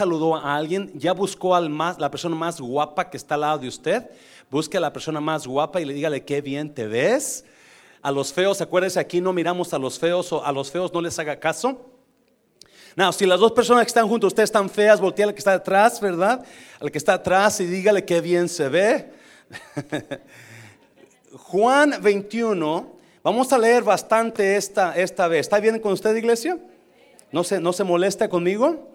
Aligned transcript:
saludó 0.00 0.34
a 0.34 0.56
alguien, 0.56 0.90
ya 0.94 1.12
buscó 1.12 1.54
a 1.54 1.60
la 1.60 2.10
persona 2.10 2.34
más 2.34 2.58
guapa 2.58 3.10
que 3.10 3.18
está 3.18 3.34
al 3.34 3.42
lado 3.42 3.58
de 3.58 3.68
usted. 3.68 4.10
Busque 4.50 4.78
a 4.78 4.80
la 4.80 4.94
persona 4.94 5.20
más 5.20 5.46
guapa 5.46 5.78
y 5.78 5.84
le 5.84 5.92
dígale 5.92 6.24
qué 6.24 6.40
bien 6.40 6.72
te 6.72 6.86
ves. 6.86 7.44
A 8.00 8.10
los 8.10 8.32
feos, 8.32 8.62
acuérdense, 8.62 8.98
aquí 8.98 9.20
no 9.20 9.34
miramos 9.34 9.74
a 9.74 9.78
los 9.78 9.98
feos 9.98 10.32
o 10.32 10.42
a 10.42 10.52
los 10.52 10.70
feos 10.70 10.90
no 10.94 11.02
les 11.02 11.18
haga 11.18 11.38
caso. 11.38 11.84
No, 12.96 13.12
si 13.12 13.26
las 13.26 13.38
dos 13.38 13.52
personas 13.52 13.84
que 13.84 13.88
están 13.88 14.08
juntos, 14.08 14.28
ustedes 14.28 14.48
están 14.48 14.70
feas, 14.70 15.02
voltea 15.02 15.26
al 15.26 15.34
que 15.34 15.38
está 15.38 15.52
atrás, 15.52 16.00
¿verdad? 16.00 16.46
Al 16.80 16.90
que 16.90 16.96
está 16.96 17.12
atrás 17.12 17.60
y 17.60 17.66
dígale 17.66 18.06
qué 18.06 18.22
bien 18.22 18.48
se 18.48 18.70
ve. 18.70 19.12
Juan 21.32 21.96
21, 22.00 22.90
vamos 23.22 23.52
a 23.52 23.58
leer 23.58 23.82
bastante 23.82 24.56
esta, 24.56 24.96
esta 24.96 25.28
vez. 25.28 25.40
¿Está 25.40 25.60
bien 25.60 25.78
con 25.78 25.92
usted, 25.92 26.16
iglesia? 26.16 26.58
¿No 27.30 27.44
se, 27.44 27.60
¿No 27.60 27.74
se 27.74 27.84
molesta 27.84 28.30
conmigo? 28.30 28.88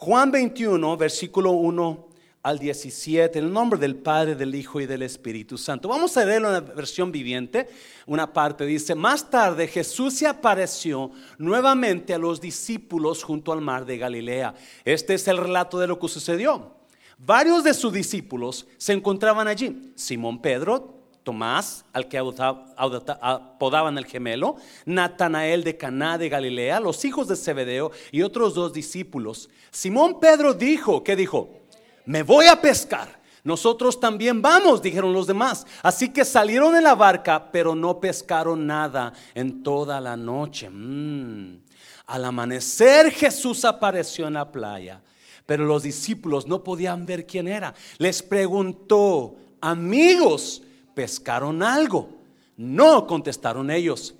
Juan 0.00 0.30
21, 0.30 0.96
versículo 0.96 1.50
1 1.50 2.06
al 2.44 2.60
17, 2.60 3.36
en 3.36 3.46
el 3.46 3.52
nombre 3.52 3.80
del 3.80 3.96
Padre, 3.96 4.36
del 4.36 4.54
Hijo 4.54 4.80
y 4.80 4.86
del 4.86 5.02
Espíritu 5.02 5.58
Santo. 5.58 5.88
Vamos 5.88 6.16
a 6.16 6.24
leerlo 6.24 6.46
en 6.46 6.54
la 6.54 6.60
versión 6.60 7.10
viviente. 7.10 7.68
Una 8.06 8.32
parte 8.32 8.64
dice, 8.64 8.94
más 8.94 9.28
tarde 9.28 9.66
Jesús 9.66 10.14
se 10.14 10.28
apareció 10.28 11.10
nuevamente 11.36 12.14
a 12.14 12.18
los 12.18 12.40
discípulos 12.40 13.24
junto 13.24 13.52
al 13.52 13.60
mar 13.60 13.84
de 13.84 13.98
Galilea. 13.98 14.54
Este 14.84 15.14
es 15.14 15.26
el 15.26 15.36
relato 15.36 15.80
de 15.80 15.88
lo 15.88 15.98
que 15.98 16.06
sucedió. 16.06 16.76
Varios 17.18 17.64
de 17.64 17.74
sus 17.74 17.92
discípulos 17.92 18.68
se 18.76 18.92
encontraban 18.92 19.48
allí. 19.48 19.92
Simón 19.96 20.40
Pedro, 20.40 20.97
Tomás, 21.28 21.84
al 21.92 22.08
que 22.08 22.16
apodaban 22.16 23.98
el 23.98 24.06
gemelo, 24.06 24.56
Natanael 24.86 25.62
de 25.62 25.76
Caná 25.76 26.16
de 26.16 26.30
Galilea, 26.30 26.80
los 26.80 27.04
hijos 27.04 27.28
de 27.28 27.36
Zebedeo 27.36 27.90
y 28.10 28.22
otros 28.22 28.54
dos 28.54 28.72
discípulos. 28.72 29.50
Simón 29.70 30.20
Pedro 30.20 30.54
dijo, 30.54 31.04
¿qué 31.04 31.16
dijo? 31.16 31.50
Me 32.06 32.22
voy 32.22 32.46
a 32.46 32.58
pescar. 32.58 33.20
Nosotros 33.44 34.00
también 34.00 34.40
vamos, 34.40 34.80
dijeron 34.80 35.12
los 35.12 35.26
demás. 35.26 35.66
Así 35.82 36.08
que 36.08 36.24
salieron 36.24 36.74
en 36.74 36.84
la 36.84 36.94
barca, 36.94 37.52
pero 37.52 37.74
no 37.74 38.00
pescaron 38.00 38.66
nada 38.66 39.12
en 39.34 39.62
toda 39.62 40.00
la 40.00 40.16
noche. 40.16 40.70
Mm. 40.70 41.58
Al 42.06 42.24
amanecer 42.24 43.10
Jesús 43.10 43.66
apareció 43.66 44.28
en 44.28 44.32
la 44.32 44.50
playa, 44.50 45.02
pero 45.44 45.66
los 45.66 45.82
discípulos 45.82 46.46
no 46.46 46.64
podían 46.64 47.04
ver 47.04 47.26
quién 47.26 47.48
era. 47.48 47.74
Les 47.98 48.22
preguntó, 48.22 49.36
amigos, 49.60 50.62
¿pescaron 50.98 51.62
algo? 51.62 52.10
No 52.56 53.06
contestaron 53.06 53.70
ellos. 53.70 54.16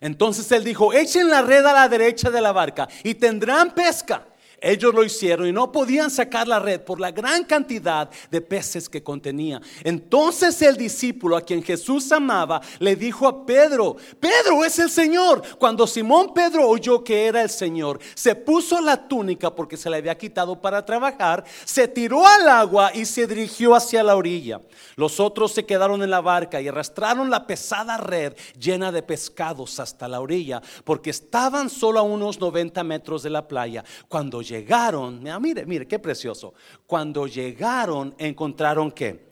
Entonces 0.00 0.50
él 0.52 0.64
dijo, 0.64 0.94
echen 0.94 1.28
la 1.28 1.42
red 1.42 1.66
a 1.66 1.74
la 1.74 1.86
derecha 1.86 2.30
de 2.30 2.40
la 2.40 2.52
barca 2.52 2.88
y 3.04 3.14
tendrán 3.14 3.74
pesca. 3.74 4.26
Ellos 4.60 4.92
lo 4.92 5.04
hicieron 5.04 5.46
y 5.46 5.52
no 5.52 5.70
podían 5.70 6.10
sacar 6.10 6.48
la 6.48 6.58
red 6.58 6.80
por 6.80 7.00
la 7.00 7.10
gran 7.10 7.44
cantidad 7.44 8.10
de 8.30 8.40
peces 8.40 8.88
que 8.88 9.02
contenía. 9.02 9.60
Entonces 9.84 10.60
el 10.62 10.76
discípulo 10.76 11.36
a 11.36 11.42
quien 11.42 11.62
Jesús 11.62 12.10
amaba 12.10 12.60
le 12.78 12.96
dijo 12.96 13.26
a 13.26 13.46
Pedro, 13.46 13.96
Pedro 14.18 14.64
es 14.64 14.78
el 14.78 14.90
Señor. 14.90 15.42
Cuando 15.58 15.86
Simón 15.86 16.32
Pedro 16.34 16.68
oyó 16.68 17.04
que 17.04 17.26
era 17.26 17.42
el 17.42 17.50
Señor, 17.50 18.00
se 18.14 18.34
puso 18.34 18.80
la 18.80 19.08
túnica 19.08 19.54
porque 19.54 19.76
se 19.76 19.90
le 19.90 19.98
había 19.98 20.18
quitado 20.18 20.60
para 20.60 20.84
trabajar, 20.84 21.44
se 21.64 21.86
tiró 21.86 22.26
al 22.26 22.48
agua 22.48 22.90
y 22.94 23.04
se 23.04 23.26
dirigió 23.26 23.74
hacia 23.74 24.02
la 24.02 24.16
orilla. 24.16 24.60
Los 24.96 25.20
otros 25.20 25.52
se 25.52 25.66
quedaron 25.66 26.02
en 26.02 26.10
la 26.10 26.20
barca 26.20 26.60
y 26.60 26.68
arrastraron 26.68 27.30
la 27.30 27.46
pesada 27.46 27.96
red 27.96 28.34
llena 28.58 28.90
de 28.90 29.02
pescados 29.02 29.78
hasta 29.78 30.08
la 30.08 30.20
orilla 30.20 30.60
porque 30.84 31.10
estaban 31.10 31.70
solo 31.70 32.00
a 32.00 32.02
unos 32.02 32.40
90 32.40 32.82
metros 32.84 33.22
de 33.22 33.30
la 33.30 33.46
playa. 33.46 33.84
Cuando 34.08 34.42
llegaron, 34.48 35.22
mire, 35.40 35.66
mire, 35.66 35.86
qué 35.86 35.98
precioso. 35.98 36.54
Cuando 36.86 37.26
llegaron, 37.26 38.14
encontraron 38.18 38.90
que 38.90 39.28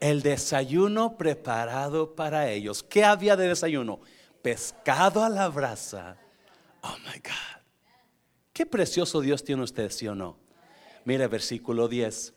el 0.00 0.22
desayuno 0.22 1.16
preparado 1.16 2.14
para 2.14 2.50
ellos. 2.50 2.82
¿Qué 2.82 3.04
había 3.04 3.36
de 3.36 3.48
desayuno? 3.48 4.00
Pescado 4.42 5.24
a 5.24 5.28
la 5.28 5.48
brasa. 5.48 6.16
Oh 6.82 6.96
my 7.04 7.18
God. 7.18 7.62
Qué 8.52 8.66
precioso 8.66 9.20
Dios 9.20 9.44
tiene 9.44 9.62
usted, 9.62 9.90
¿sí 9.90 10.06
o 10.08 10.14
no? 10.14 10.36
Mire, 11.04 11.26
versículo 11.28 11.88
10. 11.88 12.34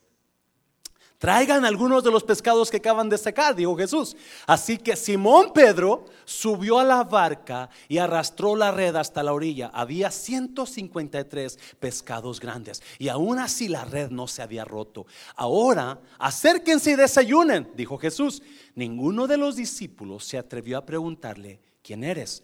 Traigan 1.22 1.66
algunos 1.66 2.04
de 2.04 2.10
los 2.10 2.24
pescados 2.24 2.72
que 2.72 2.78
acaban 2.78 3.08
de 3.08 3.16
sacar, 3.16 3.56
dijo 3.56 3.78
Jesús. 3.78 4.18
Así 4.48 4.80
que 4.80 4.96
Simón 4.96 5.54
Pedro 5.54 6.06
subió 6.26 6.80
a 6.80 6.84
la 6.84 7.04
barca 7.04 7.70
y 7.88 8.00
arrastró 8.00 8.56
la 8.56 8.72
red 8.72 8.96
hasta 8.96 9.22
la 9.22 9.32
orilla. 9.32 9.70
Había 9.72 10.10
153 10.10 11.60
pescados 11.80 12.40
grandes 12.40 12.82
y 12.98 13.10
aún 13.10 13.38
así 13.38 13.68
la 13.68 13.86
red 13.86 14.10
no 14.10 14.26
se 14.26 14.42
había 14.42 14.66
roto. 14.66 15.06
Ahora, 15.36 16.02
acérquense 16.18 16.90
y 16.90 16.96
desayunen, 16.96 17.70
dijo 17.76 18.00
Jesús. 18.00 18.42
Ninguno 18.74 19.28
de 19.28 19.38
los 19.38 19.56
discípulos 19.56 20.26
se 20.26 20.40
atrevió 20.40 20.80
a 20.80 20.88
preguntarle, 20.88 21.60
¿quién 21.84 22.04
eres? 22.04 22.42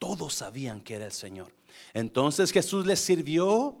Todos 0.00 0.34
sabían 0.34 0.80
que 0.80 0.94
era 0.94 1.04
el 1.04 1.12
Señor. 1.12 1.54
Entonces 1.94 2.50
Jesús 2.50 2.86
les 2.86 2.98
sirvió. 2.98 3.76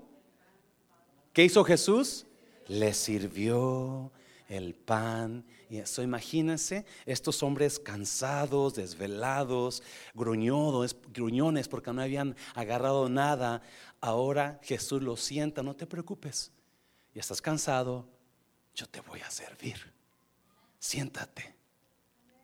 ¿Qué 1.32 1.42
hizo 1.42 1.64
Jesús? 1.64 2.26
Les 2.68 2.96
sirvió 2.96 4.12
el 4.48 4.74
pan. 4.74 5.44
Y 5.68 5.78
eso, 5.78 6.02
imagínense, 6.02 6.84
estos 7.04 7.42
hombres 7.42 7.78
cansados, 7.78 8.74
desvelados, 8.74 9.82
gruñones, 10.14 10.96
gruñones 11.12 11.68
porque 11.68 11.92
no 11.92 12.02
habían 12.02 12.36
agarrado 12.54 13.08
nada. 13.08 13.62
Ahora 14.00 14.60
Jesús 14.62 15.02
los 15.02 15.20
sienta, 15.20 15.62
no 15.62 15.74
te 15.74 15.86
preocupes. 15.86 16.52
Y 17.14 17.18
estás 17.18 17.42
cansado, 17.42 18.06
yo 18.74 18.86
te 18.86 19.00
voy 19.00 19.20
a 19.20 19.30
servir. 19.30 19.76
Siéntate. 20.78 21.54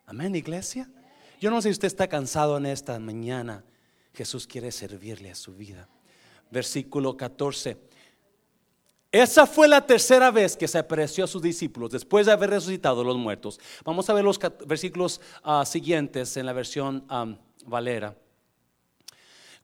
Amén, 0.05 0.35
iglesia. 0.35 0.89
Yo 1.39 1.49
no 1.49 1.61
sé 1.61 1.69
si 1.69 1.73
usted 1.73 1.87
está 1.87 2.07
cansado 2.07 2.57
en 2.57 2.65
esta 2.65 2.97
mañana. 2.99 3.63
Jesús 4.13 4.47
quiere 4.47 4.71
servirle 4.71 5.31
a 5.31 5.35
su 5.35 5.55
vida. 5.55 5.87
Versículo 6.51 7.15
14. 7.15 7.77
Esa 9.13 9.45
fue 9.45 9.67
la 9.67 9.85
tercera 9.85 10.31
vez 10.31 10.57
que 10.57 10.67
se 10.67 10.79
apareció 10.79 11.23
a 11.23 11.27
sus 11.27 11.39
discípulos 11.39 11.91
después 11.91 12.25
de 12.25 12.31
haber 12.31 12.49
resucitado 12.49 13.03
los 13.03 13.15
muertos. 13.15 13.59
Vamos 13.85 14.09
a 14.09 14.13
ver 14.13 14.23
los 14.23 14.39
versículos 14.65 15.21
ah, 15.43 15.63
siguientes 15.67 16.35
en 16.35 16.47
la 16.47 16.51
versión 16.51 17.05
Valera. 17.67 18.17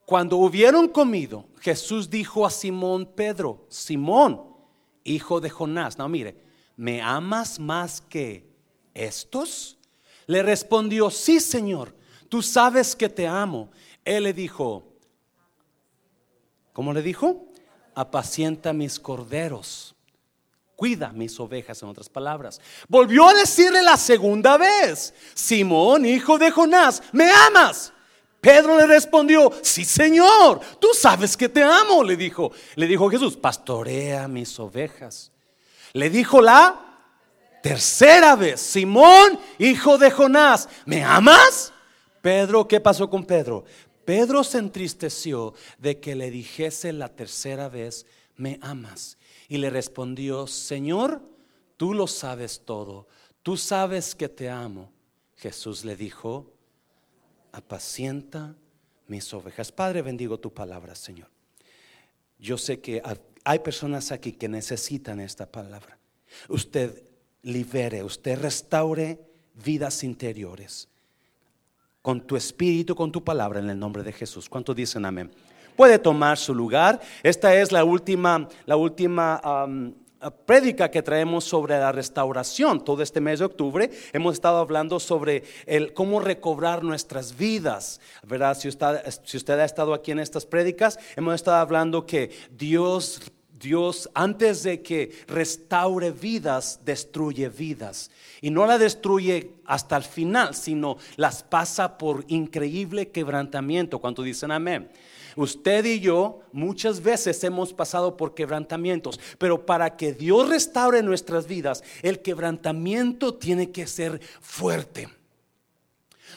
Cuando 0.06 0.38
hubieron 0.38 0.88
comido, 0.88 1.46
Jesús 1.62 2.12
dijo 2.12 2.46
a 2.46 2.52
Simón 2.52 3.08
Pedro, 3.16 3.66
Simón, 3.70 4.56
hijo 5.04 5.42
de 5.42 5.50
Jonás, 5.50 5.98
no 5.98 6.08
mire, 6.08 6.38
¿me 6.78 7.02
amas 7.02 7.60
más 7.60 8.02
que 8.02 8.48
estos? 8.94 9.80
Le 10.28 10.44
respondió, 10.44 11.10
sí 11.10 11.40
Señor, 11.40 11.96
tú 12.30 12.44
sabes 12.44 12.96
que 12.96 13.10
te 13.10 13.26
amo. 13.26 13.72
Él 14.06 14.26
le 14.26 14.34
dijo, 14.34 14.94
¿cómo 16.72 16.94
le 16.94 17.02
dijo? 17.02 17.49
Apacienta 18.00 18.72
mis 18.72 18.98
corderos, 18.98 19.94
cuida 20.78 21.12
mis 21.12 21.38
ovejas, 21.38 21.82
en 21.82 21.90
otras 21.90 22.08
palabras. 22.08 22.62
Volvió 22.88 23.28
a 23.28 23.34
decirle 23.34 23.84
la 23.84 23.98
segunda 23.98 24.58
vez, 24.58 25.14
Simón, 25.34 26.06
hijo 26.06 26.38
de 26.38 26.50
Jonás, 26.50 27.04
¿me 27.12 27.30
amas? 27.30 27.92
Pedro 28.40 28.78
le 28.78 28.88
respondió, 28.88 29.52
sí 29.62 29.84
Señor, 29.84 30.62
tú 30.80 30.88
sabes 30.94 31.36
que 31.36 31.50
te 31.50 31.62
amo, 31.62 32.02
le 32.02 32.16
dijo. 32.16 32.54
Le 32.76 32.88
dijo 32.88 33.10
Jesús, 33.10 33.36
pastorea 33.36 34.30
mis 34.30 34.58
ovejas. 34.60 35.34
Le 35.92 36.10
dijo 36.10 36.40
la 36.40 36.80
tercera 37.62 38.38
vez, 38.38 38.62
Simón, 38.62 39.38
hijo 39.58 39.98
de 39.98 40.10
Jonás, 40.10 40.70
¿me 40.86 41.04
amas? 41.04 41.74
Pedro, 42.22 42.66
¿qué 42.66 42.80
pasó 42.80 43.10
con 43.10 43.26
Pedro? 43.26 43.66
Pedro 44.10 44.44
se 44.44 44.58
entristeció 44.58 45.54
de 45.78 46.00
que 46.00 46.16
le 46.16 46.32
dijese 46.32 46.94
la 46.94 47.10
tercera 47.10 47.70
vez, 47.70 48.08
me 48.38 48.58
amas. 48.60 49.20
Y 49.48 49.60
le 49.60 49.70
respondió, 49.70 50.48
Señor, 50.48 51.22
tú 51.78 51.94
lo 51.94 52.08
sabes 52.08 52.64
todo, 52.66 53.08
tú 53.44 53.56
sabes 53.56 54.16
que 54.16 54.28
te 54.28 54.50
amo. 54.50 54.92
Jesús 55.36 55.86
le 55.86 55.96
dijo, 55.96 56.52
apacienta 57.52 58.56
mis 59.06 59.32
ovejas. 59.32 59.72
Padre, 59.72 60.02
bendigo 60.02 60.40
tu 60.40 60.52
palabra, 60.52 60.96
Señor. 60.96 61.30
Yo 62.40 62.58
sé 62.58 62.80
que 62.80 63.04
hay 63.44 63.60
personas 63.60 64.12
aquí 64.12 64.32
que 64.32 64.50
necesitan 64.50 65.20
esta 65.20 65.46
palabra. 65.52 66.00
Usted 66.48 67.04
libere, 67.44 68.04
usted 68.04 68.40
restaure 68.40 69.20
vidas 69.54 70.04
interiores 70.04 70.89
con 72.02 72.22
tu 72.22 72.36
espíritu, 72.36 72.96
con 72.96 73.12
tu 73.12 73.24
palabra 73.24 73.60
en 73.60 73.70
el 73.70 73.80
nombre 73.80 74.04
de 74.04 74.14
Jesús. 74.14 74.50
¿Cuántos 74.50 74.76
dicen 74.76 75.06
amén? 75.06 75.32
Puede 75.76 76.00
tomar 76.00 76.38
su 76.38 76.54
lugar. 76.54 77.00
Esta 77.24 77.56
es 77.56 77.72
la 77.72 77.84
última, 77.84 78.48
la 78.66 78.76
última 78.76 79.42
prédica 80.46 80.92
que 80.92 81.02
traemos 81.02 81.46
sobre 81.46 81.80
la 81.80 81.92
restauración. 81.92 82.84
Todo 82.84 83.02
este 83.02 83.22
mes 83.22 83.40
de 83.40 83.46
octubre 83.46 83.90
hemos 84.12 84.34
estado 84.34 84.58
hablando 84.58 85.00
sobre 85.00 85.44
el 85.66 85.94
cómo 85.94 86.20
recobrar 86.20 86.84
nuestras 86.84 87.38
vidas. 87.38 88.02
¿Verdad? 88.24 88.58
Si 88.58 88.68
usted, 88.68 89.02
si 89.24 89.38
usted 89.38 89.60
ha 89.60 89.66
estado 89.66 89.94
aquí 89.94 90.12
en 90.12 90.20
estas 90.20 90.46
prédicas, 90.46 91.00
hemos 91.16 91.36
estado 91.36 91.58
hablando 91.58 92.06
que 92.06 92.32
Dios 92.52 93.22
Dios, 93.60 94.10
antes 94.14 94.64
de 94.64 94.82
que 94.82 95.12
restaure 95.28 96.12
vidas, 96.12 96.80
destruye 96.86 97.50
vidas. 97.50 98.10
Y 98.42 98.50
no 98.52 98.66
la 98.66 98.78
destruye 98.78 99.54
hasta 99.66 99.98
el 99.98 100.04
final, 100.04 100.56
sino 100.56 100.98
las 101.18 101.44
pasa 101.44 101.98
por 101.98 102.24
increíble 102.28 103.10
quebrantamiento. 103.10 104.00
Cuando 104.00 104.24
dicen 104.24 104.52
amén. 104.52 104.90
Usted 105.36 105.86
y 105.86 106.00
yo 106.00 106.42
muchas 106.52 107.02
veces 107.02 107.44
hemos 107.44 107.74
pasado 107.74 108.18
por 108.18 108.34
quebrantamientos, 108.34 109.20
pero 109.38 109.66
para 109.66 109.96
que 109.96 110.12
Dios 110.12 110.50
restaure 110.50 111.04
nuestras 111.04 111.48
vidas, 111.48 111.84
el 112.02 112.20
quebrantamiento 112.22 113.36
tiene 113.36 113.72
que 113.72 113.88
ser 113.88 114.20
fuerte. 114.42 115.08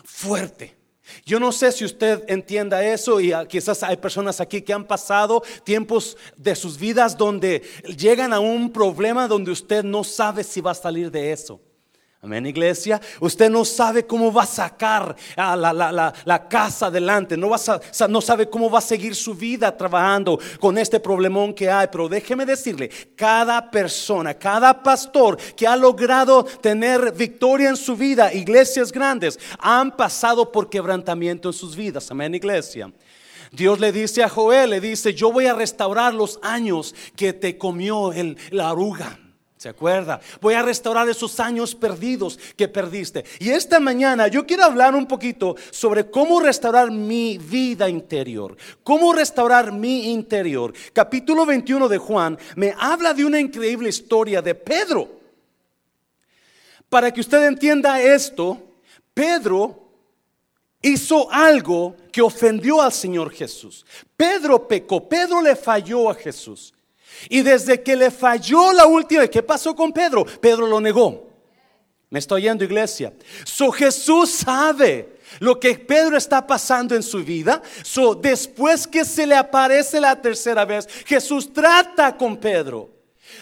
Fuerte. 0.05 0.82
Yo 1.25 1.41
no 1.41 1.53
sé 1.53 1.73
si 1.73 1.85
usted 1.85 2.25
entienda 2.29 2.85
eso 2.85 3.21
y 3.21 3.33
ah, 3.33 3.47
quizás 3.47 3.83
hay 3.83 3.97
personas 3.97 4.41
aquí 4.41 4.63
que 4.63 4.73
han 4.73 4.85
pasado 4.85 5.43
tiempos 5.65 6.17
de 6.37 6.55
sus 6.55 6.79
vidas 6.79 7.17
donde 7.17 7.63
llegan 7.97 8.33
a 8.33 8.41
un 8.41 8.73
problema 8.73 9.29
donde 9.29 9.51
usted 9.51 9.85
no 9.85 10.05
sabe 10.05 10.45
si 10.45 10.61
va 10.61 10.73
a 10.73 10.75
salir 10.75 11.11
de 11.11 11.33
eso. 11.33 11.61
Amén, 12.25 12.47
iglesia. 12.47 13.01
Usted 13.19 13.51
no 13.51 13.65
sabe 13.65 14.07
cómo 14.07 14.33
va 14.33 14.45
a 14.45 14.47
sacar 14.47 15.17
a 15.35 15.57
la, 15.57 16.49
casa 16.49 16.87
adelante. 16.87 17.37
No, 17.37 17.51
va 17.51 17.59
no 18.09 18.21
sabe 18.21 18.49
cómo 18.49 18.71
va 18.71 18.79
a 18.79 18.81
seguir 18.81 19.17
su 19.17 19.35
vida 19.35 19.77
trabajando 19.77 20.39
con 20.61 20.79
este 20.79 21.01
problemón 21.01 21.53
que 21.53 21.69
hay. 21.69 21.89
Pero 21.91 22.09
déjeme 22.09 22.47
decirle, 22.47 22.89
cada 23.17 23.69
persona, 23.69 24.35
cada 24.35 24.85
pastor 24.85 25.37
que 25.57 25.67
ha 25.67 25.75
logrado 25.75 26.45
tener 26.45 27.13
victoria 27.13 27.71
en 27.71 27.77
su 27.77 27.97
vida, 27.97 28.33
iglesias 28.33 28.93
grandes, 28.93 29.37
han 29.59 29.91
pasado 29.91 30.53
por 30.53 30.71
quebrantamiento 30.71 31.49
en 31.49 31.55
sus 31.55 31.75
vidas. 31.75 32.09
Amén, 32.13 32.37
iglesia. 32.37 32.93
Dios 33.51 33.81
le 33.81 33.91
dice 33.91 34.23
a 34.23 34.29
Joel, 34.29 34.71
le 34.71 34.81
dice, 34.81 35.13
yo 35.13 35.33
voy 35.33 35.47
a 35.47 35.55
restaurar 35.55 36.15
los 36.15 36.39
años 36.41 36.95
que 37.17 37.33
te 37.33 37.59
comió 37.59 38.13
el, 38.13 38.39
la 38.53 38.71
aruga. 38.71 39.19
¿Se 39.63 39.69
acuerda? 39.69 40.21
Voy 40.41 40.55
a 40.55 40.63
restaurar 40.63 41.09
esos 41.09 41.39
años 41.39 41.77
perdidos 41.77 42.37
que 42.57 42.67
perdiste. 42.67 43.25
Y 43.39 43.51
esta 43.51 43.79
mañana 43.79 44.27
yo 44.27 44.45
quiero 44.45 44.65
hablar 44.65 44.93
un 44.97 45.07
poquito 45.07 45.55
sobre 45.71 46.11
cómo 46.11 46.41
restaurar 46.41 46.91
mi 46.91 47.39
vida 47.39 47.89
interior. 47.89 48.57
Cómo 48.83 49.13
restaurar 49.13 49.71
mi 49.71 50.11
interior. 50.11 50.73
Capítulo 50.93 51.47
21 51.47 51.89
de 51.89 51.97
Juan 51.97 52.37
me 52.57 52.75
habla 52.77 53.15
de 53.15 53.25
una 53.25 53.39
increíble 53.39 53.89
historia 53.89 54.43
de 54.43 54.57
Pedro. 54.57 55.09
Para 56.89 57.13
que 57.13 57.21
usted 57.21 57.45
entienda 57.45 58.03
esto, 58.03 58.61
Pedro 59.15 59.81
hizo 60.83 61.31
algo 61.31 61.95
que 62.11 62.21
ofendió 62.21 62.83
al 62.83 62.93
Señor 62.93 63.31
Jesús. 63.31 63.87
Pedro 64.17 64.67
pecó, 64.67 65.09
Pedro 65.09 65.41
le 65.41 65.55
falló 65.55 66.11
a 66.11 66.17
Jesús. 66.17 66.75
Y 67.29 67.43
desde 67.43 67.83
que 67.83 67.97
le 67.97 68.11
falló 68.11 68.73
la 68.73 68.87
última, 68.87 69.27
¿qué 69.27 69.43
pasó 69.43 69.75
con 69.75 69.93
Pedro? 69.93 70.25
Pedro 70.25 70.67
lo 70.67 70.81
negó. 70.81 71.29
Me 72.11 72.19
estoy 72.19 72.43
yendo, 72.43 72.65
iglesia. 72.65 73.13
So 73.45 73.71
Jesús 73.71 74.31
sabe 74.31 75.17
lo 75.41 75.59
que 75.59 75.75
Pedro 75.75 76.17
está 76.17 76.47
pasando 76.47 76.95
en 76.95 77.03
su 77.03 77.25
vida. 77.25 77.63
So 77.83 78.15
después 78.15 78.87
que 78.87 79.05
se 79.05 79.27
le 79.27 79.35
aparece 79.35 80.01
la 80.01 80.21
tercera 80.21 80.65
vez, 80.65 80.87
Jesús 81.07 81.53
trata 81.53 82.17
con 82.17 82.37
Pedro. 82.37 82.91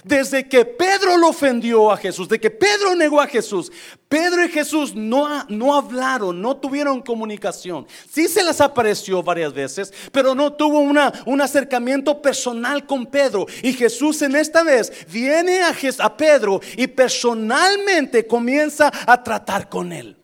Desde 0.05 0.49
que 0.49 0.65
Pedro 0.65 1.17
lo 1.17 1.29
ofendió 1.29 1.91
a 1.91 1.97
Jesús, 1.97 2.29
de 2.29 2.41
que 2.41 2.51
Pedro 2.51 2.95
negó 2.95 3.21
a 3.21 3.27
Jesús, 3.27 3.71
Pedro 4.09 4.45
y 4.45 4.49
Jesús 4.49 4.95
no, 4.95 5.45
no 5.49 5.75
hablaron, 5.75 6.41
no 6.41 6.57
tuvieron 6.57 7.01
comunicación. 7.01 7.87
Sí 8.11 8.27
se 8.29 8.43
les 8.43 8.61
apareció 8.61 9.23
varias 9.23 9.53
veces, 9.53 9.93
pero 10.11 10.35
no 10.35 10.53
tuvo 10.53 10.81
una, 10.81 11.13
un 11.27 11.41
acercamiento 11.41 12.21
personal 12.21 12.87
con 12.87 13.07
Pedro. 13.07 13.47
Y 13.63 13.73
Jesús 13.73 14.23
en 14.23 14.35
esta 14.35 14.63
vez 14.63 15.07
viene 15.13 15.61
a, 15.63 15.75
a 16.01 16.17
Pedro 16.17 16.61
y 16.77 16.87
personalmente 16.87 18.27
comienza 18.27 18.91
a 19.07 19.23
tratar 19.23 19.69
con 19.69 19.93
él. 19.93 20.17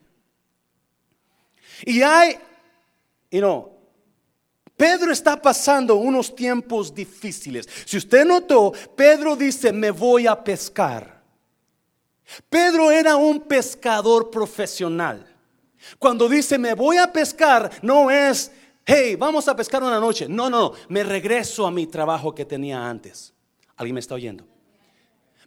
Y 1.85 2.01
hay, 2.01 2.37
you 3.31 3.39
know, 3.39 3.76
Pedro 4.77 5.11
está 5.11 5.41
pasando 5.41 5.95
unos 5.95 6.35
tiempos 6.35 6.93
difíciles. 6.93 7.67
Si 7.83 7.97
usted 7.97 8.23
notó, 8.25 8.71
Pedro 8.95 9.35
dice, 9.35 9.73
me 9.73 9.89
voy 9.89 10.27
a 10.27 10.41
pescar. 10.41 11.23
Pedro 12.47 12.91
era 12.91 13.15
un 13.15 13.41
pescador 13.41 14.29
profesional. 14.29 15.25
Cuando 15.97 16.29
dice, 16.29 16.59
me 16.59 16.75
voy 16.75 16.97
a 16.97 17.11
pescar, 17.11 17.71
no 17.81 18.11
es, 18.11 18.51
hey, 18.85 19.15
vamos 19.15 19.47
a 19.47 19.55
pescar 19.55 19.81
una 19.81 19.99
noche. 19.99 20.27
No, 20.29 20.47
no, 20.47 20.73
me 20.89 21.03
regreso 21.03 21.65
a 21.65 21.71
mi 21.71 21.87
trabajo 21.87 22.35
que 22.35 22.45
tenía 22.45 22.87
antes. 22.87 23.33
¿Alguien 23.77 23.95
me 23.95 23.99
está 23.99 24.13
oyendo? 24.13 24.45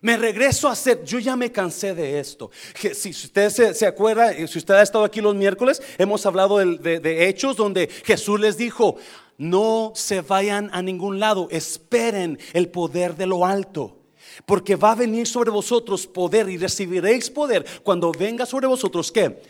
Me 0.03 0.17
regreso 0.17 0.67
a 0.69 0.73
hacer, 0.73 1.05
yo 1.05 1.19
ya 1.19 1.37
me 1.37 1.53
cansé 1.53 1.95
de 1.95 2.21
esto. 2.21 2.51
Si 2.95 3.11
usted 3.11 3.51
se, 3.51 3.87
acuerda, 3.87 4.33
si 4.47 4.59
usted 4.59 4.75
ha 4.75 4.83
estado 4.83 5.05
aquí 5.05 5.21
los 5.21 5.35
miércoles, 5.35 5.83
hemos 5.99 6.25
hablado 6.25 6.57
de, 6.57 7.29
hechos 7.29 7.57
donde 7.57 7.89
Jesús 8.05 8.41
les 8.41 8.57
dijo, 8.57 8.97
no 9.37 9.93
se 9.95 10.23
vayan 10.23 10.71
a 10.73 10.81
ningún 10.81 11.21
lado, 11.21 11.49
esperen 11.51 12.39
el 12.55 12.71
poder 12.71 13.15
de 13.15 13.27
lo 13.27 13.45
alto. 13.45 13.99
Porque 14.47 14.75
va 14.75 14.93
a 14.93 14.95
venir 14.95 15.27
sobre 15.27 15.51
vosotros 15.51 16.07
poder 16.07 16.49
y 16.49 16.57
recibiréis 16.57 17.29
poder 17.29 17.67
cuando 17.83 18.11
venga 18.11 18.47
sobre 18.47 18.67
vosotros, 18.67 19.13
¿qué? 19.13 19.43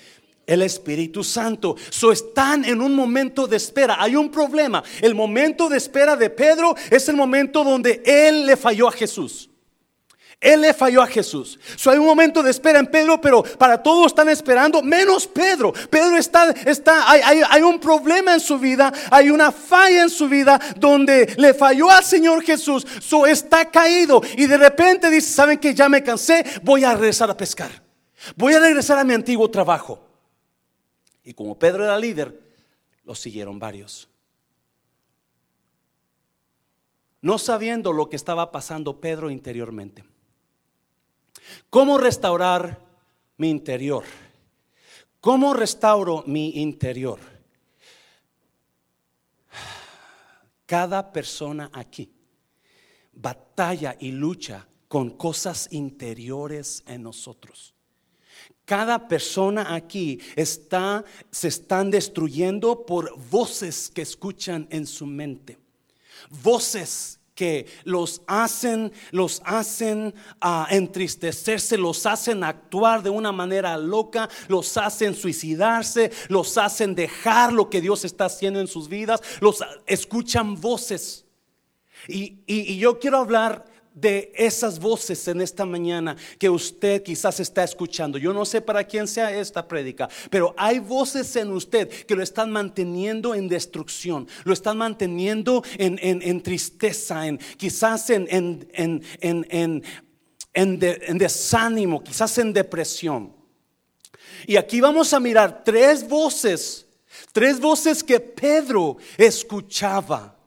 El 0.47 0.63
Espíritu 0.63 1.23
Santo. 1.23 1.77
So 1.91 2.11
están 2.11 2.65
en 2.65 2.81
un 2.81 2.97
momento 2.97 3.47
de 3.47 3.57
espera. 3.57 4.03
Hay 4.03 4.17
un 4.17 4.33
problema. 4.33 4.83
El 5.01 5.15
momento 5.15 5.69
de 5.69 5.77
espera 5.77 6.17
de 6.17 6.29
Pedro 6.29 6.75
es 6.91 7.09
el 7.09 7.15
momento 7.15 7.63
donde 7.63 8.03
él 8.05 8.47
le 8.47 8.57
falló 8.57 8.89
a 8.89 8.93
Jesús. 8.93 9.50
Él 10.41 10.63
le 10.63 10.73
falló 10.73 11.03
a 11.03 11.07
Jesús. 11.07 11.61
So, 11.77 11.91
hay 11.91 11.99
un 11.99 12.07
momento 12.07 12.43
de 12.43 12.51
espera 12.51 12.79
en 12.79 12.87
Pedro, 12.87 13.21
pero 13.21 13.43
para 13.43 13.83
todos 13.83 14.07
están 14.07 14.31
esperando, 14.31 14.83
menos 14.83 15.27
Pedro. 15.27 15.71
Pedro 15.91 16.17
está, 16.17 16.51
está 16.51 17.11
hay, 17.11 17.43
hay, 17.47 17.63
un 17.63 17.79
problema 17.79 18.33
en 18.33 18.41
su 18.41 18.59
vida, 18.59 18.91
hay 19.11 19.29
una 19.29 19.53
falla 19.53 20.03
en 20.03 20.09
su 20.09 20.29
vida 20.31 20.59
donde 20.77 21.35
le 21.37 21.53
falló 21.53 21.91
al 21.91 22.05
Señor 22.05 22.43
Jesús. 22.43 22.87
So, 23.01 23.27
está 23.27 23.71
caído 23.71 24.23
y 24.37 24.47
de 24.47 24.57
repente 24.57 25.11
dice, 25.11 25.31
¿saben 25.31 25.59
que 25.59 25.75
ya 25.75 25.91
me 25.91 26.03
cansé? 26.03 26.43
Voy 26.63 26.85
a 26.85 26.95
regresar 26.95 27.31
a 27.31 27.37
pescar. 27.37 27.71
Voy 28.35 28.55
a 28.55 28.61
regresar 28.61 28.99
a 28.99 29.05
mi 29.05 29.13
antiguo 29.13 29.51
trabajo. 29.51 30.07
Y 31.23 31.35
como 31.35 31.59
Pedro 31.59 31.85
era 31.85 31.99
líder, 31.99 32.41
lo 33.05 33.15
siguieron 33.15 33.59
varios. 33.59 34.09
No 37.21 37.37
sabiendo 37.37 37.93
lo 37.93 38.09
que 38.09 38.17
estaba 38.17 38.51
pasando 38.51 39.01
Pedro 39.01 39.31
interiormente. 39.31 40.10
¿Cómo 41.69 41.99
restaurar 41.99 42.81
mi 43.37 43.51
interior? 43.51 44.05
¿Cómo 45.21 45.55
restauro 45.55 46.25
mi 46.27 46.61
interior? 46.61 47.19
Cada 50.67 51.13
persona 51.13 51.71
aquí 51.73 52.13
batalla 53.13 53.97
y 53.99 54.13
lucha 54.13 54.67
con 54.89 55.11
cosas 55.11 55.69
interiores 55.71 56.83
en 56.87 57.03
nosotros. 57.03 57.75
Cada 58.65 59.09
persona 59.09 59.75
aquí 59.75 60.19
está 60.37 61.05
se 61.31 61.49
están 61.49 61.91
destruyendo 61.91 62.87
por 62.87 63.17
voces 63.31 63.91
que 63.91 64.03
escuchan 64.03 64.67
en 64.71 64.87
su 64.87 65.07
mente. 65.07 65.59
Voces 66.43 67.20
que 67.41 67.65
los 67.85 68.21
hacen, 68.27 68.93
los 69.13 69.41
hacen 69.47 70.13
ah, 70.43 70.67
entristecerse, 70.69 71.79
los 71.79 72.05
hacen 72.05 72.45
actuar 72.45 73.03
de 73.03 73.09
una 73.09 73.33
manera 73.33 73.79
loca, 73.79 74.29
los 74.47 74.77
hacen 74.77 75.15
suicidarse, 75.15 76.11
los 76.29 76.59
hacen 76.59 76.95
dejar 76.95 77.55
lo 77.55 77.71
que 77.71 77.81
Dios 77.81 78.05
está 78.05 78.27
haciendo 78.27 78.61
en 78.61 78.67
sus 78.67 78.91
vidas, 78.91 79.23
los 79.41 79.65
escuchan 79.87 80.61
voces. 80.61 81.25
Y, 82.07 82.41
y 82.45 82.77
yo 82.77 82.99
quiero 82.99 83.17
hablar 83.17 83.65
de 83.95 84.33
esas 84.35 84.79
voces 84.79 85.27
en 85.29 85.41
esta 85.41 85.65
mañana 85.65 86.17
que 86.39 86.49
usted 86.49 87.03
quizás 87.03 87.41
está 87.41 87.65
escuchando. 87.65 88.19
Yo 88.19 88.33
no 88.33 88.45
sé 88.45 88.61
para 88.61 88.85
quién 88.85 89.09
sea 89.09 89.37
esta 89.37 89.67
prédica, 89.67 90.09
pero 90.31 90.55
hay 90.57 90.79
voces 90.79 91.35
en 91.37 91.53
usted 91.53 91.89
que 91.89 92.15
lo 92.15 92.23
están 92.23 92.51
manteniendo 92.51 93.35
en 93.35 93.49
destrucción, 93.49 94.29
lo 94.45 94.53
están 94.53 94.79
manteniendo 94.79 95.63
en, 95.77 95.99
en, 96.01 96.43
tristeza, 96.43 97.27
en, 97.27 97.39
quizás 97.57 98.11
en, 98.11 98.27
en, 98.73 99.83
en 100.53 101.19
desánimo, 101.19 102.03
quizás 102.03 102.39
en 102.39 102.53
depresión. 102.53 103.35
Y 104.47 104.57
aquí 104.57 104.81
vamos 104.81 105.13
a 105.13 105.21
mirar 105.21 105.63
tres 105.65 106.07
voces, 106.07 106.87
tres 107.33 107.61
voces 107.61 108.03
que 108.03 108.21
Pedro 108.21 108.97
escuchaba 109.19 110.40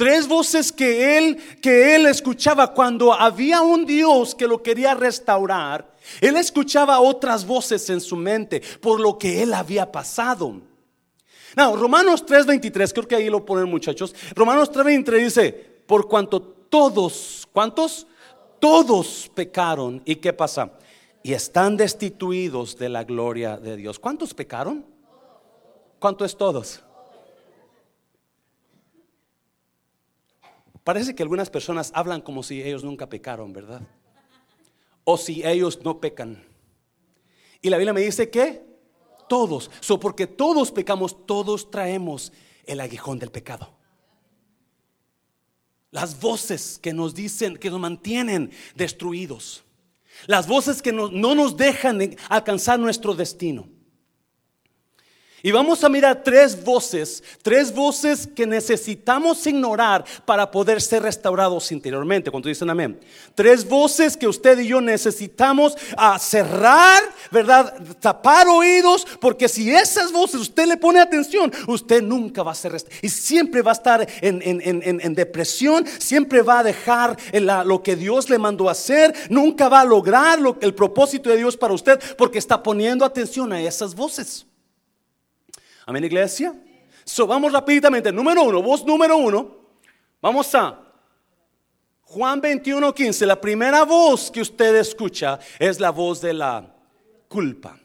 Tres 0.00 0.26
voces 0.26 0.72
que 0.72 1.18
él 1.18 1.36
que 1.60 1.94
él 1.94 2.06
escuchaba 2.06 2.72
cuando 2.72 3.12
había 3.12 3.60
un 3.60 3.84
Dios 3.84 4.34
que 4.34 4.46
lo 4.46 4.62
quería 4.62 4.94
restaurar. 4.94 5.94
Él 6.22 6.38
escuchaba 6.38 7.00
otras 7.00 7.46
voces 7.46 7.90
en 7.90 8.00
su 8.00 8.16
mente 8.16 8.62
por 8.80 8.98
lo 8.98 9.18
que 9.18 9.42
él 9.42 9.52
había 9.52 9.92
pasado. 9.92 10.58
No, 11.54 11.76
Romanos 11.76 12.24
3:23, 12.24 12.94
creo 12.94 13.06
que 13.06 13.16
ahí 13.16 13.28
lo 13.28 13.44
ponen 13.44 13.68
muchachos. 13.68 14.14
Romanos 14.34 14.72
3:23 14.72 15.22
dice, 15.22 15.52
por 15.86 16.08
cuanto 16.08 16.40
todos, 16.40 17.46
¿cuántos? 17.52 18.06
Todos 18.58 19.30
pecaron. 19.34 20.00
¿Y 20.06 20.16
qué 20.16 20.32
pasa? 20.32 20.78
Y 21.22 21.34
están 21.34 21.76
destituidos 21.76 22.78
de 22.78 22.88
la 22.88 23.04
gloria 23.04 23.58
de 23.58 23.76
Dios. 23.76 23.98
¿Cuántos 23.98 24.32
pecaron? 24.32 24.82
¿Cuánto 25.98 26.24
es 26.24 26.34
todos? 26.34 26.80
Parece 30.84 31.14
que 31.14 31.22
algunas 31.22 31.50
personas 31.50 31.92
hablan 31.94 32.20
como 32.20 32.42
si 32.42 32.62
ellos 32.62 32.84
nunca 32.84 33.08
pecaron, 33.08 33.52
¿verdad? 33.52 33.82
O 35.04 35.18
si 35.18 35.44
ellos 35.44 35.80
no 35.84 36.00
pecan. 36.00 36.44
Y 37.60 37.70
la 37.70 37.76
Biblia 37.76 37.92
me 37.92 38.00
dice 38.00 38.30
que 38.30 38.64
todos, 39.28 39.70
so 39.80 40.00
porque 40.00 40.26
todos 40.26 40.72
pecamos, 40.72 41.26
todos 41.26 41.70
traemos 41.70 42.32
el 42.64 42.80
aguijón 42.80 43.18
del 43.18 43.30
pecado. 43.30 43.74
Las 45.90 46.20
voces 46.20 46.78
que 46.80 46.92
nos 46.92 47.14
dicen, 47.14 47.56
que 47.56 47.70
nos 47.70 47.80
mantienen 47.80 48.50
destruidos. 48.74 49.64
Las 50.26 50.46
voces 50.46 50.82
que 50.82 50.92
no, 50.92 51.10
no 51.10 51.34
nos 51.34 51.56
dejan 51.56 52.16
alcanzar 52.28 52.78
nuestro 52.78 53.14
destino. 53.14 53.68
Y 55.42 55.52
vamos 55.52 55.82
a 55.84 55.88
mirar 55.88 56.22
tres 56.22 56.62
voces, 56.62 57.22
tres 57.42 57.74
voces 57.74 58.26
que 58.26 58.46
necesitamos 58.46 59.46
ignorar 59.46 60.04
para 60.26 60.50
poder 60.50 60.82
ser 60.82 61.02
restaurados 61.02 61.72
interiormente. 61.72 62.30
Cuando 62.30 62.48
dicen 62.48 62.68
amén. 62.68 63.00
Tres 63.34 63.66
voces 63.66 64.16
que 64.16 64.28
usted 64.28 64.58
y 64.58 64.68
yo 64.68 64.80
necesitamos 64.80 65.76
a 65.96 66.18
cerrar, 66.18 67.02
¿verdad? 67.30 67.74
Tapar 68.00 68.48
oídos, 68.48 69.06
porque 69.18 69.48
si 69.48 69.72
esas 69.74 70.12
voces 70.12 70.40
usted 70.40 70.66
le 70.66 70.76
pone 70.76 71.00
atención, 71.00 71.50
usted 71.66 72.02
nunca 72.02 72.42
va 72.42 72.52
a 72.52 72.54
ser 72.54 72.72
restaurado. 72.72 73.00
Y 73.02 73.08
siempre 73.08 73.62
va 73.62 73.70
a 73.70 73.74
estar 73.74 74.06
en, 74.20 75.14
depresión, 75.14 75.86
siempre 75.98 76.42
va 76.42 76.58
a 76.58 76.64
dejar 76.64 77.16
lo 77.64 77.82
que 77.82 77.96
Dios 77.96 78.28
le 78.28 78.38
mandó 78.38 78.68
hacer, 78.68 79.14
nunca 79.30 79.68
va 79.68 79.80
a 79.80 79.84
lograr 79.84 80.40
lo, 80.40 80.58
el 80.60 80.74
propósito 80.74 81.30
de 81.30 81.38
Dios 81.38 81.56
para 81.56 81.72
usted, 81.72 81.98
porque 82.16 82.38
está 82.38 82.62
poniendo 82.62 83.04
atención 83.04 83.52
a 83.52 83.62
esas 83.62 83.94
voces. 83.94 84.46
Amén, 85.86 86.04
iglesia. 86.04 86.54
So, 87.04 87.26
vamos 87.26 87.52
rápidamente. 87.52 88.12
Número 88.12 88.42
uno, 88.42 88.62
voz 88.62 88.84
número 88.84 89.16
uno. 89.16 89.56
Vamos 90.20 90.54
a 90.54 90.78
Juan 92.02 92.40
21, 92.40 92.92
15. 92.92 93.26
La 93.26 93.40
primera 93.40 93.84
voz 93.84 94.30
que 94.30 94.40
usted 94.40 94.76
escucha 94.76 95.38
es 95.58 95.80
la 95.80 95.90
voz 95.90 96.20
de 96.20 96.34
la 96.34 96.74
culpa. 97.28 97.78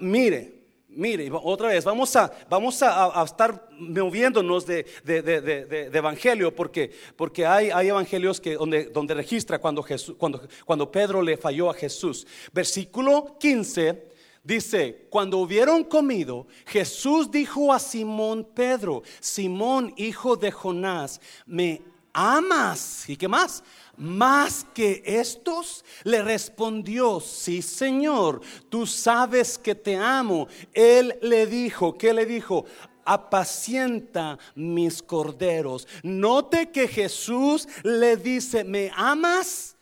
mire, 0.00 0.58
mire, 0.88 1.30
otra 1.32 1.68
vez, 1.68 1.84
vamos 1.84 2.14
a, 2.16 2.30
vamos 2.50 2.82
a, 2.82 3.22
estar 3.24 3.68
moviéndonos 3.70 4.66
de, 4.66 4.84
de, 5.04 5.90
evangelio, 5.92 6.54
porque, 6.54 6.90
porque 7.16 7.46
hay, 7.46 7.70
hay, 7.70 7.88
evangelios 7.88 8.40
que, 8.40 8.54
donde, 8.54 8.86
donde 8.86 9.14
registra 9.14 9.58
cuando, 9.58 9.82
Jesús, 9.82 10.16
cuando, 10.18 10.46
cuando 10.64 10.90
Pedro 10.90 11.22
le 11.22 11.36
falló 11.36 11.70
a 11.70 11.74
Jesús. 11.74 12.26
Versículo 12.52 13.36
15 13.38 14.17
Dice, 14.44 15.06
cuando 15.10 15.38
hubieron 15.38 15.84
comido, 15.84 16.46
Jesús 16.66 17.30
dijo 17.30 17.72
a 17.72 17.78
Simón 17.78 18.46
Pedro, 18.54 19.02
Simón, 19.20 19.92
hijo 19.96 20.36
de 20.36 20.50
Jonás, 20.50 21.20
¿me 21.46 21.82
amas? 22.12 23.08
¿Y 23.08 23.16
qué 23.16 23.28
más? 23.28 23.62
Más 23.96 24.64
que 24.72 25.02
estos, 25.04 25.84
le 26.04 26.22
respondió, 26.22 27.20
sí 27.20 27.62
Señor, 27.62 28.40
tú 28.68 28.86
sabes 28.86 29.58
que 29.58 29.74
te 29.74 29.96
amo. 29.96 30.48
Él 30.72 31.18
le 31.20 31.46
dijo, 31.46 31.98
¿qué 31.98 32.14
le 32.14 32.26
dijo? 32.26 32.64
apacienta 33.08 34.38
mis 34.54 35.02
corderos. 35.02 35.88
Note 36.02 36.70
que 36.70 36.86
Jesús 36.86 37.66
le 37.82 38.18
dice, 38.18 38.64
¿me 38.64 38.92
amas? 38.94 39.77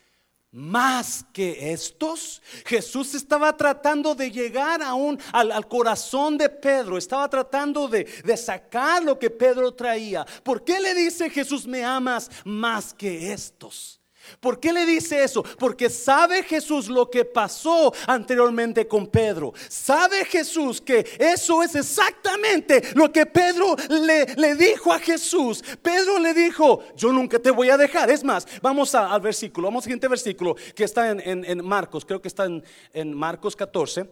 Más 0.57 1.27
que 1.35 1.71
estos. 1.73 2.41
Jesús 2.65 3.15
estaba 3.15 3.55
tratando 3.55 4.15
de 4.15 4.31
llegar 4.31 4.83
aún 4.83 5.21
al, 5.33 5.53
al 5.53 5.69
corazón 5.69 6.39
de 6.39 6.49
Pedro, 6.49 6.97
estaba 6.97 7.29
tratando 7.29 7.87
de, 7.89 8.05
de 8.05 8.37
sacar 8.39 9.03
lo 9.05 9.19
que 9.19 9.29
Pedro 9.29 9.73
traía. 9.75 10.27
¿Por 10.43 10.65
qué 10.65 10.81
le 10.81 10.95
dice 10.95 11.29
Jesús, 11.29 11.67
me 11.67 11.85
amas 11.85 12.31
más 12.45 12.95
que 12.95 13.33
estos? 13.33 13.96
¿Por 14.41 14.61
qué 14.61 14.73
le 14.73 14.87
dice 14.87 15.23
eso? 15.23 15.43
Porque 15.43 15.91
sabe 15.91 16.43
Jesús 16.43 16.89
lo 16.89 17.11
que 17.11 17.25
pasó 17.25 17.93
anteriormente 18.07 18.87
con 18.87 19.07
Pedro. 19.07 19.53
Sabe 19.69 20.25
Jesús 20.25 20.81
que 20.81 21.07
eso 21.19 21.63
es 21.63 21.75
exactamente 21.75 22.83
lo 22.95 23.13
que 23.13 23.27
Pedro 23.27 23.77
le, 23.89 24.27
le 24.37 24.55
dijo 24.55 24.93
a 24.93 24.99
Jesús. 24.99 25.63
Pedro 25.83 26.19
le 26.19 26.35
dijo, 26.35 26.83
yo 26.97 27.13
nunca 27.13 27.39
te 27.39 27.51
voy 27.51 27.71
a 27.71 27.77
dejar. 27.77 28.11
Es 28.11 28.25
más, 28.25 28.47
vamos 28.63 28.95
al 28.95 29.21
versículo, 29.21 29.69
vamos 29.69 29.83
al 29.83 29.85
siguiente 29.85 30.09
versículo 30.09 30.57
que 30.75 30.85
está 30.85 31.11
en, 31.11 31.65
Marcos, 31.65 32.05
creo 32.05 32.21
que 32.21 32.29
está 32.29 32.45
en, 32.45 32.63
en 32.93 33.15
Marcos 33.15 33.57
14. 33.57 34.09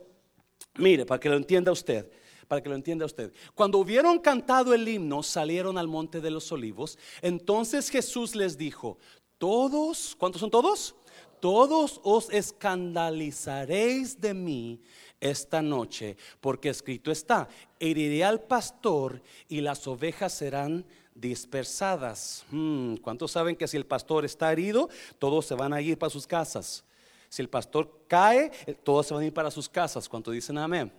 Mire, 0.76 1.06
para 1.06 1.20
que 1.20 1.28
lo 1.28 1.36
entienda 1.36 1.72
usted 1.72 2.10
para 2.48 2.62
que 2.62 2.68
lo 2.68 2.74
entienda 2.74 3.06
usted. 3.06 3.32
Cuando 3.54 3.78
hubieron 3.78 4.18
cantado 4.18 4.74
el 4.74 4.86
himno, 4.86 5.22
salieron 5.22 5.78
al 5.78 5.88
monte 5.88 6.20
de 6.20 6.30
los 6.30 6.52
olivos. 6.52 6.98
Entonces 7.22 7.88
Jesús 7.88 8.34
les 8.34 8.58
dijo, 8.58 8.98
todos, 9.38 10.16
¿cuántos 10.18 10.40
son 10.40 10.50
todos? 10.50 10.94
Todos 11.40 12.00
os 12.04 12.30
escandalizaréis 12.30 14.20
de 14.20 14.32
mí 14.32 14.80
esta 15.20 15.60
noche, 15.62 16.16
porque 16.40 16.70
escrito 16.70 17.10
está, 17.10 17.48
heriré 17.78 18.24
al 18.24 18.40
pastor 18.40 19.22
y 19.48 19.60
las 19.60 19.86
ovejas 19.86 20.32
serán 20.32 20.84
dispersadas. 21.14 22.44
Hmm, 22.50 22.96
¿Cuántos 22.96 23.32
saben 23.32 23.56
que 23.56 23.68
si 23.68 23.76
el 23.76 23.86
pastor 23.86 24.24
está 24.24 24.52
herido, 24.52 24.88
todos 25.18 25.46
se 25.46 25.54
van 25.54 25.72
a 25.72 25.80
ir 25.80 25.98
para 25.98 26.10
sus 26.10 26.26
casas? 26.26 26.84
Si 27.28 27.42
el 27.42 27.48
pastor 27.48 28.04
cae, 28.06 28.52
eh, 28.66 28.74
todos 28.74 29.06
se 29.06 29.14
van 29.14 29.24
a 29.24 29.26
ir 29.26 29.34
para 29.34 29.50
sus 29.50 29.68
casas. 29.68 30.08
¿Cuántos 30.08 30.34
dicen 30.34 30.56
amén? 30.56 30.92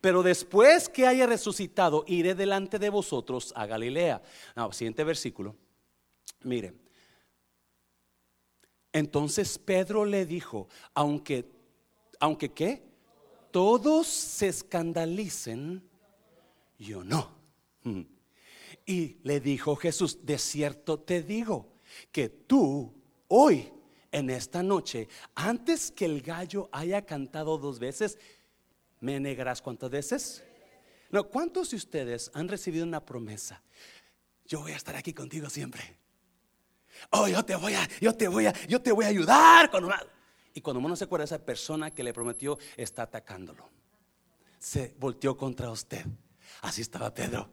Pero 0.00 0.22
después 0.22 0.88
que 0.88 1.06
haya 1.06 1.26
resucitado, 1.26 2.04
iré 2.06 2.34
delante 2.34 2.78
de 2.78 2.90
vosotros 2.90 3.52
a 3.56 3.64
Galilea. 3.64 4.20
siguiente 4.72 5.04
versículo. 5.04 5.56
Mire, 6.42 6.74
entonces 8.92 9.58
Pedro 9.58 10.04
le 10.04 10.26
dijo, 10.26 10.68
aunque, 10.94 11.50
aunque 12.20 12.52
qué, 12.52 12.82
todos 13.50 14.06
se 14.06 14.48
escandalicen, 14.48 15.82
yo 16.78 17.04
no. 17.04 17.30
Mm. 17.82 18.02
Y 18.86 19.18
le 19.22 19.40
dijo 19.40 19.76
Jesús, 19.76 20.24
de 20.24 20.38
cierto 20.38 21.00
te 21.00 21.22
digo 21.22 21.74
que 22.12 22.28
tú 22.28 22.94
hoy, 23.28 23.70
en 24.10 24.30
esta 24.30 24.62
noche, 24.62 25.08
antes 25.34 25.90
que 25.90 26.06
el 26.06 26.22
gallo 26.22 26.68
haya 26.72 27.04
cantado 27.04 27.58
dos 27.58 27.78
veces, 27.78 28.18
me 29.00 29.20
negarás 29.20 29.60
cuántas 29.60 29.90
veces. 29.90 30.42
No, 31.10 31.28
¿cuántos 31.28 31.70
de 31.70 31.76
ustedes 31.76 32.30
han 32.34 32.48
recibido 32.48 32.84
una 32.84 33.04
promesa? 33.04 33.62
Yo 34.46 34.60
voy 34.60 34.72
a 34.72 34.76
estar 34.76 34.96
aquí 34.96 35.12
contigo 35.12 35.50
siempre. 35.50 35.98
Oh, 37.10 37.26
yo 37.28 37.44
te 37.44 37.56
voy 37.56 37.74
a, 37.74 37.88
yo 38.00 38.14
te 38.14 38.28
voy 38.28 38.46
a, 38.46 38.52
yo 38.66 38.80
te 38.80 38.92
voy 38.92 39.04
a 39.04 39.08
ayudar. 39.08 39.70
Y 40.54 40.60
cuando 40.60 40.84
uno 40.84 40.96
se 40.96 41.04
acuerda, 41.04 41.24
esa 41.24 41.38
persona 41.38 41.90
que 41.90 42.02
le 42.02 42.12
prometió 42.12 42.58
está 42.76 43.02
atacándolo. 43.02 43.68
Se 44.58 44.94
volteó 44.98 45.36
contra 45.36 45.70
usted. 45.70 46.04
Así 46.62 46.82
estaba 46.82 47.12
Pedro. 47.14 47.48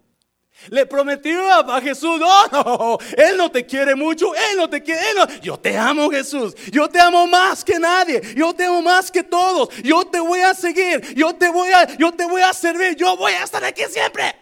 Le 0.70 0.86
prometió 0.86 1.52
a 1.52 1.82
Jesús, 1.82 2.18
no, 2.18 2.48
no, 2.48 2.98
Él 3.18 3.36
no 3.38 3.52
te 3.52 3.66
quiere 3.66 3.94
mucho, 3.94 4.34
Él 4.34 4.58
no 4.58 4.70
te 4.70 4.82
quiere, 4.82 5.02
yo 5.42 5.60
te 5.60 5.78
amo 5.78 6.10
Jesús, 6.10 6.56
yo 6.72 6.88
te 6.88 6.98
amo 7.00 7.28
más 7.28 7.64
que 7.64 7.78
nadie, 7.78 8.22
yo 8.36 8.54
te 8.54 8.64
amo 8.64 8.82
más 8.82 9.12
que 9.12 9.22
todos, 9.22 9.70
yo 9.84 10.06
te 10.06 10.20
voy 10.20 10.40
a 10.40 10.54
seguir, 10.54 11.14
yo 11.14 11.36
te 11.36 11.50
voy 11.50 11.70
a, 11.72 11.98
yo 11.98 12.14
te 12.14 12.26
voy 12.26 12.42
a 12.42 12.54
servir, 12.54 12.96
yo 12.96 13.18
voy 13.18 13.34
a 13.34 13.44
estar 13.44 13.64
aquí 13.66 13.84
siempre. 13.90 14.34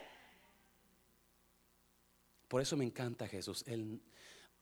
Por 2.47 2.61
eso 2.61 2.77
me 2.77 2.85
encanta 2.85 3.27
Jesús, 3.27 3.63
Él 3.65 3.99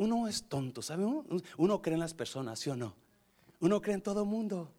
uno 0.01 0.27
es 0.27 0.49
tonto, 0.49 0.81
¿sabe? 0.81 1.05
Uno, 1.57 1.81
cree 1.81 1.93
en 1.93 1.99
las 1.99 2.15
personas, 2.15 2.59
¿sí 2.59 2.71
o 2.71 2.75
no? 2.75 2.95
Uno 3.59 3.79
cree 3.79 3.93
en 3.93 4.01
todo 4.01 4.21
el 4.21 4.27
mundo. 4.27 4.73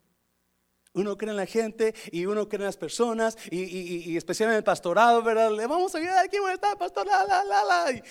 Uno 0.95 1.17
cree 1.17 1.31
en 1.31 1.37
la 1.37 1.47
gente 1.47 1.95
y 2.11 2.27
uno 2.27 2.49
cree 2.49 2.63
en 2.63 2.67
las 2.67 2.77
personas 2.77 3.39
y, 3.49 4.17
especialmente 4.17 4.57
en 4.57 4.59
el 4.59 4.65
pastorado, 4.65 5.23
¿verdad? 5.23 5.53
Le 5.53 5.65
vamos 5.69 5.95
a 5.95 5.99
ayudar 5.99 6.25
aquí, 6.25 6.39
¿dónde 6.39 6.55
está, 6.55 6.77
pastor? 6.77 7.07
La, 7.07 7.25
la, 7.25 7.45
la, 7.45 8.03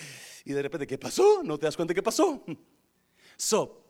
y, 0.45 0.53
de 0.53 0.61
repente, 0.61 0.87
¿qué 0.87 0.97
pasó? 0.97 1.43
¿No 1.43 1.59
te 1.59 1.65
das 1.65 1.75
cuenta 1.75 1.93
qué 1.93 2.01
pasó? 2.01 2.45
So, 3.35 3.80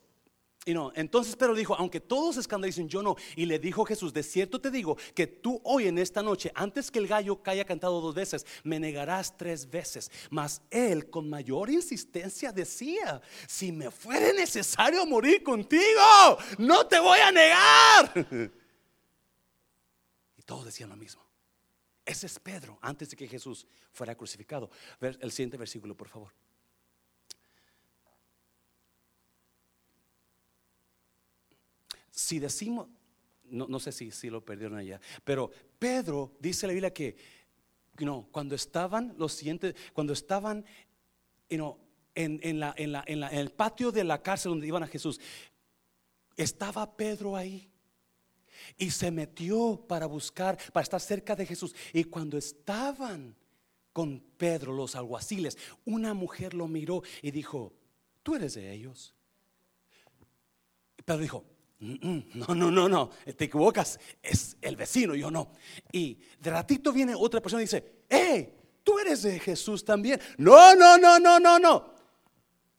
Y 0.63 0.75
no, 0.75 0.91
entonces 0.93 1.35
Pedro 1.35 1.55
dijo, 1.55 1.73
aunque 1.75 1.99
todos 1.99 2.37
escandalicen, 2.37 2.87
yo 2.87 3.01
no. 3.01 3.15
Y 3.35 3.47
le 3.47 3.57
dijo 3.57 3.83
Jesús, 3.83 4.13
de 4.13 4.21
cierto 4.21 4.61
te 4.61 4.69
digo 4.69 4.95
que 5.15 5.25
tú 5.25 5.59
hoy 5.63 5.87
en 5.87 5.97
esta 5.97 6.21
noche, 6.21 6.51
antes 6.53 6.91
que 6.91 6.99
el 6.99 7.07
gallo 7.07 7.41
haya 7.45 7.65
cantado 7.65 7.99
dos 7.99 8.13
veces, 8.13 8.45
me 8.63 8.79
negarás 8.79 9.35
tres 9.35 9.67
veces. 9.67 10.11
Mas 10.29 10.61
él 10.69 11.09
con 11.09 11.27
mayor 11.27 11.71
insistencia 11.71 12.51
decía, 12.51 13.21
si 13.47 13.71
me 13.71 13.89
fuere 13.89 14.33
necesario 14.33 15.03
morir 15.07 15.41
contigo, 15.41 16.37
no 16.59 16.85
te 16.85 16.99
voy 16.99 17.19
a 17.19 17.31
negar. 17.31 18.51
Y 20.37 20.43
todos 20.43 20.65
decían 20.65 20.89
lo 20.89 20.95
mismo. 20.95 21.21
Ese 22.03 22.25
es 22.25 22.39
Pedro, 22.39 22.79
antes 22.81 23.11
de 23.11 23.15
que 23.15 23.27
Jesús 23.27 23.67
fuera 23.91 24.15
crucificado. 24.15 24.71
El 24.99 25.31
siguiente 25.31 25.55
versículo, 25.55 25.95
por 25.95 26.07
favor. 26.07 26.33
Si 32.21 32.39
decimos, 32.39 32.87
no, 33.43 33.79
sé 33.79 33.91
si, 33.91 34.11
si, 34.11 34.29
lo 34.29 34.45
perdieron 34.45 34.77
allá, 34.77 35.01
pero 35.23 35.51
Pedro 35.77 36.33
dice 36.39 36.67
la 36.67 36.73
Biblia 36.73 36.93
que 36.93 37.15
no, 37.99 38.27
cuando 38.31 38.55
estaban 38.55 39.13
los 39.17 39.33
siguientes, 39.33 39.75
cuando 39.93 40.13
estaban 40.13 40.65
en, 41.49 41.61
en, 42.15 42.59
la, 42.59 42.73
en, 42.77 42.91
la, 42.91 43.03
en, 43.05 43.23
el 43.23 43.51
patio 43.51 43.91
de 43.91 44.03
la 44.03 44.21
cárcel 44.21 44.51
donde 44.51 44.67
iban 44.67 44.83
a 44.83 44.87
Jesús, 44.87 45.19
estaba 46.37 46.95
Pedro 46.95 47.35
ahí. 47.35 47.67
Y 48.77 48.91
se 48.91 49.11
metió 49.11 49.83
para 49.87 50.05
buscar, 50.05 50.57
para 50.71 50.83
estar 50.83 51.01
cerca 51.01 51.35
de 51.35 51.45
Jesús. 51.45 51.75
Y 51.93 52.03
cuando 52.05 52.37
estaban 52.37 53.35
con 53.91 54.21
Pedro, 54.37 54.71
los 54.71 54.95
alguaciles, 54.95 55.57
una 55.83 56.13
mujer 56.13 56.53
lo 56.53 56.67
miró 56.67 57.01
y 57.21 57.31
dijo, 57.31 57.73
tú 58.23 58.35
eres 58.35 58.53
de 58.53 58.71
ellos. 58.71 59.13
Pedro 61.03 61.21
dijo, 61.21 61.45
no, 61.81 62.53
no, 62.53 62.69
no, 62.69 62.87
no, 62.87 63.09
te 63.35 63.45
equivocas, 63.45 63.99
es 64.21 64.55
el 64.61 64.75
vecino, 64.75 65.15
yo 65.15 65.31
no. 65.31 65.51
Y 65.91 66.19
de 66.39 66.51
ratito 66.51 66.93
viene 66.93 67.15
otra 67.15 67.41
persona 67.41 67.63
y 67.63 67.65
dice, 67.65 68.03
hey, 68.07 68.53
tú 68.83 68.99
eres 68.99 69.23
de 69.23 69.39
Jesús 69.39 69.83
también. 69.83 70.21
No, 70.37 70.75
no, 70.75 70.97
no, 70.99 71.17
no, 71.17 71.39
no, 71.39 71.57
no. 71.57 71.95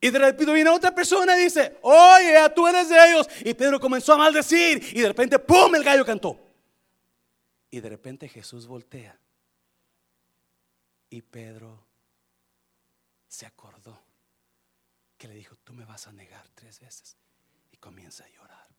Y 0.00 0.10
de 0.10 0.18
repente 0.18 0.52
viene 0.52 0.70
otra 0.70 0.94
persona 0.94 1.36
y 1.36 1.44
dice, 1.44 1.78
oye, 1.82 2.36
tú 2.54 2.66
eres 2.68 2.88
de 2.88 3.10
ellos. 3.10 3.28
Y 3.44 3.54
Pedro 3.54 3.80
comenzó 3.80 4.12
a 4.14 4.18
maldecir 4.18 4.82
y 4.92 5.00
de 5.00 5.08
repente, 5.08 5.38
¡pum!, 5.38 5.74
el 5.74 5.82
gallo 5.82 6.04
cantó. 6.04 6.38
Y 7.70 7.80
de 7.80 7.88
repente 7.88 8.28
Jesús 8.28 8.66
voltea. 8.66 9.18
Y 11.10 11.22
Pedro 11.22 11.84
se 13.26 13.46
acordó 13.46 14.00
que 15.18 15.26
le 15.26 15.34
dijo, 15.34 15.56
tú 15.64 15.72
me 15.72 15.84
vas 15.84 16.06
a 16.06 16.12
negar 16.12 16.48
tres 16.54 16.78
veces. 16.78 17.16
Y 17.70 17.76
comienza 17.76 18.24
a 18.24 18.28
llorar 18.28 18.71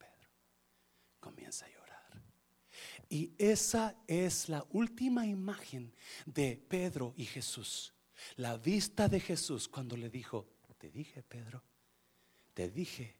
comienza 1.24 1.64
a 1.64 1.70
llorar. 1.70 2.22
Y 3.08 3.32
esa 3.38 3.96
es 4.06 4.50
la 4.50 4.66
última 4.72 5.26
imagen 5.26 5.94
de 6.26 6.62
Pedro 6.68 7.14
y 7.16 7.24
Jesús. 7.24 7.94
La 8.36 8.58
vista 8.58 9.08
de 9.08 9.20
Jesús 9.20 9.66
cuando 9.66 9.96
le 9.96 10.10
dijo, 10.10 10.46
te 10.76 10.90
dije 10.90 11.22
Pedro, 11.22 11.62
te 12.52 12.68
dije. 12.68 13.16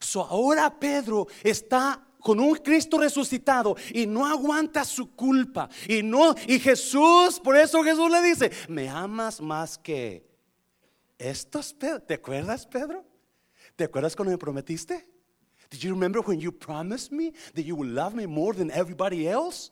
So 0.00 0.22
ahora 0.22 0.78
Pedro 0.78 1.26
está 1.42 2.06
con 2.20 2.40
un 2.40 2.56
Cristo 2.56 2.98
resucitado 2.98 3.74
y 3.94 4.06
no 4.06 4.26
aguanta 4.26 4.84
su 4.84 5.14
culpa 5.14 5.70
y 5.88 6.02
no 6.02 6.34
y 6.46 6.58
Jesús, 6.58 7.40
por 7.40 7.56
eso 7.56 7.82
Jesús 7.82 8.10
le 8.10 8.20
dice, 8.20 8.50
"Me 8.68 8.88
amas 8.88 9.40
más 9.40 9.78
que 9.78 10.26
estos. 11.16 11.74
¿Te 11.78 12.14
acuerdas, 12.14 12.66
Pedro? 12.66 13.02
¿Te 13.76 13.84
acuerdas 13.84 14.14
cuando 14.14 14.32
me 14.32 14.38
prometiste? 14.38 15.15
Did 15.70 15.82
you 15.82 15.92
remember 15.92 16.20
when 16.20 16.40
you 16.40 16.52
promised 16.52 17.12
me 17.12 17.32
that 17.54 17.64
you 17.64 17.76
would 17.76 17.88
love 17.88 18.14
me 18.14 18.26
more 18.26 18.52
than 18.52 18.70
everybody 18.70 19.28
else? 19.28 19.70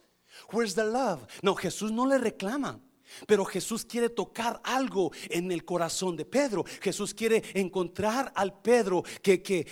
Where's 0.51 0.75
the 0.75 0.85
love? 0.85 1.27
No, 1.43 1.55
Jesús 1.55 1.91
no 1.91 2.05
le 2.05 2.19
reclama. 2.19 2.81
Pero 3.27 3.45
Jesús 3.45 3.85
quiere 3.85 4.09
tocar 4.09 4.61
algo 4.65 5.13
en 5.31 5.53
el 5.53 5.65
corazón 5.65 6.17
de 6.17 6.25
Pedro. 6.25 6.65
Jesús 6.81 7.15
quiere 7.15 7.43
encontrar 7.55 8.33
al 8.35 8.61
Pedro 8.61 9.05
que 9.23 9.67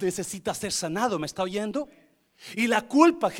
necesita 0.00 0.54
ser 0.54 0.72
sanado. 0.72 1.18
¿Me 1.18 1.26
está 1.26 1.42
oyendo? 1.42 1.88
Y 2.54 2.68
la 2.68 2.86
culpa, 2.86 3.32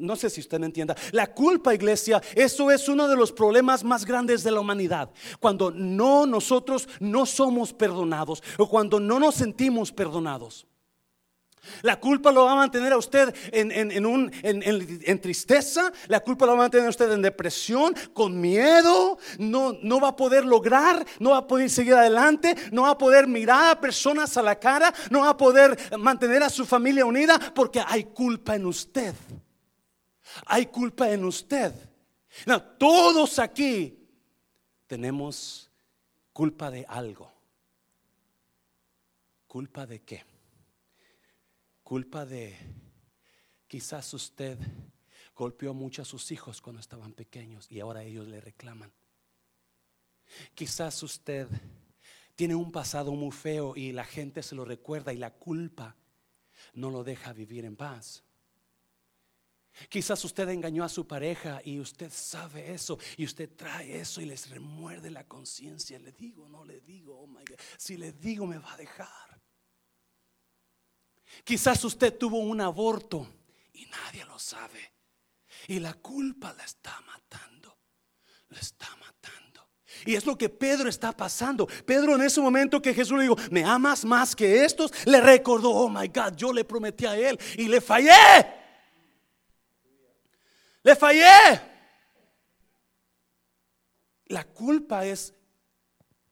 no 0.00 0.16
sé 0.16 0.30
si 0.30 0.40
usted 0.40 0.58
me 0.58 0.66
entienda, 0.66 0.96
la 1.12 1.32
culpa, 1.32 1.74
iglesia, 1.74 2.22
eso 2.34 2.70
es 2.70 2.88
uno 2.88 3.06
de 3.06 3.14
los 3.14 3.32
problemas 3.32 3.84
más 3.84 4.04
grandes 4.06 4.42
de 4.42 4.50
la 4.50 4.60
humanidad. 4.60 5.10
Cuando 5.38 5.70
no 5.70 6.26
nosotros 6.26 6.88
no 7.00 7.26
somos 7.26 7.74
perdonados 7.74 8.42
o 8.56 8.68
cuando 8.68 8.98
no 8.98 9.20
nos 9.20 9.34
sentimos 9.34 9.92
perdonados. 9.92 10.66
La 11.82 12.00
culpa 12.00 12.32
lo 12.32 12.44
va 12.44 12.52
a 12.52 12.56
mantener 12.56 12.92
a 12.92 12.96
usted 12.96 13.34
en, 13.52 15.20
tristeza, 15.20 15.92
la 16.08 16.20
culpa 16.20 16.46
lo 16.46 16.52
va 16.52 16.58
a 16.58 16.62
mantener 16.62 16.86
a 16.86 16.90
usted 16.90 17.12
en 17.12 17.22
depresión, 17.22 17.94
con 18.14 18.40
miedo, 18.40 19.18
no, 19.38 19.74
no 19.82 20.00
va 20.00 20.08
a 20.08 20.16
poder 20.16 20.44
lograr, 20.44 21.04
no 21.18 21.30
va 21.30 21.38
a 21.38 21.46
poder 21.46 21.68
seguir 21.68 21.94
adelante, 21.94 22.54
no 22.72 22.82
va 22.82 22.90
a 22.90 22.98
poder 22.98 23.26
mirar 23.26 23.70
a 23.70 23.80
personas 23.80 24.36
a 24.36 24.42
la 24.42 24.58
cara, 24.58 24.92
no 25.10 25.20
va 25.20 25.30
a 25.30 25.36
poder 25.36 25.78
mantener 25.98 26.42
a 26.42 26.50
su 26.50 26.64
familia 26.64 27.04
unida 27.04 27.38
porque 27.54 27.82
hay 27.86 28.04
culpa 28.04 28.56
en 28.56 28.66
usted. 28.66 29.14
Hay 30.46 30.66
culpa 30.66 31.10
en 31.10 31.24
usted. 31.24 31.72
todos 32.78 33.38
aquí 33.38 33.98
tenemos 34.86 35.70
culpa 36.32 36.70
de 36.70 36.86
algo. 36.88 37.30
¿Culpa 39.46 39.84
de 39.84 40.00
qué? 40.00 40.29
Culpa 41.90 42.24
de 42.24 42.56
quizás 43.66 44.14
usted 44.14 44.56
golpeó 45.34 45.74
mucho 45.74 46.02
a 46.02 46.04
sus 46.04 46.30
hijos 46.30 46.60
cuando 46.60 46.78
estaban 46.78 47.14
pequeños 47.14 47.66
y 47.68 47.80
ahora 47.80 48.04
ellos 48.04 48.28
le 48.28 48.40
reclaman. 48.40 48.92
Quizás 50.54 51.02
usted 51.02 51.48
tiene 52.36 52.54
un 52.54 52.70
pasado 52.70 53.10
muy 53.10 53.32
feo 53.32 53.74
y 53.74 53.90
la 53.90 54.04
gente 54.04 54.40
se 54.44 54.54
lo 54.54 54.64
recuerda 54.64 55.12
y 55.12 55.16
la 55.16 55.34
culpa 55.34 55.96
no 56.74 56.90
lo 56.90 57.02
deja 57.02 57.32
vivir 57.32 57.64
en 57.64 57.74
paz. 57.74 58.22
Quizás 59.88 60.24
usted 60.24 60.48
engañó 60.48 60.84
a 60.84 60.88
su 60.88 61.08
pareja 61.08 61.60
y 61.64 61.80
usted 61.80 62.12
sabe 62.12 62.72
eso 62.72 63.00
y 63.16 63.24
usted 63.24 63.50
trae 63.56 63.98
eso 63.98 64.20
y 64.20 64.26
les 64.26 64.48
remuerde 64.48 65.10
la 65.10 65.26
conciencia. 65.26 65.98
Le 65.98 66.12
digo, 66.12 66.48
no 66.48 66.64
le 66.64 66.80
digo, 66.82 67.18
oh 67.18 67.26
my 67.26 67.44
God, 67.44 67.58
si 67.76 67.96
le 67.96 68.12
digo 68.12 68.46
me 68.46 68.58
va 68.58 68.74
a 68.74 68.76
dejar. 68.76 69.29
Quizás 71.44 71.84
usted 71.84 72.16
tuvo 72.16 72.38
un 72.38 72.60
aborto 72.60 73.26
y 73.74 73.86
nadie 73.86 74.24
lo 74.24 74.38
sabe. 74.38 74.92
Y 75.68 75.78
la 75.78 75.94
culpa 75.94 76.52
la 76.52 76.64
está 76.64 77.00
matando. 77.02 77.76
La 78.48 78.58
está 78.58 78.88
matando. 78.96 79.68
Y 80.06 80.14
es 80.14 80.24
lo 80.26 80.36
que 80.36 80.48
Pedro 80.48 80.88
está 80.88 81.12
pasando. 81.12 81.66
Pedro 81.66 82.14
en 82.14 82.22
ese 82.22 82.40
momento 82.40 82.80
que 82.80 82.94
Jesús 82.94 83.16
le 83.16 83.24
dijo, 83.24 83.36
¿me 83.50 83.64
amas 83.64 84.04
más 84.04 84.34
que 84.34 84.64
estos? 84.64 84.92
Le 85.06 85.20
recordó, 85.20 85.70
oh 85.70 85.88
my 85.88 86.08
God, 86.08 86.36
yo 86.36 86.52
le 86.52 86.64
prometí 86.64 87.06
a 87.06 87.16
él 87.16 87.38
y 87.56 87.68
le 87.68 87.80
fallé. 87.80 88.10
Le 90.82 90.96
fallé. 90.96 91.60
La 94.26 94.44
culpa 94.44 95.04
es 95.04 95.34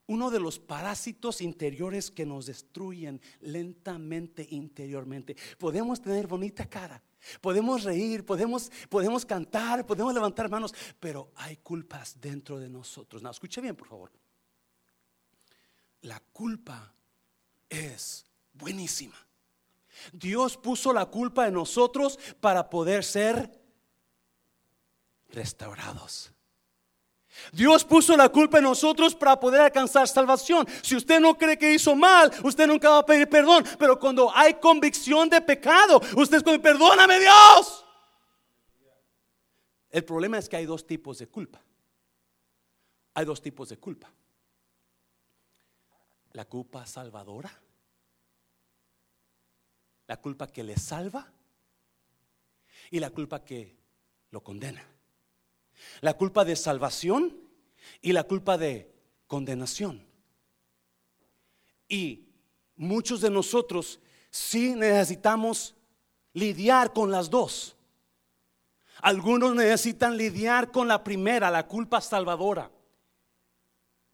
uno 0.08 0.30
de 0.30 0.40
los 0.40 0.58
parásitos 0.58 1.40
interiores 1.40 2.10
que 2.10 2.26
nos 2.26 2.46
destruyen 2.46 3.20
lentamente 3.40 4.46
interiormente. 4.50 5.36
Podemos 5.58 6.00
tener 6.00 6.26
bonita 6.26 6.66
cara, 6.66 7.02
podemos 7.40 7.84
reír, 7.84 8.24
podemos, 8.24 8.70
podemos 8.88 9.24
cantar, 9.24 9.86
podemos 9.86 10.14
levantar 10.14 10.50
manos, 10.50 10.74
pero 10.98 11.30
hay 11.36 11.58
culpas 11.58 12.18
dentro 12.20 12.58
de 12.58 12.70
nosotros. 12.70 13.22
No, 13.22 13.30
escuche 13.30 13.60
bien, 13.60 13.76
por 13.76 13.88
favor. 13.88 14.10
La 16.02 16.20
culpa 16.32 16.94
es 17.68 18.24
buenísima. 18.54 19.16
Dios 20.12 20.56
puso 20.56 20.92
la 20.92 21.06
culpa 21.06 21.46
en 21.48 21.54
nosotros 21.54 22.18
para 22.40 22.70
poder 22.70 23.04
ser 23.04 23.60
restaurados. 25.28 26.32
Dios 27.52 27.84
puso 27.84 28.16
la 28.16 28.28
culpa 28.28 28.58
en 28.58 28.64
nosotros 28.64 29.14
para 29.14 29.38
poder 29.38 29.60
alcanzar 29.60 30.06
salvación. 30.08 30.66
Si 30.82 30.96
usted 30.96 31.20
no 31.20 31.36
cree 31.36 31.58
que 31.58 31.72
hizo 31.72 31.94
mal, 31.94 32.32
usted 32.44 32.66
nunca 32.66 32.90
va 32.90 32.98
a 32.98 33.06
pedir 33.06 33.28
perdón. 33.28 33.64
Pero 33.78 33.98
cuando 33.98 34.34
hay 34.34 34.54
convicción 34.54 35.28
de 35.28 35.40
pecado, 35.40 36.00
usted 36.16 36.38
es 36.46 36.58
perdóname 36.58 37.20
Dios. 37.20 37.84
El 39.90 40.04
problema 40.04 40.38
es 40.38 40.48
que 40.48 40.56
hay 40.56 40.66
dos 40.66 40.86
tipos 40.86 41.18
de 41.18 41.28
culpa. 41.28 41.62
Hay 43.14 43.24
dos 43.24 43.40
tipos 43.40 43.68
de 43.68 43.78
culpa. 43.78 44.12
La 46.32 46.44
culpa 46.44 46.86
salvadora. 46.86 47.50
La 50.06 50.20
culpa 50.20 50.46
que 50.46 50.62
le 50.62 50.76
salva. 50.76 51.32
Y 52.90 53.00
la 53.00 53.10
culpa 53.10 53.44
que 53.44 53.76
lo 54.30 54.42
condena 54.42 54.97
la 56.00 56.14
culpa 56.14 56.44
de 56.44 56.56
salvación 56.56 57.36
y 58.00 58.12
la 58.12 58.24
culpa 58.24 58.58
de 58.58 58.92
condenación. 59.26 60.06
Y 61.88 62.26
muchos 62.76 63.20
de 63.20 63.30
nosotros 63.30 64.00
sí 64.30 64.74
necesitamos 64.74 65.74
lidiar 66.32 66.92
con 66.92 67.10
las 67.10 67.30
dos. 67.30 67.76
Algunos 69.00 69.54
necesitan 69.54 70.16
lidiar 70.16 70.70
con 70.70 70.88
la 70.88 71.02
primera, 71.04 71.50
la 71.50 71.66
culpa 71.66 72.00
salvadora. 72.00 72.70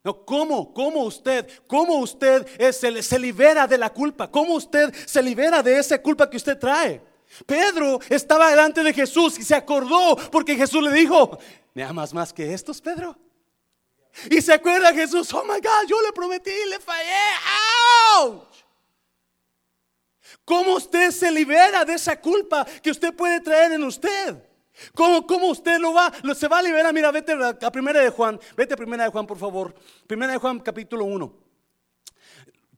No, 0.02 0.24
¿cómo? 0.26 0.74
¿Cómo 0.74 1.04
usted? 1.04 1.48
¿Cómo 1.66 1.96
usted 1.96 2.46
se, 2.72 3.02
se 3.02 3.18
libera 3.18 3.66
de 3.66 3.78
la 3.78 3.90
culpa? 3.90 4.30
¿Cómo 4.30 4.54
usted 4.54 4.92
se 5.06 5.22
libera 5.22 5.62
de 5.62 5.78
esa 5.78 6.00
culpa 6.00 6.28
que 6.28 6.36
usted 6.36 6.58
trae? 6.58 7.13
Pedro 7.46 8.00
estaba 8.08 8.50
delante 8.50 8.82
de 8.82 8.92
Jesús 8.92 9.38
y 9.38 9.44
se 9.44 9.54
acordó 9.54 10.16
porque 10.30 10.56
Jesús 10.56 10.82
le 10.82 10.92
dijo, 10.92 11.38
¿me 11.74 11.82
amas 11.82 12.14
más 12.14 12.32
que 12.32 12.54
estos, 12.54 12.80
Pedro? 12.80 13.16
Y 14.30 14.40
se 14.40 14.52
acuerda 14.52 14.92
Jesús, 14.92 15.32
oh 15.34 15.42
my 15.44 15.60
God, 15.60 15.88
yo 15.88 16.00
le 16.02 16.12
prometí 16.12 16.50
y 16.50 16.70
le 16.70 16.78
fallé. 16.78 17.10
¡Ouch! 18.18 18.64
¿Cómo 20.44 20.74
usted 20.74 21.10
se 21.10 21.30
libera 21.30 21.84
de 21.84 21.94
esa 21.94 22.20
culpa 22.20 22.64
que 22.82 22.90
usted 22.90 23.14
puede 23.14 23.40
traer 23.40 23.72
en 23.72 23.82
usted? 23.84 24.36
¿Cómo, 24.94 25.26
cómo 25.26 25.48
usted 25.48 25.78
lo 25.78 25.92
va, 25.92 26.12
lo, 26.22 26.34
se 26.34 26.48
va 26.48 26.58
a 26.58 26.62
liberar? 26.62 26.92
Mira, 26.92 27.10
vete 27.10 27.32
a 27.32 27.72
primera 27.72 28.00
de 28.00 28.10
Juan, 28.10 28.38
vete 28.56 28.74
a 28.74 28.76
primera 28.76 29.04
de 29.04 29.10
Juan, 29.10 29.26
por 29.26 29.38
favor. 29.38 29.74
Primera 30.06 30.32
de 30.32 30.38
Juan, 30.38 30.60
capítulo 30.60 31.04
1. 31.04 31.43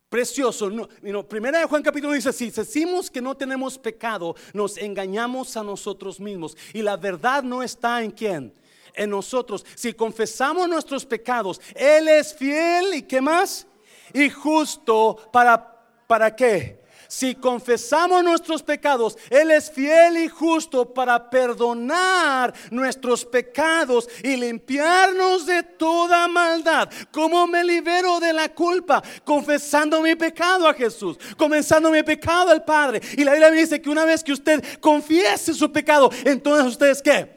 Precioso. 0.08 0.70
No, 0.70 1.28
primera 1.28 1.58
de 1.58 1.64
Juan 1.64 1.82
capítulo 1.82 2.10
1 2.10 2.16
dice 2.16 2.32
si 2.32 2.50
decimos 2.50 3.10
que 3.10 3.20
no 3.20 3.36
tenemos 3.36 3.76
pecado, 3.76 4.36
nos 4.52 4.76
engañamos 4.78 5.56
a 5.56 5.64
nosotros 5.64 6.20
mismos. 6.20 6.56
Y 6.72 6.82
la 6.82 6.96
verdad 6.96 7.42
no 7.42 7.62
está 7.62 8.02
en 8.02 8.12
quién? 8.12 8.54
En 8.94 9.10
nosotros. 9.10 9.66
Si 9.74 9.92
confesamos 9.92 10.68
nuestros 10.68 11.04
pecados, 11.04 11.60
Él 11.74 12.06
es 12.08 12.34
fiel 12.34 12.94
y 12.94 13.02
qué 13.02 13.20
más? 13.20 13.66
Y 14.14 14.30
justo 14.30 15.18
para, 15.32 15.82
¿para 16.06 16.34
qué? 16.34 16.85
Si 17.08 17.34
confesamos 17.34 18.24
nuestros 18.24 18.62
pecados, 18.62 19.16
Él 19.30 19.50
es 19.50 19.70
fiel 19.70 20.18
y 20.18 20.28
justo 20.28 20.92
para 20.92 21.30
perdonar 21.30 22.52
nuestros 22.70 23.24
pecados 23.24 24.08
y 24.22 24.36
limpiarnos 24.36 25.46
de 25.46 25.62
toda 25.62 26.26
maldad. 26.28 26.90
¿Cómo 27.10 27.46
me 27.46 27.64
libero 27.64 28.18
de 28.20 28.32
la 28.32 28.48
culpa? 28.48 29.02
Confesando 29.24 30.02
mi 30.02 30.14
pecado 30.14 30.68
a 30.68 30.74
Jesús, 30.74 31.18
comenzando 31.36 31.90
mi 31.90 32.02
pecado 32.02 32.50
al 32.50 32.64
Padre. 32.64 33.00
Y 33.16 33.24
la 33.24 33.32
Biblia 33.32 33.50
me 33.50 33.58
dice 33.58 33.80
que 33.80 33.90
una 33.90 34.04
vez 34.04 34.24
que 34.24 34.32
usted 34.32 34.62
confiese 34.80 35.54
su 35.54 35.70
pecado, 35.70 36.10
entonces 36.24 36.66
usted 36.66 36.90
es 36.90 37.02
qué? 37.02 37.36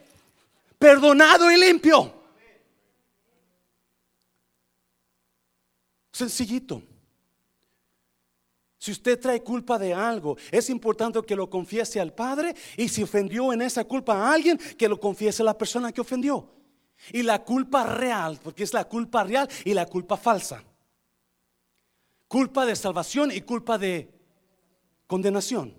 Perdonado 0.77 1.51
y 1.51 1.57
limpio. 1.57 2.13
Sencillito. 6.11 6.88
Si 8.89 8.93
usted 8.93 9.19
trae 9.19 9.43
culpa 9.43 9.77
de 9.77 9.93
algo, 9.93 10.35
es 10.49 10.67
importante 10.67 11.21
que 11.21 11.35
lo 11.35 11.47
confiese 11.47 11.99
al 11.99 12.11
Padre 12.11 12.55
y 12.75 12.89
si 12.89 13.03
ofendió 13.03 13.53
en 13.53 13.61
esa 13.61 13.83
culpa 13.83 14.15
a 14.15 14.33
alguien, 14.33 14.57
que 14.57 14.89
lo 14.89 14.99
confiese 14.99 15.43
a 15.43 15.45
la 15.45 15.55
persona 15.55 15.91
que 15.91 16.01
ofendió. 16.01 16.49
Y 17.13 17.21
la 17.21 17.43
culpa 17.43 17.83
real, 17.83 18.39
porque 18.43 18.63
es 18.63 18.73
la 18.73 18.85
culpa 18.85 19.23
real 19.23 19.47
y 19.63 19.75
la 19.75 19.85
culpa 19.85 20.17
falsa. 20.17 20.63
Culpa 22.27 22.65
de 22.65 22.75
salvación 22.75 23.31
y 23.31 23.41
culpa 23.41 23.77
de 23.77 24.09
condenación. 25.05 25.75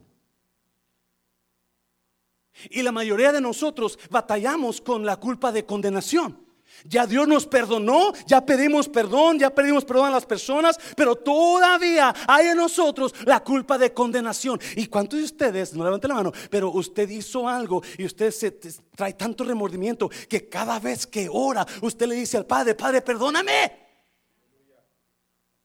Y 2.71 2.85
la 2.85 2.93
mayoría 2.93 3.33
de 3.33 3.41
nosotros 3.41 3.99
batallamos 4.09 4.81
con 4.81 5.05
la 5.05 5.17
culpa 5.17 5.51
de 5.51 5.67
condenación. 5.67 6.47
Ya 6.85 7.07
Dios 7.07 7.29
nos 7.29 7.47
perdonó, 7.47 8.13
ya 8.27 8.45
pedimos 8.45 8.89
perdón, 8.89 9.39
ya 9.39 9.51
pedimos 9.51 9.85
perdón 9.85 10.07
a 10.07 10.11
las 10.11 10.27
personas, 10.27 10.79
pero 10.97 11.17
todavía 11.17 12.15
hay 12.27 12.49
en 12.49 12.57
nosotros 12.57 13.15
la 13.25 13.41
culpa 13.41 13.79
de 13.79 13.93
condenación. 13.93 14.61
¿Y 14.77 14.87
cuántos 14.87 15.19
de 15.19 15.25
ustedes, 15.25 15.75
no 15.75 15.85
levanten 15.85 16.09
la 16.09 16.15
mano, 16.15 16.33
pero 16.51 16.71
usted 16.71 17.09
hizo 17.09 17.49
algo 17.49 17.83
y 17.99 18.05
usted 18.05 18.31
se 18.31 18.51
trae 18.51 19.15
tanto 19.15 19.45
remordimiento 19.45 20.09
que 20.29 20.49
cada 20.49 20.79
vez 20.79 21.07
que 21.07 21.29
ora, 21.31 21.67
usted 21.83 22.07
le 22.07 22.15
dice 22.15 22.37
al 22.37 22.47
Padre, 22.47 22.75
Padre, 22.75 23.03
perdóname? 23.03 23.89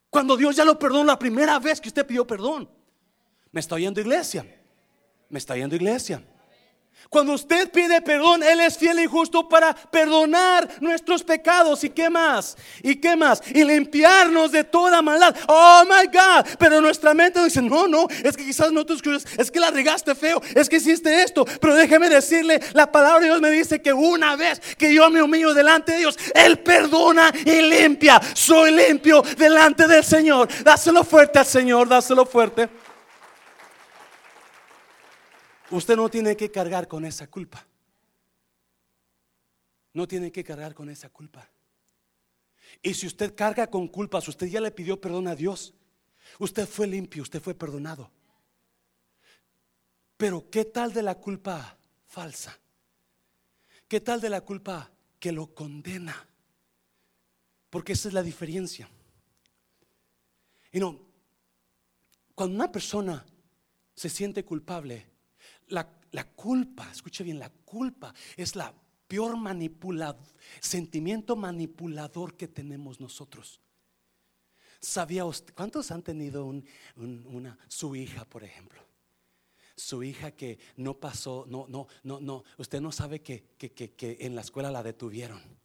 Cuando 0.09 0.37
Dios 0.37 0.55
ya 0.55 0.63
lo 0.63 0.79
perdonó 0.79 1.03
la 1.03 1.19
primera 1.19 1.59
vez 1.59 1.81
que 1.81 1.89
usted 1.89 2.05
pidió 2.05 2.25
perdón. 2.25 2.69
¿Me 3.51 3.59
está 3.59 3.75
oyendo 3.75 3.99
iglesia? 3.99 4.45
¿Me 5.29 5.39
está 5.39 5.53
oyendo 5.53 5.75
iglesia? 5.75 6.23
Cuando 7.09 7.33
usted 7.33 7.71
pide 7.71 8.01
perdón, 8.01 8.43
Él 8.43 8.59
es 8.59 8.77
fiel 8.77 8.99
y 8.99 9.05
justo 9.05 9.47
para 9.47 9.73
perdonar 9.73 10.67
nuestros 10.81 11.23
pecados. 11.23 11.83
¿Y 11.83 11.89
qué 11.89 12.09
más? 12.09 12.57
¿Y 12.83 12.95
qué 12.95 13.15
más? 13.15 13.41
Y 13.53 13.63
limpiarnos 13.63 14.51
de 14.51 14.63
toda 14.63 15.01
maldad. 15.01 15.35
Oh 15.47 15.83
my 15.85 16.07
God. 16.07 16.45
Pero 16.57 16.81
nuestra 16.81 17.13
mente 17.13 17.43
dice: 17.43 17.61
No, 17.61 17.87
no, 17.87 18.07
es 18.23 18.35
que 18.35 18.45
quizás 18.45 18.71
no 18.71 18.85
te 18.85 18.93
escuchas. 18.93 19.25
Es 19.37 19.51
que 19.51 19.59
la 19.59 19.71
regaste 19.71 20.15
feo. 20.15 20.41
Es 20.53 20.67
que 20.67 20.77
hiciste 20.77 21.23
esto. 21.23 21.45
Pero 21.45 21.75
déjeme 21.75 22.09
decirle: 22.09 22.59
la 22.73 22.91
palabra 22.91 23.19
de 23.19 23.25
Dios 23.27 23.41
me 23.41 23.51
dice 23.51 23.81
que 23.81 23.93
una 23.93 24.35
vez 24.35 24.59
que 24.77 24.93
yo 24.93 25.09
me 25.09 25.21
humillo 25.21 25.53
delante 25.53 25.93
de 25.93 25.99
Dios, 25.99 26.17
Él 26.33 26.59
perdona 26.59 27.31
y 27.45 27.61
limpia. 27.61 28.21
Soy 28.33 28.71
limpio 28.71 29.23
delante 29.37 29.87
del 29.87 30.03
Señor. 30.03 30.47
Dáselo 30.63 31.03
fuerte 31.03 31.39
al 31.39 31.45
Señor. 31.45 31.87
Dáselo 31.87 32.25
fuerte. 32.25 32.84
Usted 35.71 35.95
no 35.95 36.09
tiene 36.09 36.35
que 36.37 36.51
cargar 36.51 36.87
con 36.87 37.05
esa 37.05 37.27
culpa. 37.27 37.65
No 39.93 40.07
tiene 40.07 40.31
que 40.31 40.43
cargar 40.43 40.73
con 40.73 40.89
esa 40.89 41.09
culpa. 41.09 41.49
Y 42.81 42.93
si 42.93 43.07
usted 43.07 43.33
carga 43.35 43.67
con 43.67 43.87
culpas, 43.87 44.27
usted 44.27 44.47
ya 44.47 44.61
le 44.61 44.71
pidió 44.71 44.99
perdón 44.99 45.27
a 45.27 45.35
Dios. 45.35 45.73
Usted 46.39 46.67
fue 46.67 46.87
limpio, 46.87 47.23
usted 47.23 47.41
fue 47.41 47.53
perdonado. 47.53 48.11
Pero 50.17 50.49
¿qué 50.49 50.65
tal 50.65 50.93
de 50.93 51.01
la 51.01 51.15
culpa 51.15 51.77
falsa? 52.07 52.57
¿Qué 53.87 53.99
tal 53.99 54.21
de 54.21 54.29
la 54.29 54.41
culpa 54.41 54.91
que 55.19 55.31
lo 55.31 55.53
condena? 55.53 56.27
Porque 57.69 57.93
esa 57.93 58.07
es 58.07 58.13
la 58.13 58.23
diferencia. 58.23 58.89
Y 60.71 60.79
no, 60.79 60.99
cuando 62.33 62.55
una 62.55 62.71
persona 62.71 63.25
se 63.95 64.09
siente 64.09 64.43
culpable, 64.43 65.05
la, 65.67 65.87
culpa, 66.35 66.89
escuche 66.91 67.23
bien, 67.23 67.39
la 67.39 67.49
culpa 67.49 68.13
es 68.37 68.55
la 68.55 68.73
peor 69.07 69.37
manipulador, 69.37 70.25
sentimiento 70.59 71.35
manipulador 71.35 72.35
que 72.35 72.47
tenemos 72.47 72.99
nosotros. 72.99 73.59
¿Sabía 74.79 75.25
usted, 75.25 75.53
cuántos 75.53 75.91
han 75.91 76.03
tenido 76.03 76.45
una, 76.95 77.57
su 77.67 77.95
hija, 77.95 78.25
por 78.25 78.43
ejemplo? 78.43 78.81
Su 79.75 80.03
hija 80.03 80.31
que 80.31 80.57
no 80.77 80.99
pasó, 80.99 81.45
no, 81.49 81.67
no, 81.67 81.87
no, 82.03 82.19
no, 82.19 82.43
usted 82.57 82.79
no 82.79 82.91
sabe 82.91 83.21
que, 83.21 83.43
que 83.57 84.17
en 84.21 84.35
la 84.35 84.41
escuela 84.41 84.71
la 84.71 84.83
detuvieron 84.83 85.64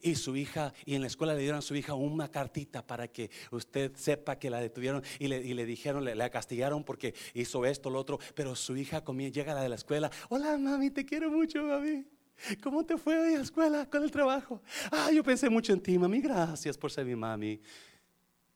y 0.00 0.14
su 0.14 0.36
hija, 0.36 0.72
y 0.84 0.94
en 0.94 1.02
la 1.02 1.06
escuela 1.06 1.34
le 1.34 1.40
dieron 1.40 1.58
a 1.58 1.62
su 1.62 1.74
hija 1.74 1.94
una 1.94 2.30
cartita 2.30 2.86
para 2.86 3.08
que 3.08 3.30
usted 3.50 3.92
sepa 3.96 4.38
que 4.38 4.50
la 4.50 4.60
detuvieron 4.60 5.02
y 5.18 5.28
le, 5.28 5.66
dijeron, 5.66 6.04
le, 6.04 6.30
castigaron 6.30 6.84
porque 6.84 7.14
hizo 7.34 7.64
esto, 7.64 7.90
lo 7.90 7.98
otro, 7.98 8.18
pero 8.34 8.56
su 8.56 8.76
hija 8.76 9.02
llega 9.04 9.52
a 9.52 9.56
la 9.56 9.62
de 9.62 9.68
la 9.68 9.76
escuela, 9.76 10.10
hola 10.28 10.56
mami, 10.58 10.90
te 10.90 11.04
quiero 11.04 11.30
mucho 11.30 11.62
mami. 11.62 12.04
¿Cómo 12.62 12.84
te 12.84 12.96
fue 12.96 13.18
hoy 13.18 13.34
a 13.34 13.38
la 13.38 13.44
escuela 13.44 13.88
con 13.88 14.02
el 14.02 14.10
trabajo? 14.10 14.60
Ah, 14.90 15.10
yo 15.12 15.22
pensé 15.22 15.48
mucho 15.48 15.72
en 15.72 15.80
ti, 15.80 15.96
mami. 15.98 16.20
Gracias 16.20 16.76
por 16.76 16.90
ser 16.90 17.06
mi 17.06 17.14
mami. 17.14 17.60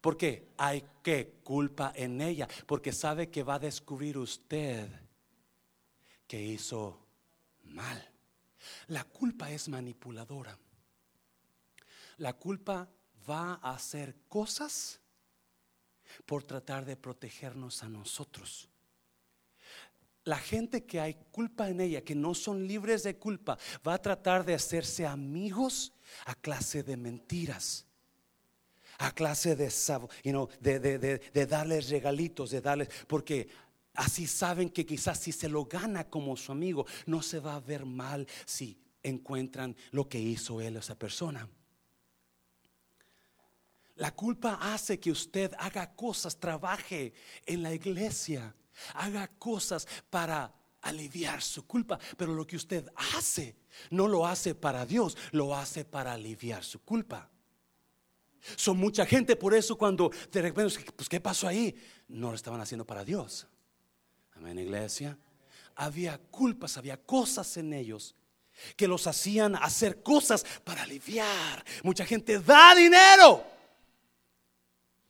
¿Por 0.00 0.16
qué? 0.16 0.48
Hay 0.56 0.84
que 1.02 1.38
culpa 1.42 1.92
en 1.94 2.20
ella, 2.20 2.48
porque 2.66 2.92
sabe 2.92 3.30
que 3.30 3.42
va 3.42 3.54
a 3.54 3.58
descubrir 3.58 4.18
usted 4.18 4.88
que 6.26 6.42
hizo 6.42 7.06
mal. 7.64 8.10
La 8.88 9.04
culpa 9.04 9.50
es 9.50 9.68
manipuladora. 9.68 10.58
La 12.18 12.34
culpa 12.34 12.88
va 13.28 13.54
a 13.62 13.72
hacer 13.72 14.14
cosas 14.28 15.00
por 16.26 16.44
tratar 16.44 16.84
de 16.84 16.96
protegernos 16.96 17.82
a 17.82 17.88
nosotros. 17.88 18.68
La 20.24 20.38
gente 20.38 20.84
que 20.84 21.00
hay 21.00 21.14
culpa 21.30 21.68
en 21.68 21.80
ella, 21.80 22.04
que 22.04 22.14
no 22.14 22.34
son 22.34 22.66
libres 22.66 23.02
de 23.02 23.16
culpa, 23.16 23.58
va 23.86 23.94
a 23.94 24.02
tratar 24.02 24.44
de 24.44 24.54
hacerse 24.54 25.06
amigos 25.06 25.92
a 26.26 26.34
clase 26.34 26.82
de 26.82 26.96
mentiras, 26.96 27.86
a 28.98 29.12
clase 29.12 29.56
de, 29.56 29.70
de, 31.32 31.46
darles 31.46 31.88
regalitos, 31.88 32.50
de 32.50 32.60
darles, 32.60 32.88
porque 33.06 33.48
así 33.94 34.26
saben 34.26 34.68
que 34.68 34.84
quizás 34.84 35.18
si 35.18 35.32
se 35.32 35.48
lo 35.48 35.64
gana 35.64 36.10
como 36.10 36.36
su 36.36 36.52
amigo, 36.52 36.84
no 37.06 37.22
se 37.22 37.40
va 37.40 37.54
a 37.54 37.60
ver 37.60 37.86
mal 37.86 38.26
si 38.44 38.76
encuentran 39.02 39.76
lo 39.92 40.08
que 40.08 40.18
hizo 40.18 40.60
él, 40.60 40.76
esa 40.76 40.98
persona. 40.98 41.48
La 43.98 44.14
culpa 44.14 44.58
hace 44.60 45.00
que 45.00 45.10
usted 45.10 45.52
haga 45.58 45.92
cosas, 45.94 46.38
trabaje 46.38 47.12
en 47.44 47.64
la 47.64 47.74
iglesia, 47.74 48.54
haga 48.94 49.26
cosas 49.26 49.88
para 50.08 50.54
aliviar 50.82 51.42
su 51.42 51.66
culpa, 51.66 51.98
pero 52.16 52.32
lo 52.32 52.46
que 52.46 52.54
usted 52.54 52.88
hace 53.16 53.56
no 53.90 54.06
lo 54.06 54.24
hace 54.24 54.54
para 54.54 54.86
Dios, 54.86 55.16
lo 55.32 55.54
hace 55.54 55.84
para 55.84 56.12
aliviar 56.12 56.62
su 56.62 56.80
culpa. 56.80 57.28
Son 58.54 58.76
mucha 58.76 59.04
gente, 59.04 59.34
por 59.34 59.52
eso 59.52 59.76
cuando 59.76 60.12
de 60.30 60.42
repente, 60.42 60.78
pues 60.94 61.08
¿qué 61.08 61.20
pasó 61.20 61.48
ahí? 61.48 61.74
No 62.06 62.28
lo 62.28 62.36
estaban 62.36 62.60
haciendo 62.60 62.86
para 62.86 63.04
Dios. 63.04 63.48
Amén, 64.36 64.60
iglesia. 64.60 65.18
Había 65.74 66.18
culpas, 66.18 66.76
había 66.76 66.98
cosas 66.98 67.56
en 67.56 67.72
ellos 67.72 68.14
que 68.76 68.86
los 68.86 69.08
hacían 69.08 69.56
hacer 69.56 70.04
cosas 70.04 70.46
para 70.62 70.84
aliviar. 70.84 71.64
Mucha 71.82 72.06
gente 72.06 72.38
da 72.38 72.76
dinero 72.76 73.57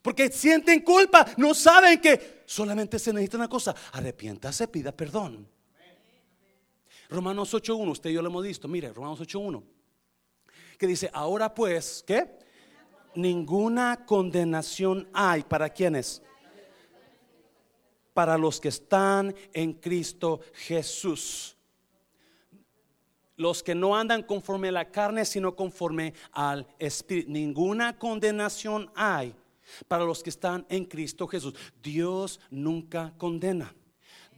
porque 0.08 0.32
sienten 0.32 0.80
culpa, 0.80 1.26
no 1.36 1.52
saben 1.52 2.00
que 2.00 2.42
solamente 2.46 2.98
se 2.98 3.12
necesita 3.12 3.36
una 3.36 3.46
cosa, 3.46 3.74
arrepiéntase, 3.92 4.66
pida 4.66 4.90
perdón. 4.90 5.46
Romanos 7.10 7.52
8.1, 7.52 7.90
usted 7.90 8.08
y 8.08 8.14
yo 8.14 8.22
lo 8.22 8.30
hemos 8.30 8.42
visto, 8.42 8.66
mire, 8.68 8.90
Romanos 8.90 9.20
8.1, 9.20 9.62
que 10.78 10.86
dice, 10.86 11.10
ahora 11.12 11.52
pues, 11.52 12.02
¿qué? 12.06 12.38
Ninguna 13.16 14.06
condenación 14.06 15.06
hay 15.12 15.42
para 15.42 15.68
quienes 15.68 16.22
para 18.14 18.38
los 18.38 18.62
que 18.62 18.68
están 18.68 19.34
en 19.52 19.74
Cristo 19.74 20.40
Jesús. 20.54 21.54
Los 23.36 23.62
que 23.62 23.74
no 23.74 23.94
andan 23.94 24.22
conforme 24.22 24.68
a 24.68 24.72
la 24.72 24.90
carne, 24.90 25.26
sino 25.26 25.54
conforme 25.54 26.14
al 26.32 26.66
Espíritu. 26.78 27.30
Ninguna 27.30 27.98
condenación 27.98 28.90
hay 28.94 29.34
para 29.86 30.04
los 30.04 30.22
que 30.22 30.30
están 30.30 30.66
en 30.68 30.84
Cristo 30.84 31.26
Jesús. 31.26 31.54
Dios 31.82 32.40
nunca 32.50 33.14
condena. 33.18 33.74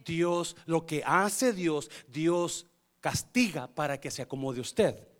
Dios, 0.05 0.55
lo 0.65 0.85
que 0.85 1.03
hace 1.05 1.53
Dios, 1.53 1.89
Dios 2.07 2.67
castiga 2.99 3.67
para 3.67 3.99
que 3.99 4.11
se 4.11 4.21
acomode 4.21 4.59
usted 4.61 5.10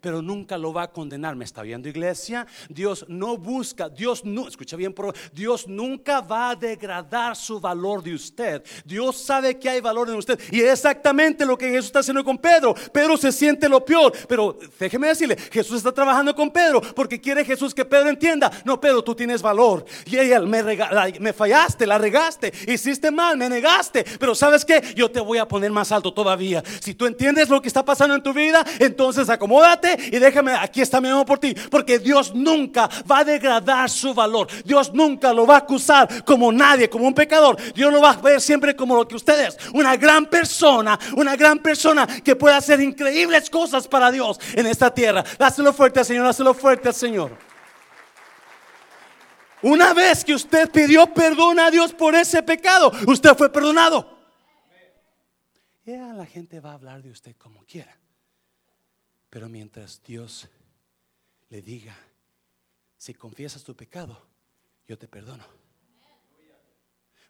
pero 0.00 0.22
nunca 0.22 0.58
lo 0.58 0.72
va 0.72 0.84
a 0.84 0.92
condenar. 0.92 1.36
¿Me 1.36 1.44
está 1.44 1.62
viendo 1.62 1.88
iglesia? 1.88 2.46
Dios 2.68 3.04
no 3.08 3.36
busca, 3.36 3.88
Dios 3.88 4.24
no, 4.24 4.48
escucha 4.48 4.76
bien, 4.76 4.94
Dios 5.32 5.68
nunca 5.68 6.20
va 6.20 6.50
a 6.50 6.56
degradar 6.56 7.36
su 7.36 7.60
valor 7.60 8.02
de 8.02 8.14
usted. 8.14 8.62
Dios 8.84 9.16
sabe 9.16 9.58
que 9.58 9.68
hay 9.68 9.80
valor 9.80 10.08
en 10.08 10.16
usted 10.16 10.38
y 10.50 10.60
es 10.60 10.72
exactamente 10.72 11.44
lo 11.44 11.56
que 11.56 11.70
Jesús 11.70 11.86
está 11.86 12.00
haciendo 12.00 12.24
con 12.24 12.38
Pedro. 12.38 12.74
Pedro 12.92 13.16
se 13.16 13.32
siente 13.32 13.68
lo 13.68 13.84
peor, 13.84 14.12
pero 14.28 14.58
déjeme 14.78 15.08
decirle, 15.08 15.36
Jesús 15.36 15.78
está 15.78 15.92
trabajando 15.92 16.34
con 16.34 16.50
Pedro 16.50 16.80
porque 16.80 17.20
quiere 17.20 17.44
Jesús 17.44 17.74
que 17.74 17.84
Pedro 17.84 18.08
entienda, 18.08 18.50
no, 18.64 18.80
Pedro, 18.80 19.02
tú 19.02 19.14
tienes 19.14 19.42
valor. 19.42 19.84
Y 20.06 20.18
ella 20.18 20.40
me, 20.40 20.62
me 21.20 21.32
fallaste, 21.32 21.86
la 21.86 21.98
regaste, 21.98 22.52
hiciste 22.66 23.10
mal, 23.10 23.36
me 23.36 23.48
negaste, 23.48 24.04
pero 24.18 24.34
¿sabes 24.34 24.64
qué? 24.64 24.82
Yo 24.94 25.10
te 25.10 25.20
voy 25.20 25.38
a 25.38 25.46
poner 25.46 25.70
más 25.70 25.92
alto 25.92 26.12
todavía. 26.12 26.62
Si 26.80 26.94
tú 26.94 27.06
entiendes 27.06 27.48
lo 27.48 27.60
que 27.60 27.68
está 27.68 27.84
pasando 27.84 28.14
en 28.14 28.22
tu 28.22 28.32
vida, 28.32 28.64
entonces 28.78 29.28
y 30.10 30.18
déjame, 30.18 30.52
aquí 30.52 30.80
está 30.80 31.00
mi 31.00 31.08
amor 31.08 31.26
por 31.26 31.38
ti, 31.38 31.54
porque 31.70 31.98
Dios 31.98 32.34
nunca 32.34 32.88
va 33.10 33.20
a 33.20 33.24
degradar 33.24 33.88
su 33.90 34.14
valor. 34.14 34.48
Dios 34.64 34.92
nunca 34.92 35.32
lo 35.32 35.46
va 35.46 35.56
a 35.56 35.58
acusar 35.58 36.24
como 36.24 36.52
nadie, 36.52 36.88
como 36.88 37.06
un 37.06 37.14
pecador. 37.14 37.56
Dios 37.72 37.92
lo 37.92 38.00
va 38.00 38.10
a 38.10 38.16
ver 38.16 38.40
siempre 38.40 38.74
como 38.74 38.96
lo 38.96 39.06
que 39.06 39.16
ustedes, 39.16 39.56
una 39.74 39.96
gran 39.96 40.26
persona, 40.26 40.98
una 41.16 41.36
gran 41.36 41.58
persona 41.58 42.06
que 42.06 42.36
puede 42.36 42.56
hacer 42.56 42.80
increíbles 42.80 43.50
cosas 43.50 43.86
para 43.88 44.10
Dios 44.10 44.38
en 44.54 44.66
esta 44.66 44.92
tierra. 44.92 45.24
Dáselo 45.38 45.72
fuerte 45.72 46.00
al 46.00 46.06
Señor, 46.06 46.24
dáselo 46.24 46.54
fuerte 46.54 46.88
al 46.88 46.94
Señor. 46.94 47.36
Una 49.62 49.92
vez 49.92 50.24
que 50.24 50.34
usted 50.34 50.70
pidió 50.70 51.06
perdón 51.12 51.58
a 51.58 51.70
Dios 51.70 51.92
por 51.92 52.14
ese 52.14 52.42
pecado, 52.42 52.92
usted 53.06 53.34
fue 53.36 53.50
perdonado. 53.52 54.18
Ya 55.84 56.12
la 56.12 56.26
gente 56.26 56.60
va 56.60 56.72
a 56.72 56.74
hablar 56.74 57.02
de 57.02 57.10
usted 57.10 57.34
como 57.36 57.64
quiera. 57.64 57.96
Pero 59.30 59.48
mientras 59.48 60.02
Dios 60.02 60.48
le 61.50 61.62
diga, 61.62 61.96
si 62.96 63.14
confiesas 63.14 63.62
tu 63.62 63.74
pecado, 63.74 64.20
yo 64.86 64.98
te 64.98 65.06
perdono. 65.06 65.44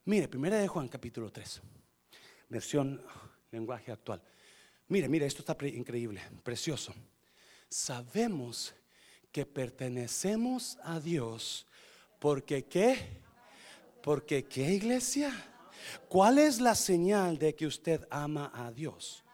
Mire, 0.04 0.28
primera 0.28 0.58
de 0.58 0.68
Juan 0.68 0.88
capítulo 0.88 1.30
3, 1.30 1.60
versión 2.48 3.02
lenguaje 3.50 3.92
actual. 3.92 4.22
Mire, 4.88 5.08
mire, 5.08 5.26
esto 5.26 5.42
está 5.42 5.56
increíble, 5.66 6.22
precioso. 6.42 6.94
Sabemos 7.68 8.74
que 9.30 9.44
pertenecemos 9.44 10.78
a 10.82 10.98
Dios 10.98 11.66
porque 12.18 12.64
qué? 12.64 13.20
Porque 14.02 14.46
qué 14.46 14.72
iglesia? 14.72 15.32
¿Cuál 16.08 16.38
es 16.38 16.60
la 16.60 16.74
señal 16.74 17.38
de 17.38 17.54
que 17.54 17.66
usted 17.66 18.06
ama 18.10 18.50
a 18.54 18.72
Dios? 18.72 19.24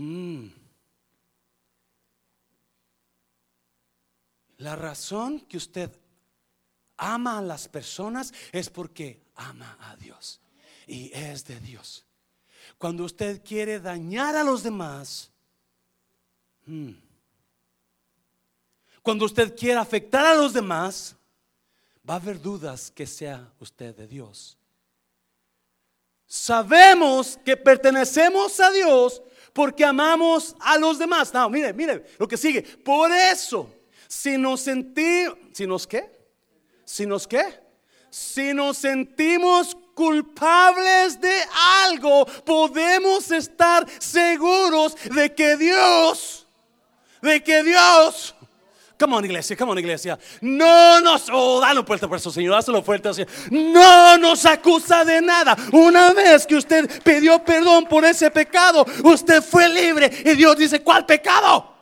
Mm. 0.00 0.48
La 4.56 4.74
razón 4.74 5.40
que 5.40 5.58
usted 5.58 5.90
ama 6.96 7.38
a 7.38 7.42
las 7.42 7.68
personas 7.68 8.32
es 8.50 8.70
porque 8.70 9.20
ama 9.34 9.76
a 9.78 9.96
Dios 9.96 10.40
y 10.86 11.10
es 11.12 11.44
de 11.44 11.60
Dios. 11.60 12.06
Cuando 12.78 13.04
usted 13.04 13.42
quiere 13.44 13.78
dañar 13.78 14.36
a 14.36 14.44
los 14.44 14.62
demás, 14.62 15.30
mm. 16.64 16.92
cuando 19.02 19.26
usted 19.26 19.54
quiere 19.54 19.78
afectar 19.78 20.24
a 20.24 20.34
los 20.34 20.54
demás, 20.54 21.14
va 22.08 22.14
a 22.14 22.16
haber 22.16 22.40
dudas 22.40 22.90
que 22.90 23.06
sea 23.06 23.52
usted 23.60 23.94
de 23.94 24.06
Dios. 24.06 24.56
Sabemos 26.26 27.38
que 27.44 27.56
pertenecemos 27.56 28.60
a 28.60 28.70
Dios 28.70 29.20
porque 29.52 29.84
amamos 29.84 30.54
a 30.60 30.78
los 30.78 30.98
demás. 30.98 31.32
No, 31.32 31.48
mire, 31.50 31.72
mire 31.72 32.04
lo 32.18 32.26
que 32.26 32.36
sigue. 32.36 32.62
Por 32.62 33.10
eso, 33.12 33.72
si 34.08 34.36
nos 34.36 34.60
sentimos, 34.60 35.36
si 35.52 35.66
nos 35.66 35.86
qué? 35.86 36.10
Si 36.84 37.06
nos 37.06 37.26
qué? 37.26 37.44
Si 38.10 38.52
nos 38.52 38.78
sentimos 38.78 39.76
culpables 39.94 41.20
de 41.20 41.42
algo, 41.84 42.24
podemos 42.44 43.30
estar 43.30 43.86
seguros 43.98 44.96
de 45.14 45.32
que 45.34 45.56
Dios, 45.56 46.48
de 47.22 47.42
que 47.42 47.62
Dios 47.62 48.34
Come 49.00 49.16
on, 49.16 49.24
iglesia, 49.24 49.56
come 49.56 49.72
on, 49.72 49.78
iglesia. 49.78 50.18
No 50.42 51.00
nos, 51.00 51.30
oh, 51.32 51.58
dale 51.58 51.82
fuerte 51.84 52.06
por 52.06 52.18
eso, 52.18 52.30
Señor, 52.30 52.54
hazlo 52.54 52.82
fuerte 52.82 53.14
Señor. 53.14 53.30
No 53.50 54.18
nos 54.18 54.44
acusa 54.44 55.06
de 55.06 55.22
nada. 55.22 55.56
Una 55.72 56.12
vez 56.12 56.46
que 56.46 56.56
usted 56.56 57.02
pidió 57.02 57.42
perdón 57.42 57.86
por 57.86 58.04
ese 58.04 58.30
pecado, 58.30 58.84
usted 59.02 59.42
fue 59.42 59.70
libre. 59.70 60.10
Y 60.26 60.34
Dios 60.36 60.54
dice, 60.58 60.82
¿cuál 60.82 61.06
pecado? 61.06 61.74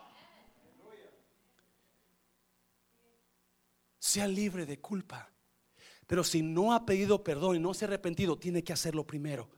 Sea 3.98 4.28
libre 4.28 4.64
de 4.64 4.78
culpa. 4.78 5.28
Pero 6.06 6.22
si 6.22 6.40
no 6.40 6.72
ha 6.72 6.86
pedido 6.86 7.24
perdón 7.24 7.56
y 7.56 7.58
no 7.58 7.74
se 7.74 7.84
ha 7.84 7.88
arrepentido, 7.88 8.38
tiene 8.38 8.62
que 8.62 8.72
hacerlo 8.72 9.04
primero. 9.04 9.50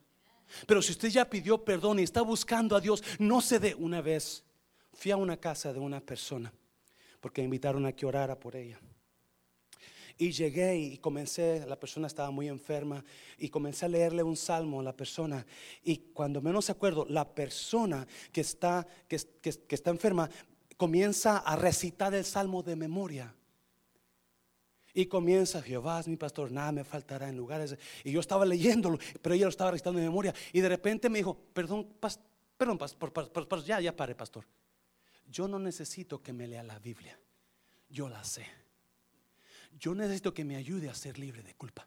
Pero 0.66 0.81
si 0.81 0.92
usted 0.92 1.09
ya 1.09 1.29
pidió 1.29 1.62
perdón 1.62 1.99
y 1.99 2.05
está 2.05 2.23
buscando 2.23 2.75
a 2.75 2.81
Dios, 2.81 3.05
no 3.18 3.42
se 3.42 3.59
dé 3.59 3.75
una 3.75 4.01
vez. 4.01 4.44
Fui 4.94 5.11
a 5.11 5.18
una 5.18 5.37
casa 5.37 5.75
de 5.75 5.79
una 5.79 6.01
persona 6.01 6.51
porque 7.20 7.42
me 7.42 7.46
invitaron 7.46 7.87
a 7.87 7.92
que 7.92 8.06
orara 8.06 8.38
por 8.38 8.56
ella. 8.56 8.80
Y 10.18 10.33
llegué 10.33 10.76
y 10.76 10.98
comencé, 10.98 11.64
la 11.66 11.80
persona 11.80 12.06
estaba 12.06 12.30
muy 12.30 12.48
enferma, 12.48 13.02
y 13.38 13.48
comencé 13.48 13.87
a 13.87 13.88
leerle 13.88 14.22
un 14.22 14.37
salmo 14.37 14.80
a 14.80 14.83
la 14.83 14.94
persona. 14.94 15.46
Y 15.83 15.96
cuando 16.12 16.42
menos 16.42 16.66
se 16.66 16.72
acuerdo, 16.72 17.06
la 17.09 17.35
persona 17.35 18.06
que 18.30 18.42
está, 18.42 18.87
que, 19.09 19.18
que 19.40 19.74
está 19.74 19.90
enferma 19.90 20.28
comienza 20.76 21.38
a 21.38 21.56
recitar 21.56 22.14
el 22.14 22.24
salmo 22.24 22.62
de 22.62 22.76
memoria. 22.76 23.35
Y 24.92 25.06
comienza, 25.06 25.62
Jehová 25.62 26.00
es 26.00 26.09
mi 26.09 26.16
pastor, 26.16 26.50
nada 26.50 26.72
me 26.72 26.85
faltará 26.85 27.28
en 27.28 27.37
lugares. 27.37 27.76
Y 28.04 28.12
yo 28.12 28.20
estaba 28.20 28.44
leyéndolo, 28.44 28.98
pero 29.22 29.35
ella 29.35 29.44
lo 29.44 29.50
estaba 29.50 29.70
recitando 29.70 30.00
de 30.00 30.06
memoria. 30.06 30.35
Y 30.52 30.61
de 30.61 30.68
repente 30.68 31.09
me 31.09 31.18
dijo, 31.18 31.37
perdón, 31.52 31.88
perdón, 32.59 32.78
ya, 33.64 33.80
ya 33.80 33.94
pare, 33.94 34.14
pastor. 34.14 34.44
Yo 35.31 35.47
no 35.47 35.59
necesito 35.59 36.23
que 36.23 36.33
me 36.33 36.47
lea 36.47 36.62
la 36.62 36.79
Biblia. 36.79 37.19
Yo 37.88 38.09
la 38.09 38.23
sé. 38.25 38.47
Yo 39.79 39.95
necesito 39.95 40.35
que 40.35 40.45
me 40.45 40.57
ayude 40.57 40.90
a 40.90 40.95
ser 40.95 41.19
libre 41.19 41.43
de 41.43 41.55
culpa. 41.55 41.87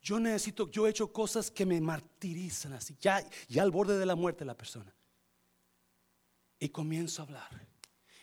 Yo 0.00 0.18
necesito, 0.18 0.70
yo 0.70 0.86
he 0.86 0.90
hecho 0.90 1.12
cosas 1.12 1.50
que 1.50 1.66
me 1.66 1.78
martirizan 1.82 2.72
así, 2.72 2.96
ya, 2.98 3.22
ya 3.46 3.62
al 3.62 3.70
borde 3.70 3.98
de 3.98 4.06
la 4.06 4.16
muerte 4.16 4.42
la 4.46 4.56
persona. 4.56 4.94
Y 6.58 6.70
comienzo 6.70 7.20
a 7.20 7.26
hablar. 7.26 7.67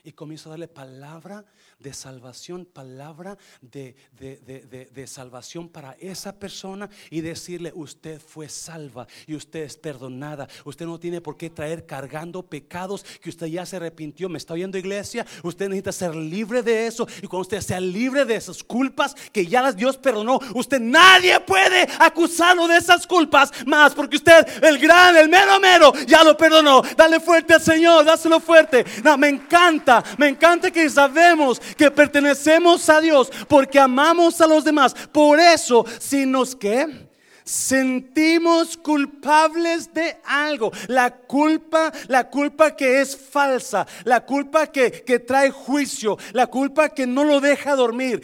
Y 0.06 0.12
comienzo 0.12 0.50
a 0.50 0.52
darle 0.52 0.68
palabra 0.68 1.44
de 1.80 1.92
salvación, 1.92 2.64
palabra 2.64 3.40
de, 3.60 3.96
de, 4.12 4.38
de, 4.38 4.86
de, 4.86 5.08
salvación 5.08 5.68
para 5.68 5.94
esa 6.00 6.38
persona 6.38 6.90
y 7.10 7.22
decirle, 7.22 7.72
usted 7.74 8.22
fue 8.22 8.48
salva 8.48 9.08
y 9.26 9.34
usted 9.34 9.64
es 9.64 9.76
perdonada. 9.76 10.48
Usted 10.64 10.86
no 10.86 11.00
tiene 11.00 11.22
por 11.22 11.38
qué 11.38 11.50
traer 11.50 11.88
cargando 11.88 12.44
pecados 12.44 13.04
que 13.20 13.30
usted 13.30 13.48
ya 13.48 13.66
se 13.66 13.78
arrepintió. 13.78 14.30
¿Me 14.30 14.38
está 14.38 14.54
oyendo 14.54 14.78
iglesia? 14.78 15.26
Usted 15.42 15.70
necesita 15.70 15.92
ser 15.92 16.16
libre 16.16 16.62
de 16.62 16.86
eso. 16.86 17.08
Y 17.24 17.28
cuando 17.28 17.42
usted 17.42 17.62
sea 17.62 17.80
libre 17.80 18.26
de 18.26 18.36
esas 18.36 18.64
culpas 18.64 19.16
que 19.32 19.48
ya 19.48 19.72
Dios 19.72 19.98
perdonó, 19.98 20.40
usted 20.54 20.80
nadie 20.80 21.40
puede 21.40 21.88
acusarlo 22.00 22.68
de 22.68 22.78
esas 22.78 23.08
culpas 23.08 23.52
más 23.66 23.96
porque 23.96 24.18
usted, 24.18 24.64
el 24.64 24.78
gran, 24.78 25.18
el 25.18 25.30
mero 25.30 25.60
mero, 25.60 25.94
ya 26.06 26.24
lo 26.24 26.38
perdonó. 26.38 26.84
Dale 26.96 27.20
fuerte 27.20 27.56
al 27.56 27.62
Señor, 27.62 28.06
dáselo 28.06 28.40
fuerte. 28.40 28.86
No, 29.04 29.18
me 29.18 29.30
encanta 29.30 29.95
me 30.18 30.28
encanta 30.28 30.72
que 30.72 30.90
sabemos 30.90 31.60
que 31.60 31.92
pertenecemos 31.92 32.88
a 32.90 33.02
Dios 33.02 33.32
porque 33.48 33.80
amamos 33.80 34.42
a 34.42 34.48
los 34.48 34.64
demás. 34.64 34.94
Por 35.12 35.40
eso, 35.40 35.86
si 36.00 36.26
nos 36.26 36.56
que 36.56 37.06
sentimos 37.44 38.76
culpables 38.76 39.94
de 39.94 40.18
algo, 40.26 40.72
la 40.88 41.16
culpa, 41.16 41.92
la 42.08 42.30
culpa 42.30 42.76
que 42.76 43.02
es 43.02 43.16
falsa, 43.16 43.86
la 44.04 44.26
culpa 44.26 44.68
que, 44.68 44.92
que 45.04 45.20
trae 45.20 45.52
juicio, 45.52 46.18
la 46.34 46.48
culpa 46.48 46.90
que 46.90 47.06
no 47.06 47.24
lo 47.24 47.40
deja 47.40 47.76
dormir, 47.76 48.22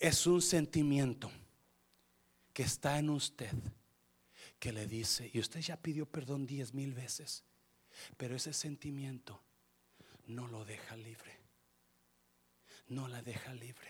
es 0.00 0.26
un 0.26 0.40
sentimiento 0.40 1.30
que 2.52 2.62
está 2.62 2.98
en 2.98 3.10
usted 3.10 3.50
que 4.58 4.72
le 4.72 4.86
dice, 4.86 5.28
y 5.32 5.40
usted 5.40 5.60
ya 5.60 5.76
pidió 5.76 6.06
perdón 6.06 6.46
diez 6.46 6.72
mil 6.72 6.94
veces, 6.94 7.42
pero 8.16 8.36
ese 8.36 8.52
sentimiento 8.52 9.41
no 10.34 10.48
lo 10.48 10.64
deja 10.64 10.96
libre. 10.96 11.38
No 12.88 13.08
la 13.08 13.22
deja 13.22 13.54
libre. 13.54 13.88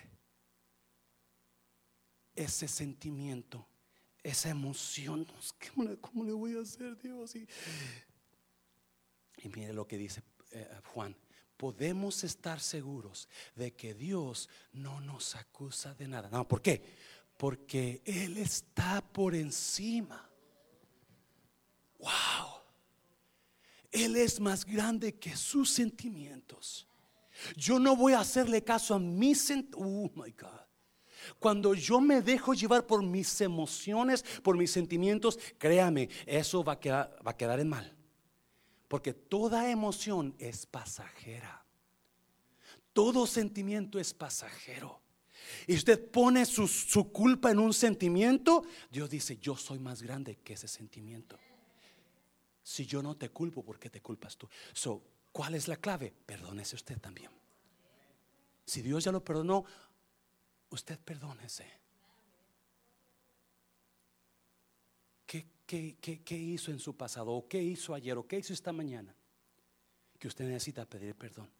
Ese 2.34 2.68
sentimiento, 2.68 3.66
esa 4.22 4.50
emoción, 4.50 5.26
¿cómo 6.00 6.24
le, 6.24 6.32
voy 6.32 6.56
a 6.56 6.62
hacer 6.62 6.96
Dios? 6.98 7.34
Y, 7.36 7.46
mire 9.48 9.72
lo 9.72 9.86
que 9.86 9.96
dice 9.96 10.22
eh, 10.50 10.68
Juan. 10.92 11.16
Podemos 11.56 12.24
estar 12.24 12.58
seguros 12.58 13.28
de 13.54 13.72
que 13.74 13.94
Dios 13.94 14.48
no 14.72 15.00
nos 15.00 15.36
acusa 15.36 15.94
de 15.94 16.08
nada. 16.08 16.28
No, 16.30 16.48
¿por 16.48 16.60
qué? 16.60 16.82
Porque 17.36 18.02
Él 18.04 18.36
está 18.36 19.00
por 19.00 19.34
encima. 19.34 20.28
Wow. 21.98 22.51
Él 23.92 24.16
es 24.16 24.40
más 24.40 24.64
grande 24.64 25.14
que 25.14 25.36
sus 25.36 25.70
sentimientos. 25.70 26.88
Yo 27.56 27.78
no 27.78 27.94
voy 27.94 28.14
a 28.14 28.20
hacerle 28.20 28.64
caso 28.64 28.94
a 28.94 28.98
mis 28.98 29.42
sentimientos. 29.42 29.80
Oh 29.80 30.10
my 30.14 30.32
God. 30.32 30.62
Cuando 31.38 31.74
yo 31.74 32.00
me 32.00 32.20
dejo 32.20 32.54
llevar 32.54 32.86
por 32.86 33.02
mis 33.02 33.40
emociones, 33.40 34.24
por 34.42 34.56
mis 34.56 34.72
sentimientos, 34.72 35.38
créame, 35.58 36.08
eso 36.26 36.64
va 36.64 36.72
a 36.72 36.80
quedar, 36.80 37.16
va 37.24 37.32
a 37.32 37.36
quedar 37.36 37.60
en 37.60 37.68
mal. 37.68 37.96
Porque 38.88 39.12
toda 39.12 39.70
emoción 39.70 40.34
es 40.38 40.66
pasajera. 40.66 41.64
Todo 42.92 43.26
sentimiento 43.26 43.98
es 43.98 44.12
pasajero. 44.12 45.00
Y 45.66 45.74
usted 45.76 46.10
pone 46.10 46.44
su, 46.44 46.66
su 46.66 47.12
culpa 47.12 47.50
en 47.50 47.58
un 47.58 47.72
sentimiento, 47.72 48.64
Dios 48.90 49.10
dice, 49.10 49.38
yo 49.38 49.56
soy 49.56 49.78
más 49.78 50.02
grande 50.02 50.36
que 50.42 50.54
ese 50.54 50.68
sentimiento. 50.68 51.38
Si 52.62 52.86
yo 52.86 53.02
no 53.02 53.16
te 53.16 53.30
culpo, 53.30 53.64
¿por 53.64 53.78
qué 53.78 53.90
te 53.90 54.00
culpas 54.00 54.36
tú? 54.36 54.48
So, 54.72 55.02
¿cuál 55.32 55.54
es 55.54 55.68
la 55.68 55.76
clave? 55.76 56.12
Perdónese 56.26 56.76
usted 56.76 57.00
también. 57.00 57.30
Si 58.64 58.82
Dios 58.82 59.04
ya 59.04 59.12
lo 59.12 59.24
perdonó, 59.24 59.64
usted 60.70 60.98
perdónese. 60.98 61.66
¿Qué, 65.26 65.96
qué, 65.96 66.36
hizo 66.36 66.70
en 66.70 66.78
su 66.78 66.94
pasado? 66.94 67.32
¿O 67.32 67.48
qué 67.48 67.62
hizo 67.62 67.94
ayer? 67.94 68.18
¿O 68.18 68.26
qué 68.26 68.38
hizo 68.38 68.52
esta 68.52 68.72
mañana? 68.72 69.14
Que 70.18 70.28
usted 70.28 70.44
necesita 70.44 70.84
pedir 70.84 71.14
perdón. 71.14 71.50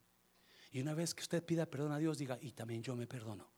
Y 0.70 0.80
una 0.80 0.92
vez 0.92 1.14
que 1.14 1.22
usted 1.22 1.42
pida 1.42 1.64
perdón 1.64 1.92
a 1.92 1.98
Dios, 1.98 2.18
diga, 2.18 2.38
y 2.42 2.52
también 2.52 2.82
yo 2.82 2.94
me 2.94 3.06
perdono 3.06 3.48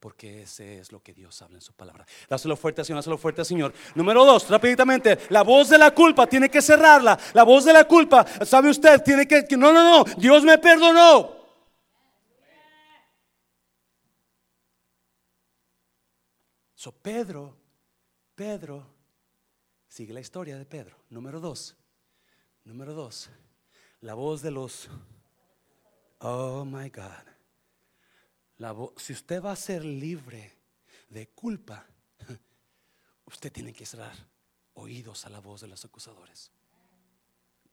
porque 0.00 0.42
ese 0.42 0.78
es 0.78 0.92
lo 0.92 1.02
que 1.02 1.14
Dios 1.14 1.40
habla 1.42 1.56
en 1.56 1.62
su 1.62 1.72
palabra. 1.72 2.06
Dáselo 2.28 2.56
fuerte, 2.56 2.84
Señor, 2.84 2.98
dáselo 2.98 3.18
fuerte, 3.18 3.44
Señor. 3.44 3.72
Número 3.94 4.24
dos, 4.24 4.48
rápidamente, 4.48 5.18
la 5.30 5.42
voz 5.42 5.70
de 5.70 5.78
la 5.78 5.92
culpa 5.92 6.26
tiene 6.26 6.50
que 6.50 6.60
cerrarla. 6.62 7.18
La 7.32 7.44
voz 7.44 7.64
de 7.64 7.72
la 7.72 7.86
culpa, 7.86 8.26
¿sabe 8.44 8.70
usted? 8.70 9.02
Tiene 9.02 9.26
que, 9.26 9.46
no, 9.56 9.72
no, 9.72 10.04
no, 10.04 10.04
Dios 10.16 10.44
me 10.44 10.58
perdonó. 10.58 11.34
So 16.74 16.92
Pedro, 16.92 17.56
Pedro, 18.34 18.86
sigue 19.88 20.12
la 20.12 20.20
historia 20.20 20.56
de 20.58 20.66
Pedro. 20.66 20.96
Número 21.08 21.40
dos, 21.40 21.74
número 22.64 22.92
dos, 22.92 23.30
la 24.02 24.14
voz 24.14 24.42
de 24.42 24.50
los, 24.50 24.88
oh 26.20 26.64
my 26.64 26.90
God 26.90 27.35
si 28.96 29.12
usted 29.12 29.42
va 29.42 29.52
a 29.52 29.56
ser 29.56 29.84
libre 29.84 30.52
de 31.08 31.28
culpa, 31.28 31.86
usted 33.26 33.52
tiene 33.52 33.72
que 33.72 33.86
cerrar 33.86 34.14
oídos 34.74 35.26
a 35.26 35.30
la 35.30 35.40
voz 35.40 35.60
de 35.60 35.68
los 35.68 35.84
acusadores. 35.84 36.50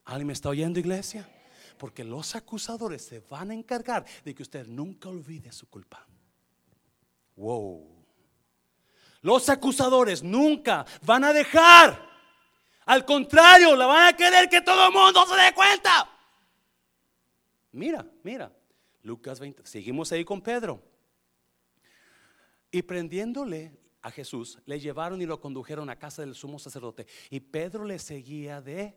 ¿Alguien 0.06 0.28
me 0.28 0.34
está 0.34 0.50
oyendo, 0.50 0.80
iglesia? 0.80 1.30
Porque 1.78 2.04
los 2.04 2.36
acusadores 2.36 3.04
se 3.04 3.20
van 3.20 3.52
a 3.52 3.54
encargar 3.54 4.06
de 4.24 4.36
que 4.36 4.44
usted 4.44 4.68
nunca 4.68 5.10
olvide 5.10 5.52
su 5.52 5.68
culpa. 5.70 6.06
Wow. 7.36 8.06
Los 9.22 9.50
acusadores 9.50 10.22
nunca 10.22 10.86
van 11.04 11.24
a 11.24 11.34
dejar. 11.34 12.12
Al 12.86 13.06
contrario, 13.06 13.76
la 13.76 13.86
van 13.86 14.14
a 14.14 14.18
querer 14.18 14.50
que 14.50 14.62
todo 14.62 14.88
el 14.88 14.94
mundo 14.94 15.26
se 15.26 15.36
dé 15.36 15.54
cuenta. 15.54 16.10
Mira, 17.72 18.06
mira. 18.24 18.52
Lucas 19.04 19.40
20. 19.40 19.66
Seguimos 19.66 20.12
ahí 20.12 20.26
con 20.26 20.42
Pedro. 20.42 20.82
Y 22.72 22.82
prendiéndole 22.82 23.78
a 24.02 24.10
Jesús, 24.10 24.60
le 24.66 24.80
llevaron 24.80 25.22
y 25.22 25.26
lo 25.26 25.40
condujeron 25.40 25.90
a 25.90 26.00
casa 26.00 26.24
del 26.24 26.34
sumo 26.34 26.58
sacerdote. 26.58 27.06
Y 27.30 27.40
Pedro 27.40 27.86
le 27.86 28.00
seguía 28.00 28.62
de 28.62 28.96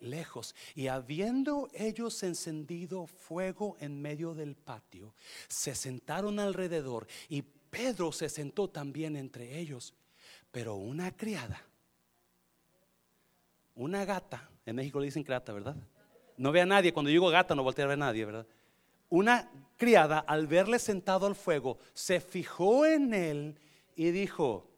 lejos. 0.00 0.54
Y 0.74 0.86
habiendo 0.86 1.68
ellos 1.72 2.22
encendido 2.22 3.06
fuego 3.06 3.76
en 3.80 4.00
medio 4.00 4.34
del 4.34 4.54
patio, 4.54 5.14
se 5.48 5.74
sentaron 5.74 6.38
alrededor 6.38 7.06
y 7.28 7.42
Pedro 7.42 8.12
se 8.12 8.28
sentó 8.28 8.68
también 8.68 9.16
entre 9.16 9.58
ellos. 9.58 9.94
Pero 10.50 10.76
una 10.76 11.14
criada, 11.14 11.62
una 13.74 14.04
gata, 14.04 14.48
en 14.64 14.76
México 14.76 15.00
le 15.00 15.06
dicen 15.06 15.22
criada, 15.22 15.52
¿verdad? 15.52 15.76
No 16.36 16.52
ve 16.52 16.60
a 16.60 16.66
nadie, 16.66 16.92
cuando 16.92 17.10
digo 17.10 17.28
gata 17.28 17.54
no 17.54 17.62
voltea 17.62 17.84
a 17.84 17.88
ver 17.88 17.94
a 17.94 18.06
nadie, 18.06 18.24
¿verdad? 18.24 18.46
Una 19.08 19.50
criada 19.76 20.18
al 20.18 20.46
verle 20.46 20.78
sentado 20.78 21.26
al 21.26 21.34
fuego 21.34 21.78
se 21.92 22.20
fijó 22.20 22.86
en 22.86 23.14
él 23.14 23.60
y 23.94 24.10
dijo, 24.10 24.68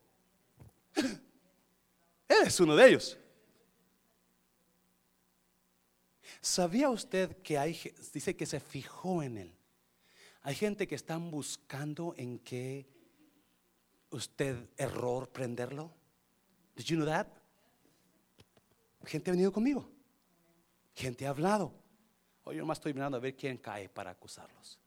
él 0.97 2.39
es 2.45 2.61
uno 2.61 2.77
de 2.77 2.89
ellos. 2.89 3.19
¿Sabía 6.41 6.89
usted 6.89 7.37
que 7.43 7.59
hay, 7.59 7.79
dice 8.13 8.37
que 8.37 8.47
se 8.47 8.61
fijó 8.61 9.23
en 9.23 9.39
él? 9.39 9.55
Hay 10.43 10.55
gente 10.55 10.87
que 10.87 10.95
están 10.95 11.31
buscando 11.31 12.15
en 12.17 12.39
qué 12.39 12.87
usted 14.11 14.69
error 14.77 15.29
prenderlo. 15.31 15.93
Did 16.77 16.85
you 16.85 16.97
know 16.97 17.07
that? 17.07 17.27
Gente 19.05 19.31
ha 19.31 19.33
venido 19.33 19.53
conmigo. 19.53 19.91
Gente 20.95 21.27
ha 21.27 21.31
hablado. 21.31 21.73
Hoy 22.49 22.57
yo 22.57 22.63
nomás 22.63 22.79
estoy 22.79 22.95
mirando 22.95 23.19
a 23.19 23.21
ver 23.21 23.37
quién 23.37 23.59
cae 23.59 23.91
para 23.91 24.11
acusarlos. 24.11 24.79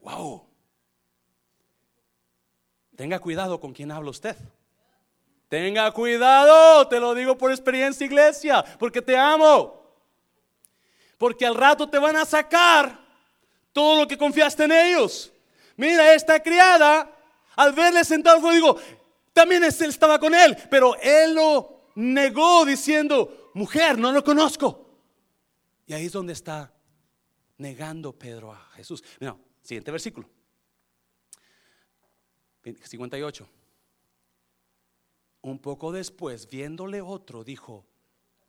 Wow. 0.00 0.44
Tenga 2.96 3.20
cuidado 3.20 3.60
con 3.60 3.72
quién 3.72 3.92
habla 3.92 4.10
usted. 4.10 4.34
Tenga 5.48 5.88
cuidado, 5.92 6.88
te 6.88 6.98
lo 6.98 7.14
digo 7.14 7.38
por 7.38 7.52
experiencia, 7.52 8.04
iglesia, 8.04 8.64
porque 8.76 9.00
te 9.00 9.16
amo. 9.16 9.88
Porque 11.16 11.46
al 11.46 11.54
rato 11.54 11.88
te 11.88 11.96
van 11.96 12.16
a 12.16 12.24
sacar 12.24 13.06
todo 13.72 14.00
lo 14.00 14.08
que 14.08 14.18
confiaste 14.18 14.64
en 14.64 14.72
ellos. 14.72 15.32
Mira, 15.76 16.12
esta 16.12 16.42
criada, 16.42 17.08
al 17.54 17.72
verle 17.72 18.02
sentado, 18.02 18.50
digo, 18.50 18.76
también 19.32 19.62
él 19.62 19.72
estaba 19.78 20.18
con 20.18 20.34
él, 20.34 20.56
pero 20.68 20.96
él 20.96 21.36
lo 21.36 21.82
negó 21.94 22.64
diciendo, 22.64 23.52
mujer, 23.54 23.96
no 23.96 24.10
lo 24.10 24.24
conozco. 24.24 24.87
Y 25.88 25.94
ahí 25.94 26.04
es 26.04 26.12
donde 26.12 26.34
está 26.34 26.72
negando 27.56 28.16
Pedro 28.16 28.52
a 28.52 28.58
Jesús. 28.72 29.02
Mira, 29.18 29.36
siguiente 29.62 29.90
versículo. 29.90 30.28
58. 32.62 33.48
Un 35.40 35.58
poco 35.58 35.90
después, 35.90 36.46
viéndole 36.46 37.00
otro, 37.00 37.42
dijo, 37.42 37.86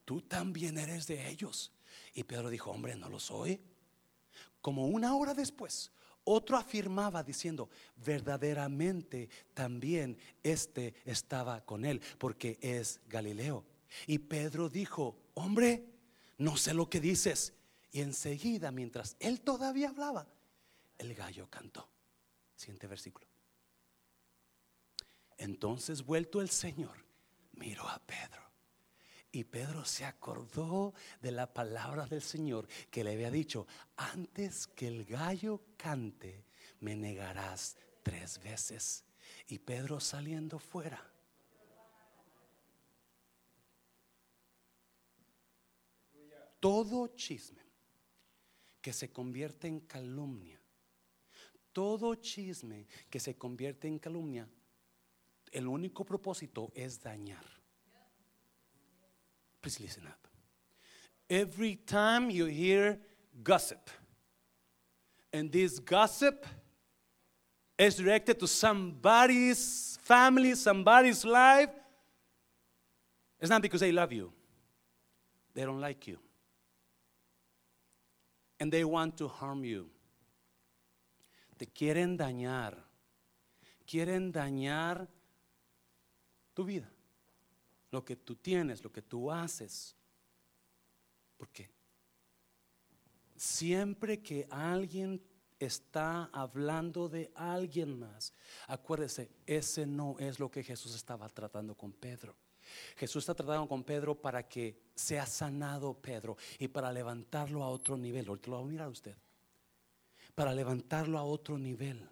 tú 0.03 0.21
también 0.21 0.77
eres 0.77 1.07
de 1.07 1.29
ellos. 1.29 1.71
Y 2.13 2.25
Pedro 2.25 2.49
dijo, 2.49 2.71
hombre, 2.71 2.97
no 2.97 3.07
lo 3.07 3.21
soy. 3.21 3.61
Como 4.59 4.87
una 4.87 5.15
hora 5.15 5.33
después, 5.33 5.93
otro 6.25 6.57
afirmaba 6.57 7.23
diciendo, 7.23 7.69
verdaderamente 7.95 9.29
también 9.53 10.17
este 10.43 10.93
estaba 11.05 11.63
con 11.63 11.85
él, 11.85 12.01
porque 12.17 12.57
es 12.59 12.99
Galileo. 13.07 13.63
Y 14.07 14.19
Pedro 14.19 14.67
dijo, 14.67 15.15
hombre, 15.35 15.88
no 16.39 16.57
sé 16.57 16.73
lo 16.73 16.89
que 16.89 16.99
dices. 16.99 17.53
Y 17.91 18.01
enseguida, 18.01 18.71
mientras 18.71 19.15
él 19.19 19.41
todavía 19.41 19.89
hablaba, 19.89 20.27
el 20.97 21.13
gallo 21.13 21.47
cantó. 21.49 21.87
Siguiente 22.55 22.87
versículo. 22.87 23.27
Entonces 25.37 26.03
vuelto 26.03 26.41
el 26.41 26.49
Señor, 26.49 27.05
miró 27.53 27.87
a 27.87 27.99
Pedro. 27.99 28.41
Y 29.31 29.43
Pedro 29.43 29.85
se 29.85 30.05
acordó 30.05 30.93
de 31.21 31.31
la 31.31 31.53
palabra 31.53 32.07
del 32.07 32.21
Señor 32.21 32.67
que 32.89 33.03
le 33.03 33.13
había 33.13 33.29
dicho, 33.29 33.67
antes 33.95 34.65
que 34.67 34.87
el 34.87 35.05
gallo 35.05 35.61
cante, 35.77 36.45
me 36.79 36.95
negarás 36.95 37.77
tres 38.01 38.41
veces. 38.41 39.05
Y 39.47 39.59
Pedro 39.59 39.99
saliendo 39.99 40.57
fuera. 40.57 41.09
Todo 46.59 47.07
chisme 47.15 47.61
que 48.81 48.93
se 48.93 49.11
convierte 49.11 49.67
en 49.67 49.81
calumnia, 49.81 50.59
todo 51.73 52.15
chisme 52.15 52.87
que 53.09 53.19
se 53.19 53.37
convierte 53.37 53.87
en 53.87 53.99
calumnia, 53.99 54.47
el 55.51 55.67
único 55.67 56.05
propósito 56.05 56.71
es 56.75 57.01
dañar. 57.01 57.45
Please 59.61 59.79
listen 59.79 60.07
up. 60.07 60.27
Every 61.29 61.75
time 61.75 62.29
you 62.31 62.45
hear 62.45 62.99
gossip, 63.43 63.89
and 65.31 65.51
this 65.51 65.79
gossip 65.79 66.45
is 67.77 67.95
directed 67.97 68.39
to 68.39 68.47
somebody's 68.47 69.97
family, 70.01 70.55
somebody's 70.55 71.23
life, 71.23 71.69
it's 73.39 73.49
not 73.49 73.61
because 73.61 73.81
they 73.81 73.91
love 73.91 74.11
you, 74.11 74.31
they 75.53 75.63
don't 75.63 75.79
like 75.79 76.07
you. 76.07 76.17
And 78.59 78.71
they 78.71 78.83
want 78.83 79.17
to 79.17 79.27
harm 79.27 79.63
you. 79.63 79.89
Te 81.57 81.65
quieren 81.67 82.17
dañar. 82.17 82.77
Quieren 83.85 84.31
dañar 84.31 85.07
tu 86.53 86.63
vida 86.63 86.91
lo 87.91 88.05
que 88.05 88.15
tú 88.15 88.35
tienes, 88.35 88.83
lo 88.83 88.91
que 88.91 89.01
tú 89.01 89.31
haces. 89.31 89.95
Porque 91.37 91.69
siempre 93.35 94.21
que 94.21 94.47
alguien 94.49 95.21
está 95.57 96.25
hablando 96.31 97.09
de 97.09 97.31
alguien 97.35 97.97
más, 97.97 98.33
acuérdese, 98.67 99.29
ese 99.45 99.85
no 99.85 100.15
es 100.19 100.39
lo 100.39 100.49
que 100.49 100.63
Jesús 100.63 100.95
estaba 100.95 101.27
tratando 101.29 101.75
con 101.75 101.91
Pedro. 101.91 102.35
Jesús 102.97 103.23
está 103.23 103.33
tratando 103.33 103.67
con 103.67 103.83
Pedro 103.83 104.15
para 104.15 104.47
que 104.47 104.79
sea 104.95 105.25
sanado 105.25 105.93
Pedro 105.93 106.37
y 106.57 106.67
para 106.67 106.91
levantarlo 106.91 107.63
a 107.63 107.69
otro 107.69 107.97
nivel. 107.97 108.27
Ahorita 108.27 108.51
lo 108.51 108.57
va 108.57 108.63
a 108.63 108.67
mirar 108.67 108.89
usted. 108.89 109.15
Para 110.35 110.53
levantarlo 110.53 111.17
a 111.17 111.23
otro 111.23 111.57
nivel. 111.57 112.07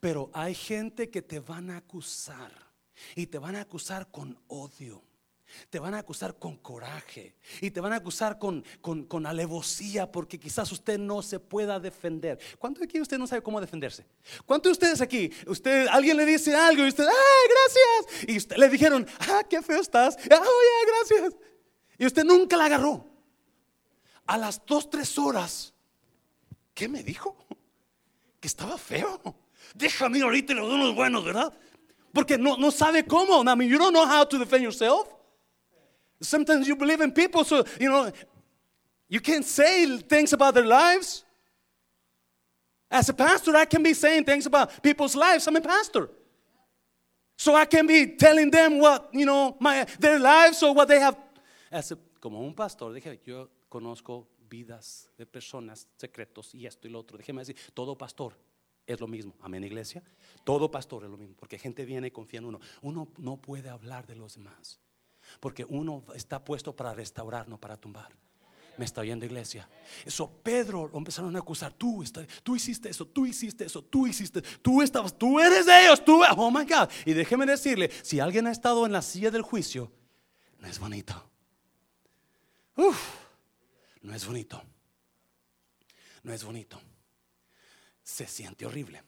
Pero 0.00 0.30
hay 0.32 0.54
gente 0.54 1.10
que 1.10 1.22
te 1.22 1.40
van 1.40 1.70
a 1.70 1.78
acusar 1.78 2.52
y 3.16 3.26
te 3.26 3.38
van 3.38 3.56
a 3.56 3.62
acusar 3.62 4.10
con 4.10 4.38
odio. 4.48 5.02
Te 5.70 5.78
van 5.78 5.94
a 5.94 5.98
acusar 5.98 6.38
con 6.38 6.56
coraje 6.56 7.36
y 7.60 7.70
te 7.70 7.80
van 7.80 7.92
a 7.92 7.96
acusar 7.96 8.38
con, 8.38 8.64
con, 8.80 9.26
alevosía 9.26 10.10
porque 10.10 10.38
quizás 10.38 10.70
usted 10.72 10.98
no 10.98 11.22
se 11.22 11.40
pueda 11.40 11.80
defender. 11.80 12.38
¿Cuánto 12.58 12.80
de 12.80 12.86
aquí 12.86 13.00
usted 13.00 13.18
no 13.18 13.26
sabe 13.26 13.42
cómo 13.42 13.60
defenderse? 13.60 14.06
¿Cuántos 14.46 14.70
de 14.70 14.72
ustedes 14.72 15.00
aquí, 15.00 15.30
usted, 15.46 15.86
alguien 15.88 16.16
le 16.16 16.26
dice 16.26 16.54
algo 16.54 16.84
y 16.84 16.88
usted, 16.88 17.06
¡ah, 17.06 17.48
gracias! 17.48 18.28
Y 18.28 18.36
usted, 18.36 18.56
le 18.56 18.68
dijeron, 18.68 19.06
¡ah, 19.20 19.42
qué 19.48 19.62
feo 19.62 19.80
estás! 19.80 20.16
¡ah, 20.16 20.28
ya, 20.28 20.38
gracias! 20.86 21.36
Y 21.98 22.06
usted 22.06 22.24
nunca 22.24 22.56
la 22.56 22.66
agarró. 22.66 23.06
A 24.26 24.38
las 24.38 24.64
dos, 24.64 24.88
tres 24.88 25.18
horas, 25.18 25.74
¿qué 26.72 26.88
me 26.88 27.02
dijo? 27.02 27.36
Que 28.40 28.48
estaba 28.48 28.78
feo. 28.78 29.20
Déjame 29.74 30.22
ahorita 30.22 30.52
y 30.52 30.56
le 30.56 30.62
doy 30.62 30.74
unos 30.74 30.94
buenos, 30.94 31.24
¿verdad? 31.24 31.52
Porque 32.12 32.38
no, 32.38 32.56
no 32.56 32.70
sabe 32.70 33.04
cómo. 33.04 33.42
I 33.42 33.56
mean, 33.56 33.68
you 33.68 33.76
don't 33.76 33.92
know 33.92 34.06
how 34.06 34.24
to 34.24 34.38
defend 34.38 34.62
yourself. 34.62 35.08
Sometimes 36.24 36.66
you 36.66 36.76
believe 36.76 37.00
in 37.00 37.12
people, 37.12 37.44
so, 37.44 37.64
you 37.80 37.90
know, 37.90 38.10
you 39.08 39.20
can't 39.20 39.44
say 39.44 39.98
things 39.98 40.32
about 40.32 40.54
their 40.54 40.66
lives. 40.66 41.24
As 42.90 43.08
a 43.08 43.14
pastor, 43.14 43.56
I 43.56 43.64
can 43.64 43.82
be 43.82 43.94
saying 43.94 44.24
things 44.24 44.46
about 44.46 44.82
people's 44.82 45.16
lives. 45.16 45.46
I'm 45.46 45.56
a 45.56 45.60
pastor. 45.60 46.08
So 47.36 47.54
I 47.54 47.64
can 47.66 47.86
be 47.86 48.16
telling 48.16 48.50
them 48.50 48.78
what, 48.78 49.10
you 49.12 49.26
know, 49.26 49.56
my, 49.58 49.84
their 49.98 50.18
lives 50.18 50.62
or 50.62 50.74
what 50.74 50.88
they 50.88 51.00
have. 51.00 51.16
As 51.70 51.92
a, 51.92 51.98
como 52.20 52.40
un 52.40 52.54
pastor, 52.54 52.92
dije, 52.92 53.20
yo 53.24 53.48
conozco 53.68 54.28
vidas 54.48 55.08
de 55.18 55.26
personas, 55.26 55.88
secretos 55.96 56.54
y 56.54 56.66
esto 56.66 56.86
y 56.86 56.90
lo 56.90 57.00
otro. 57.00 57.18
Déjeme 57.18 57.40
decir, 57.40 57.56
todo 57.74 57.96
pastor 57.96 58.36
es 58.86 59.00
lo 59.00 59.08
mismo. 59.08 59.34
Amén, 59.40 59.64
iglesia. 59.64 60.02
Todo 60.44 60.70
pastor 60.70 61.04
es 61.04 61.10
lo 61.10 61.16
mismo, 61.16 61.34
porque 61.36 61.58
gente 61.58 61.84
viene 61.84 62.08
y 62.08 62.10
confía 62.10 62.38
en 62.38 62.46
uno. 62.46 62.60
Uno 62.82 63.08
no 63.18 63.36
puede 63.36 63.68
hablar 63.68 64.06
de 64.06 64.14
los 64.14 64.34
demás, 64.34 64.80
porque 65.40 65.64
uno 65.64 66.04
está 66.14 66.44
puesto 66.44 66.74
para 66.74 66.92
restaurar, 66.94 67.48
no 67.48 67.58
para 67.58 67.76
tumbar. 67.76 68.10
Me 68.76 68.84
está 68.84 69.02
oyendo 69.02 69.24
iglesia. 69.24 69.68
Eso 70.04 70.28
Pedro 70.42 70.88
lo 70.88 70.98
empezaron 70.98 71.34
a 71.36 71.38
acusar. 71.38 71.72
Tú, 71.72 72.04
tú 72.42 72.56
hiciste 72.56 72.88
eso, 72.88 73.06
tú 73.06 73.24
hiciste 73.24 73.64
eso, 73.64 73.82
tú 73.82 74.06
hiciste, 74.06 74.42
tú 74.62 74.82
estabas, 74.82 75.16
tú 75.16 75.38
eres 75.38 75.66
de 75.66 75.84
ellos, 75.84 76.04
tú, 76.04 76.22
oh 76.36 76.50
my 76.50 76.64
God. 76.64 76.88
Y 77.06 77.12
déjeme 77.12 77.46
decirle, 77.46 77.90
si 78.02 78.18
alguien 78.18 78.46
ha 78.48 78.52
estado 78.52 78.84
en 78.84 78.92
la 78.92 79.02
silla 79.02 79.30
del 79.30 79.42
juicio, 79.42 79.92
no 80.58 80.66
es 80.66 80.78
bonito. 80.78 81.30
Uf, 82.76 82.98
no 84.02 84.14
es 84.14 84.26
bonito. 84.26 84.60
No 86.24 86.32
es 86.32 86.42
bonito 86.42 86.80
se 88.04 88.28
siente 88.28 88.66
horrible. 88.66 89.02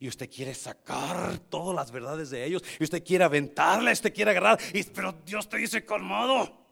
Y 0.00 0.08
usted 0.08 0.30
quiere 0.30 0.54
sacar 0.54 1.38
todas 1.38 1.74
las 1.74 1.90
verdades 1.90 2.30
de 2.30 2.44
ellos. 2.44 2.62
Y 2.78 2.84
usted 2.84 3.04
quiere 3.04 3.24
aventarle, 3.24 3.92
usted 3.92 4.12
quiere 4.12 4.32
agarrar. 4.32 4.58
Y, 4.72 4.82
pero 4.84 5.12
Dios 5.24 5.48
te 5.48 5.56
dice 5.58 5.84
colmado, 5.84 6.66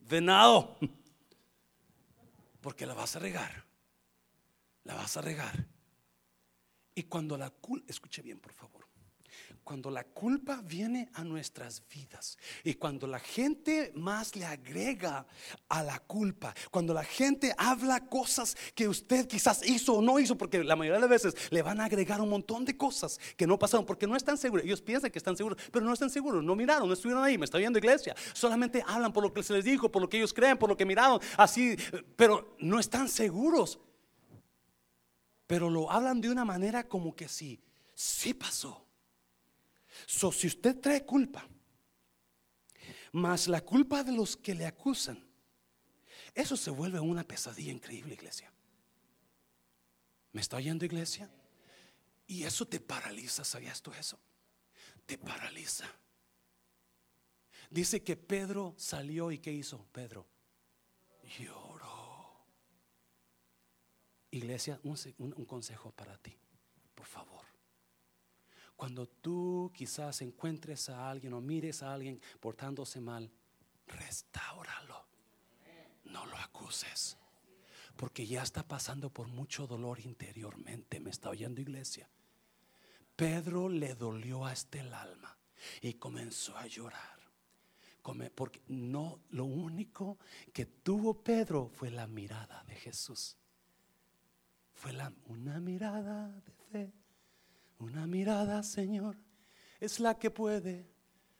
venado. 0.00 0.78
Porque 2.60 2.86
la 2.86 2.94
vas 2.94 3.16
a 3.16 3.18
regar. 3.18 3.64
La 4.84 4.94
vas 4.94 5.16
a 5.16 5.20
regar. 5.20 5.66
Y 6.94 7.04
cuando 7.04 7.36
la 7.36 7.50
culpa, 7.50 7.86
escuche 7.88 8.22
bien 8.22 8.38
por 8.38 8.52
favor 8.52 8.81
cuando 9.64 9.90
la 9.90 10.04
culpa 10.04 10.60
viene 10.64 11.08
a 11.14 11.24
nuestras 11.24 11.82
vidas 11.88 12.36
y 12.64 12.74
cuando 12.74 13.06
la 13.06 13.20
gente 13.20 13.92
más 13.94 14.34
le 14.36 14.44
agrega 14.44 15.26
a 15.68 15.82
la 15.82 15.98
culpa, 16.00 16.54
cuando 16.70 16.92
la 16.92 17.04
gente 17.04 17.54
habla 17.56 18.06
cosas 18.06 18.56
que 18.74 18.88
usted 18.88 19.26
quizás 19.28 19.66
hizo 19.66 19.94
o 19.94 20.02
no 20.02 20.18
hizo, 20.18 20.36
porque 20.36 20.62
la 20.64 20.76
mayoría 20.76 20.96
de 20.96 21.08
las 21.08 21.10
veces 21.10 21.50
le 21.50 21.62
van 21.62 21.80
a 21.80 21.84
agregar 21.84 22.20
un 22.20 22.28
montón 22.28 22.64
de 22.64 22.76
cosas 22.76 23.20
que 23.36 23.46
no 23.46 23.58
pasaron 23.58 23.86
porque 23.86 24.06
no 24.06 24.16
están 24.16 24.36
seguros. 24.36 24.64
Ellos 24.64 24.82
piensan 24.82 25.10
que 25.10 25.18
están 25.18 25.36
seguros, 25.36 25.58
pero 25.70 25.84
no 25.84 25.92
están 25.92 26.10
seguros, 26.10 26.42
no 26.42 26.56
miraron, 26.56 26.88
no 26.88 26.94
estuvieron 26.94 27.22
ahí, 27.22 27.38
me 27.38 27.44
está 27.44 27.58
viendo 27.58 27.78
iglesia. 27.78 28.14
Solamente 28.32 28.82
hablan 28.86 29.12
por 29.12 29.22
lo 29.22 29.32
que 29.32 29.42
se 29.42 29.52
les 29.52 29.64
dijo, 29.64 29.90
por 29.90 30.02
lo 30.02 30.08
que 30.08 30.16
ellos 30.16 30.32
creen, 30.32 30.58
por 30.58 30.68
lo 30.68 30.76
que 30.76 30.84
miraron, 30.84 31.20
así, 31.36 31.76
pero 32.16 32.56
no 32.58 32.80
están 32.80 33.08
seguros. 33.08 33.78
Pero 35.46 35.68
lo 35.70 35.90
hablan 35.90 36.20
de 36.20 36.30
una 36.30 36.44
manera 36.44 36.88
como 36.88 37.14
que 37.14 37.28
sí, 37.28 37.60
sí 37.94 38.34
pasó. 38.34 38.81
So, 40.06 40.32
si 40.32 40.46
usted 40.46 40.80
trae 40.80 41.04
culpa, 41.04 41.48
más 43.12 43.48
la 43.48 43.60
culpa 43.60 44.02
de 44.02 44.12
los 44.12 44.36
que 44.36 44.54
le 44.54 44.66
acusan, 44.66 45.22
eso 46.34 46.56
se 46.56 46.70
vuelve 46.70 46.98
una 46.98 47.24
pesadilla 47.24 47.72
increíble, 47.72 48.14
iglesia. 48.14 48.50
¿Me 50.32 50.40
está 50.40 50.56
oyendo, 50.56 50.84
iglesia? 50.84 51.30
Y 52.26 52.44
eso 52.44 52.66
te 52.66 52.80
paraliza, 52.80 53.44
¿sabías 53.44 53.82
tú 53.82 53.92
eso? 53.92 54.18
Te 55.04 55.18
paraliza. 55.18 55.84
Dice 57.68 58.02
que 58.02 58.16
Pedro 58.16 58.74
salió 58.78 59.30
y 59.30 59.38
¿qué 59.38 59.52
hizo 59.52 59.86
Pedro? 59.92 60.26
Lloró. 61.38 62.46
Iglesia, 64.30 64.80
un 64.82 65.44
consejo 65.44 65.90
para 65.90 66.16
ti, 66.16 66.34
por 66.94 67.06
favor. 67.06 67.51
Cuando 68.82 69.06
tú 69.06 69.70
quizás 69.72 70.22
encuentres 70.22 70.88
a 70.88 71.08
alguien 71.08 71.34
o 71.34 71.40
mires 71.40 71.84
a 71.84 71.94
alguien 71.94 72.20
portándose 72.40 73.00
mal, 73.00 73.30
restáuralo. 73.86 75.06
No 76.06 76.26
lo 76.26 76.36
acuses. 76.38 77.16
Porque 77.96 78.26
ya 78.26 78.42
está 78.42 78.66
pasando 78.66 79.08
por 79.08 79.28
mucho 79.28 79.68
dolor 79.68 80.00
interiormente. 80.00 80.98
Me 80.98 81.10
está 81.10 81.30
oyendo 81.30 81.60
iglesia. 81.60 82.08
Pedro 83.14 83.68
le 83.68 83.94
dolió 83.94 84.44
hasta 84.44 84.80
el 84.80 84.92
alma 84.92 85.38
y 85.80 85.94
comenzó 85.94 86.56
a 86.56 86.66
llorar. 86.66 87.20
Porque 88.34 88.62
no, 88.66 89.20
lo 89.30 89.44
único 89.44 90.18
que 90.52 90.66
tuvo 90.66 91.22
Pedro 91.22 91.70
fue 91.72 91.92
la 91.92 92.08
mirada 92.08 92.64
de 92.64 92.74
Jesús. 92.74 93.36
Fue 94.74 94.92
una 95.26 95.60
mirada 95.60 96.32
de 96.32 96.52
fe, 96.72 96.92
una 97.82 98.06
mirada, 98.06 98.62
Señor, 98.62 99.16
es 99.80 99.98
la 99.98 100.18
que 100.18 100.30
puede 100.30 100.88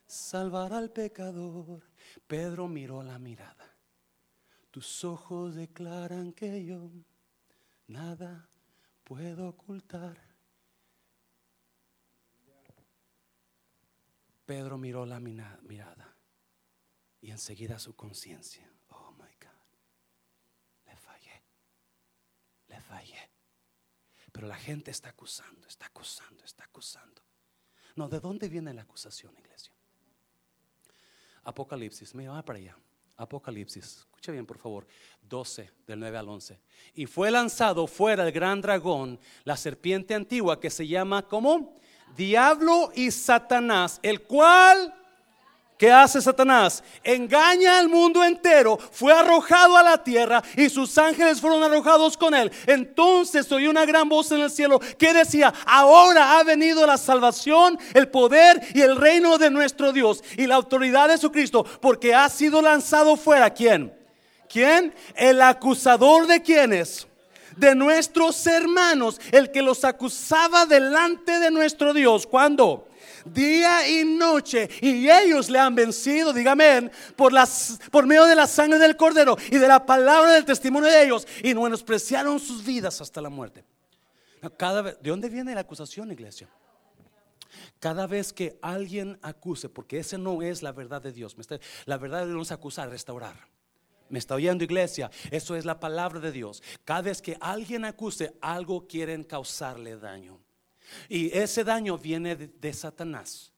salvar 0.07 0.73
al 0.73 0.91
pecador. 0.91 1.83
Pedro 2.27 2.69
miró 2.69 3.03
la 3.03 3.19
mirada. 3.19 3.77
Tus 4.71 5.05
ojos 5.05 5.55
declaran 5.55 6.33
que 6.33 6.65
yo 6.65 6.91
nada 7.87 8.49
puedo 9.05 9.49
ocultar. 9.49 10.19
Pedro 14.45 14.77
miró 14.77 15.07
la 15.07 15.21
mirada 15.21 16.17
y 17.21 17.31
enseguida 17.31 17.79
su 17.79 17.95
conciencia. 17.95 18.69
Oh 18.89 19.13
my 19.13 19.21
God, 19.21 20.87
le 20.87 20.97
fallé, 20.97 21.43
le 22.69 22.81
fallé. 22.81 23.32
Pero 24.33 24.47
la 24.47 24.57
gente 24.57 24.91
está 24.91 25.11
acusando, 25.11 25.69
está 25.69 25.87
acusando, 25.87 26.43
está 26.45 26.65
acusando. 26.65 27.23
No, 27.95 28.09
¿de 28.09 28.19
dónde 28.19 28.49
viene 28.49 28.73
la 28.73 28.83
acusación, 28.83 29.33
iglesia? 29.39 29.73
Apocalipsis, 31.45 32.15
mira, 32.15 32.33
va 32.33 32.43
para 32.43 32.59
allá. 32.59 32.77
Apocalipsis, 33.17 33.99
escucha 33.99 34.33
bien 34.33 34.47
por 34.47 34.59
favor, 34.59 34.87
12 35.21 35.71
del 35.87 36.01
9 36.01 36.19
al 36.19 36.29
11. 36.29 36.61
Y 36.95 37.07
fue 37.07 37.31
lanzado 37.31 37.87
fuera 37.87 38.27
el 38.27 38.33
gran 38.33 38.61
dragón, 38.61 39.21
la 39.45 39.57
serpiente 39.57 40.15
antigua 40.15 40.59
que 40.59 40.71
se 40.71 40.87
llama 40.87 41.29
como 41.29 41.79
Diablo 42.17 42.91
y 42.95 43.11
Satanás, 43.11 44.01
el 44.03 44.23
cual 44.23 44.95
¿Qué 45.83 45.91
hace 45.91 46.23
Satanás? 46.23 46.81
Engaña 47.03 47.77
al 47.77 47.89
mundo 47.89 48.23
entero. 48.23 48.79
Fue 48.93 49.13
arrojado 49.13 49.77
a 49.77 49.83
la 49.83 50.05
tierra 50.05 50.41
y 50.57 50.69
sus 50.69 50.97
ángeles 50.97 51.41
fueron 51.41 51.61
arrojados 51.61 52.17
con 52.17 52.37
él. 52.37 52.53
Entonces 52.69 53.51
oí 53.51 53.67
una 53.67 53.85
gran 53.85 54.09
voz 54.09 54.31
en 54.31 54.43
el 54.43 54.51
cielo 54.53 54.79
que 54.97 55.13
decía, 55.13 55.53
ahora 55.67 56.39
ha 56.39 56.45
venido 56.45 56.87
la 56.87 56.97
salvación, 56.97 57.81
el 57.95 58.07
poder 58.07 58.63
y 58.75 58.81
el 58.81 58.95
reino 58.95 59.39
de 59.39 59.51
nuestro 59.51 59.93
Dios 59.93 60.23
y 60.37 60.47
la 60.47 60.55
autoridad 60.55 61.09
de 61.09 61.19
su 61.19 61.33
Cristo, 61.33 61.65
porque 61.81 62.15
ha 62.15 62.29
sido 62.29 62.63
lanzado 62.63 63.17
fuera. 63.17 63.51
¿Quién? 63.51 63.93
¿Quién? 64.49 64.95
El 65.17 65.43
acusador 65.43 66.29
de 66.29 66.43
quienes 66.43 67.09
de 67.57 67.75
nuestros 67.75 68.47
hermanos, 68.47 69.21
el 69.33 69.51
que 69.51 69.63
los 69.63 69.85
acusaba 69.85 70.65
delante 70.65 71.41
de 71.41 71.51
nuestro 71.51 71.93
Dios. 71.93 72.25
¿Cuándo? 72.25 72.87
Día 73.25 73.89
y 73.89 74.05
noche 74.05 74.69
y 74.81 75.09
ellos 75.09 75.51
le 75.51 75.59
han 75.59 75.75
vencido, 75.75 76.33
dígame, 76.33 76.91
por, 77.17 77.33
las, 77.33 77.79
por 77.91 78.07
medio 78.07 78.25
de 78.25 78.35
la 78.35 78.47
sangre 78.47 78.79
del 78.79 78.97
cordero 78.97 79.37
y 79.51 79.59
de 79.59 79.69
la 79.69 79.85
palabra 79.85 80.33
del 80.33 80.45
testimonio 80.45 80.89
de 80.89 81.05
ellos 81.05 81.27
y 81.43 81.55
menospreciaron 81.55 82.39
sus 82.41 82.65
vidas 82.65 83.01
hasta 83.01 83.21
la 83.21 83.29
muerte. 83.29 83.65
Cada 84.57 84.83
¿De 84.83 85.11
dónde 85.11 85.29
viene 85.29 85.55
la 85.55 85.61
acusación, 85.61 86.11
iglesia? 86.11 86.49
Cada 87.79 88.07
vez 88.07 88.33
que 88.33 88.59
alguien 88.63 89.19
acuse, 89.23 89.69
porque 89.69 89.99
ese 89.99 90.19
no 90.19 90.43
es 90.43 90.63
la 90.63 90.73
verdad 90.73 91.03
de 91.03 91.13
Dios, 91.13 91.37
la 91.85 91.99
verdad 91.99 92.21
de 92.21 92.27
Dios 92.27 92.37
no 92.37 92.43
es 92.43 92.53
acusar, 92.53 92.89
restaurar. 92.89 93.37
Me 94.09 94.19
está 94.19 94.35
oyendo 94.35 94.63
iglesia, 94.65 95.11
eso 95.31 95.57
es 95.57 95.65
la 95.65 95.81
palabra 95.81 96.21
de 96.21 96.33
Dios. 96.33 96.63
Cada 96.85 97.03
vez 97.03 97.23
que 97.23 97.37
alguien 97.41 97.85
acuse, 97.85 98.35
algo 98.41 98.87
quieren 98.87 99.25
causarle 99.25 99.97
daño. 99.97 100.39
Y 101.09 101.37
ese 101.37 101.65
daño 101.65 101.99
viene 101.99 102.37
de, 102.37 102.73
Satanás. 102.73 103.53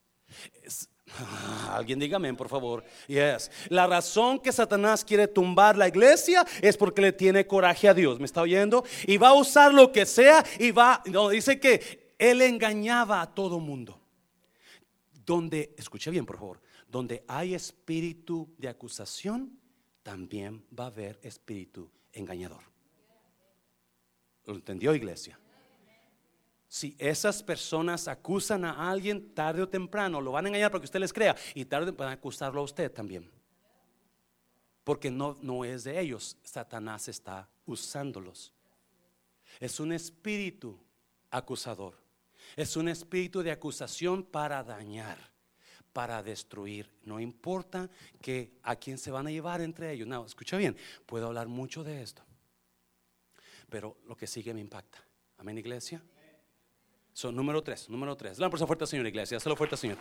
alguien 1.71 1.99
dígame, 1.99 2.33
por 2.35 2.49
favor. 2.49 2.85
Yes. 3.07 3.51
La 3.69 3.87
razón 3.87 4.39
que 4.41 4.53
Satanás 4.53 5.05
quiere 5.05 5.29
tumbar 5.29 5.77
la 5.77 5.89
iglesia 5.89 6.45
es 6.61 6.77
porque 6.77 7.03
le 7.03 7.13
tiene 7.13 7.47
coraje 7.47 7.89
a 7.89 7.95
Dios. 7.95 8.19
¿Me 8.19 8.27
está 8.27 8.43
oyendo? 8.43 8.85
Y 9.07 9.17
va 9.17 9.29
a 9.29 9.35
usar 9.35 9.73
lo 9.73 9.93
que 9.93 10.07
sea 10.07 10.45
y 10.59 10.71
va, 10.71 11.03
no, 11.07 11.29
dice 11.29 11.61
que 11.61 12.15
él 12.19 12.43
engañaba 12.43 13.21
a 13.21 13.35
todo 13.35 13.61
mundo. 13.61 14.01
Donde, 15.25 15.75
escuche 15.79 16.11
bien, 16.11 16.27
por 16.27 16.37
favor, 16.37 16.61
donde 16.89 17.25
hay 17.27 17.55
espíritu 17.55 18.55
de 18.59 18.69
acusación, 18.69 19.59
también 20.03 20.65
va 20.79 20.85
a 20.85 20.89
haber 20.89 21.19
espíritu 21.23 21.91
engañador. 22.13 22.63
¿Lo 24.45 24.55
entendió, 24.55 24.95
iglesia? 24.95 25.39
Si 26.69 26.97
esas 26.99 27.43
personas 27.43 28.09
acusan 28.09 28.65
a 28.65 28.91
alguien 28.91 29.35
tarde 29.35 29.63
o 29.63 29.69
temprano, 29.69 30.21
lo 30.21 30.33
van 30.33 30.47
a 30.47 30.49
engañar 30.49 30.71
para 30.71 30.81
que 30.81 30.87
usted 30.87 31.01
les 31.01 31.13
crea 31.13 31.37
y 31.55 31.65
tarde 31.65 31.93
van 31.93 32.09
a 32.09 32.13
acusarlo 32.13 32.61
a 32.61 32.65
usted 32.65 32.91
también. 32.91 33.31
Porque 34.83 35.11
no, 35.11 35.37
no 35.41 35.65
es 35.65 35.85
de 35.85 35.99
ellos, 36.01 36.37
Satanás 36.43 37.09
está 37.09 37.49
usándolos. 37.65 38.53
Es 39.61 39.81
un 39.81 39.93
espíritu 39.93 40.79
acusador. 41.31 42.03
Es 42.57 42.77
un 42.77 42.89
espíritu 42.89 43.43
de 43.43 43.51
acusación 43.51 44.23
para 44.23 44.63
dañar, 44.63 45.19
para 45.93 46.23
destruir. 46.23 46.91
No 47.03 47.19
importa 47.19 47.91
que 48.21 48.59
a 48.63 48.77
quién 48.77 48.99
se 48.99 49.11
van 49.11 49.27
a 49.27 49.31
llevar 49.31 49.61
entre 49.61 49.93
ellos. 49.93 50.07
No, 50.07 50.25
escucha 50.27 50.57
bien, 50.57 50.77
puedo 51.07 51.27
hablar 51.27 51.49
mucho 51.49 51.83
de 51.83 52.03
esto. 52.03 52.23
Pero 53.69 53.97
lo 54.07 54.17
que 54.17 54.27
sigue 54.27 54.55
me 54.55 54.61
impacta. 54.61 54.99
Amén, 55.39 55.59
iglesia. 55.59 56.03
Son 57.15 57.35
número 57.35 57.63
tres, 57.63 57.89
número 57.89 58.17
tres. 58.17 58.41
La 58.41 58.51
persona 58.51 58.67
fuerte, 58.67 58.87
Señor, 58.89 59.07
iglesia. 59.07 59.37
Hazlo 59.37 59.55
fuerte, 59.55 59.77
Señor. 59.77 59.97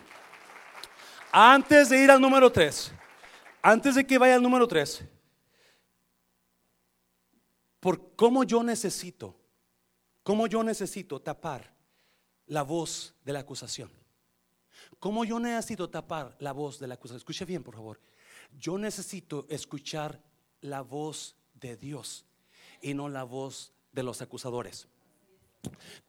Antes 1.30 1.88
de 1.88 2.02
ir 2.02 2.10
al 2.10 2.20
número 2.20 2.50
tres, 2.50 2.92
antes 3.62 3.94
de 3.94 4.04
que 4.04 4.18
vaya 4.18 4.34
al 4.34 4.42
número 4.42 4.66
tres, 4.66 5.04
por 7.78 8.16
cómo 8.16 8.42
yo 8.42 8.64
necesito, 8.64 9.36
cómo 10.24 10.48
yo 10.48 10.64
necesito 10.64 11.20
tapar 11.20 11.72
la 12.46 12.62
voz 12.62 13.14
de 13.24 13.32
la 13.32 13.40
acusación. 13.40 13.90
Cómo 14.98 15.24
yo 15.24 15.38
necesito 15.38 15.88
tapar 15.88 16.34
la 16.40 16.50
voz 16.50 16.80
de 16.80 16.88
la 16.88 16.94
acusación. 16.94 17.18
Escuche 17.18 17.44
bien, 17.44 17.62
por 17.62 17.74
favor. 17.74 18.00
Yo 18.58 18.76
necesito 18.76 19.46
escuchar 19.48 20.20
la 20.62 20.80
voz 20.80 21.36
de 21.54 21.76
Dios 21.76 22.24
y 22.80 22.92
no 22.92 23.08
la 23.08 23.22
voz 23.22 23.72
de 23.92 24.02
los 24.02 24.20
acusadores. 24.20 24.88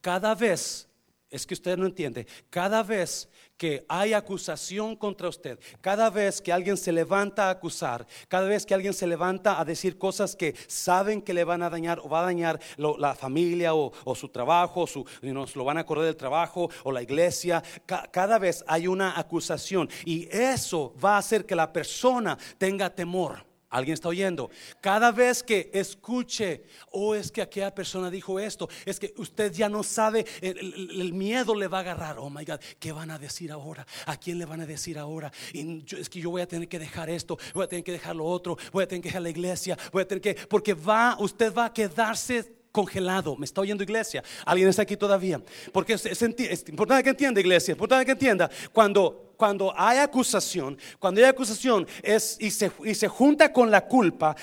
Cada 0.01 0.33
vez 0.33 0.89
es 1.35 1.45
que 1.45 1.53
usted 1.53 1.77
no 1.77 1.85
entiende. 1.85 2.27
Cada 2.49 2.81
vez 2.81 3.29
que 3.57 3.85
hay 3.89 4.13
acusación 4.13 4.95
contra 4.95 5.27
usted, 5.27 5.59
cada 5.81 6.09
vez 6.09 6.41
que 6.41 6.53
alguien 6.53 6.77
se 6.77 6.91
levanta 6.91 7.47
a 7.47 7.51
acusar, 7.51 8.07
cada 8.27 8.47
vez 8.47 8.65
que 8.65 8.73
alguien 8.73 8.93
se 8.93 9.05
levanta 9.05 9.59
a 9.59 9.65
decir 9.65 9.97
cosas 9.97 10.35
que 10.35 10.55
saben 10.67 11.21
que 11.21 11.33
le 11.33 11.43
van 11.43 11.61
a 11.61 11.69
dañar 11.69 11.99
o 11.99 12.09
va 12.09 12.21
a 12.21 12.25
dañar 12.25 12.59
la 12.77 13.15
familia 13.15 13.75
o, 13.75 14.15
su 14.15 14.29
trabajo, 14.29 14.87
su, 14.87 15.05
lo 15.21 15.65
van 15.65 15.77
a 15.77 15.85
correr 15.85 16.05
del 16.05 16.15
trabajo 16.15 16.69
o 16.83 16.91
la 16.91 17.01
iglesia, 17.01 17.61
cada 17.85 18.39
vez 18.39 18.63
hay 18.67 18.87
una 18.87 19.19
acusación 19.19 19.89
y 20.05 20.29
eso 20.31 20.93
va 21.03 21.15
a 21.15 21.19
hacer 21.19 21.45
que 21.45 21.55
la 21.55 21.71
persona 21.71 22.37
tenga 22.57 22.89
temor. 22.89 23.54
¿Alguien 23.75 23.95
está 23.95 24.07
oyendo? 24.07 24.49
Cada 24.79 25.11
vez 25.11 25.43
que 25.43 25.69
escuche, 25.73 26.63
oh, 26.91 27.13
es 27.13 27.29
que 27.29 27.41
aquella 27.41 27.75
persona 27.75 28.09
dijo 28.09 28.39
esto, 28.39 28.69
es 28.85 28.97
que 29.01 29.13
usted 29.17 29.51
ya 29.51 29.67
no 29.67 29.83
sabe, 29.83 30.25
el, 30.39 31.11
miedo 31.11 31.53
le 31.53 31.67
va 31.67 31.79
a 31.79 31.81
agarrar. 31.81 32.17
Oh 32.19 32.29
my 32.29 32.45
God, 32.45 32.61
¿qué 32.79 32.93
van 32.93 33.11
a 33.11 33.19
decir 33.19 33.51
ahora? 33.51 33.85
¿A 34.05 34.15
quién 34.15 34.39
le 34.39 34.45
van 34.45 34.61
a 34.61 34.65
decir 34.65 34.97
ahora? 34.97 35.29
Es 35.53 36.07
que 36.07 36.21
yo 36.21 36.29
voy 36.29 36.41
a 36.41 36.47
tener 36.47 36.69
que 36.69 36.79
dejar 36.79 37.09
esto, 37.09 37.37
voy 37.53 37.65
a 37.65 37.67
tener 37.67 37.83
que 37.83 37.91
dejar 37.91 38.15
lo 38.15 38.23
otro, 38.23 38.57
voy 38.71 38.85
a 38.85 38.87
tener 38.87 39.01
que 39.01 39.09
dejar 39.09 39.23
la 39.23 39.29
iglesia, 39.29 39.77
voy 39.91 40.03
a 40.03 40.07
tener 40.07 40.21
que, 40.21 40.35
porque 40.47 40.73
va, 40.73 41.17
usted 41.19 41.53
va 41.53 41.65
a 41.65 41.73
quedarse 41.73 42.49
congelado. 42.71 43.35
¿Me 43.35 43.43
está 43.43 43.59
oyendo 43.59 43.83
iglesia? 43.83 44.23
¿Alguien 44.45 44.69
está 44.69 44.83
aquí 44.83 44.95
todavía? 44.95 45.41
Porque 45.73 45.93
es, 45.93 46.05
es 46.05 46.69
importante 46.69 47.03
que 47.03 47.09
entienda 47.09 47.41
iglesia, 47.41 47.73
es 47.73 47.75
importante 47.75 48.05
que 48.05 48.13
entienda 48.13 48.49
cuando 48.71 49.34
cuando 49.37 49.73
hay 49.75 49.99
acusación, 49.99 50.77
cuando 50.99 51.21
hay 51.21 51.27
acusación 51.27 51.87
es, 52.01 52.37
y, 52.39 52.51
se, 52.51 52.71
y 52.83 52.95
se 52.95 53.07
junta 53.07 53.51
con 53.51 53.71
la 53.71 53.85
culpa, 53.85 54.35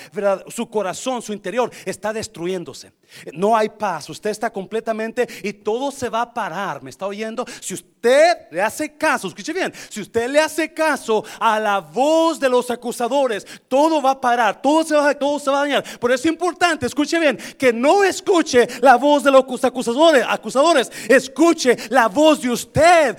su 0.48 0.68
corazón, 0.68 1.22
su 1.22 1.32
interior 1.32 1.70
está 1.84 2.12
destruyéndose. 2.12 2.92
No 3.32 3.56
hay 3.56 3.68
paz, 3.68 4.08
usted 4.10 4.30
está 4.30 4.50
completamente 4.50 5.28
y 5.42 5.52
todo 5.52 5.90
se 5.90 6.08
va 6.08 6.22
a 6.22 6.34
parar. 6.34 6.82
¿Me 6.82 6.90
está 6.90 7.06
oyendo? 7.06 7.44
Si 7.60 7.74
usted 7.74 8.48
le 8.50 8.62
hace 8.62 8.96
caso, 8.96 9.28
escuche 9.28 9.52
bien, 9.52 9.72
si 9.90 10.00
usted 10.00 10.28
le 10.28 10.40
hace 10.40 10.72
caso 10.72 11.24
a 11.38 11.60
la 11.60 11.78
voz 11.78 12.40
de 12.40 12.48
los 12.48 12.70
acusadores, 12.70 13.46
todo 13.68 14.00
va 14.02 14.12
a 14.12 14.20
parar, 14.20 14.60
todo 14.60 14.82
se 14.84 14.94
va, 14.94 15.14
todo 15.14 15.38
se 15.38 15.50
va 15.50 15.58
a 15.58 15.62
dañar. 15.62 15.98
Por 15.98 16.10
eso 16.10 16.22
es 16.22 16.32
importante, 16.32 16.86
escuche 16.86 17.18
bien, 17.18 17.38
que 17.58 17.72
no 17.72 18.02
escuche 18.02 18.66
la 18.80 18.96
voz 18.96 19.22
de 19.22 19.30
los 19.30 19.64
acusadores, 19.64 20.24
acusadores 20.26 20.90
escuche 21.08 21.76
la 21.90 22.08
voz 22.08 22.40
de 22.40 22.50
usted. 22.50 23.16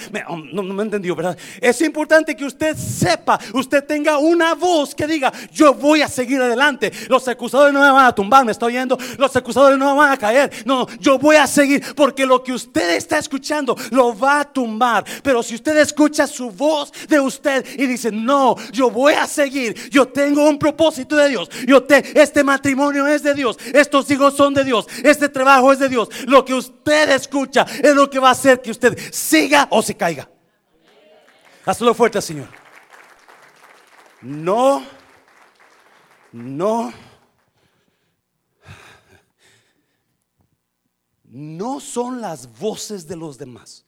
no, 0.52 0.64
no 0.64 0.74
me 0.74 0.84
entendió, 0.84 1.16
¿verdad? 1.16 1.38
Es 1.64 1.80
importante 1.80 2.36
que 2.36 2.44
usted 2.44 2.76
sepa, 2.76 3.40
usted 3.54 3.86
tenga 3.86 4.18
una 4.18 4.54
voz 4.54 4.94
que 4.94 5.08
diga, 5.08 5.32
yo 5.54 5.74
voy 5.74 6.02
a 6.02 6.10
seguir 6.10 6.42
adelante. 6.42 6.92
Los 7.08 7.26
acusadores 7.30 7.74
no 7.74 7.80
me 7.80 7.90
van 7.90 8.06
a 8.06 8.14
tumbar, 8.14 8.44
me 8.44 8.52
está 8.52 8.66
oyendo. 8.66 8.98
Los 9.18 9.34
acusadores 9.34 9.80
no 9.80 9.92
me 9.92 9.98
van 9.98 10.12
a 10.12 10.18
caer. 10.18 10.52
No, 10.66 10.86
yo 11.00 11.18
voy 11.18 11.38
a 11.38 11.48
seguir 11.48 11.82
porque 11.96 12.26
lo 12.26 12.44
que 12.44 12.52
usted 12.52 12.98
está 12.98 13.18
escuchando 13.18 13.78
lo 13.92 14.18
va 14.18 14.42
a 14.42 14.44
tumbar. 14.44 15.06
Pero 15.24 15.42
si 15.42 15.56
usted 15.56 15.78
escucha 15.78 16.28
su 16.28 16.52
voz 16.52 16.92
de 17.08 17.22
usted 17.22 17.66
y 17.78 17.88
dice, 17.88 18.12
no, 18.12 18.58
yo 18.74 18.90
voy 18.90 19.14
a 19.14 19.26
seguir. 19.26 19.90
Yo 19.90 20.06
tengo 20.10 20.50
un 20.50 20.60
propósito 20.60 21.16
de 21.16 21.30
Dios. 21.30 21.50
Yo 21.66 21.82
te, 21.82 22.22
este 22.22 22.44
matrimonio 22.44 23.08
es 23.08 23.24
de 23.24 23.34
Dios. 23.34 23.58
Estos 23.74 24.12
hijos 24.12 24.36
son 24.36 24.54
de 24.54 24.66
Dios. 24.66 24.86
Este 25.02 25.30
trabajo 25.30 25.72
es 25.72 25.80
de 25.80 25.88
Dios. 25.88 26.10
Lo 26.28 26.44
que 26.44 26.56
usted 26.56 27.10
escucha 27.12 27.66
es 27.82 27.96
lo 27.96 28.10
que 28.10 28.20
va 28.20 28.28
a 28.28 28.32
hacer 28.34 28.62
que 28.62 28.72
usted 28.72 28.98
siga 29.14 29.70
o 29.72 29.82
se 29.82 29.96
caiga. 29.96 30.33
Hazlo 31.66 31.94
fuerte, 31.94 32.22
Señor. 32.22 32.50
No, 34.22 34.86
no, 36.32 36.94
no 41.26 41.80
son 41.80 42.22
las 42.22 42.58
voces 42.60 43.08
de 43.08 43.16
los 43.16 43.38
demás 43.38 43.86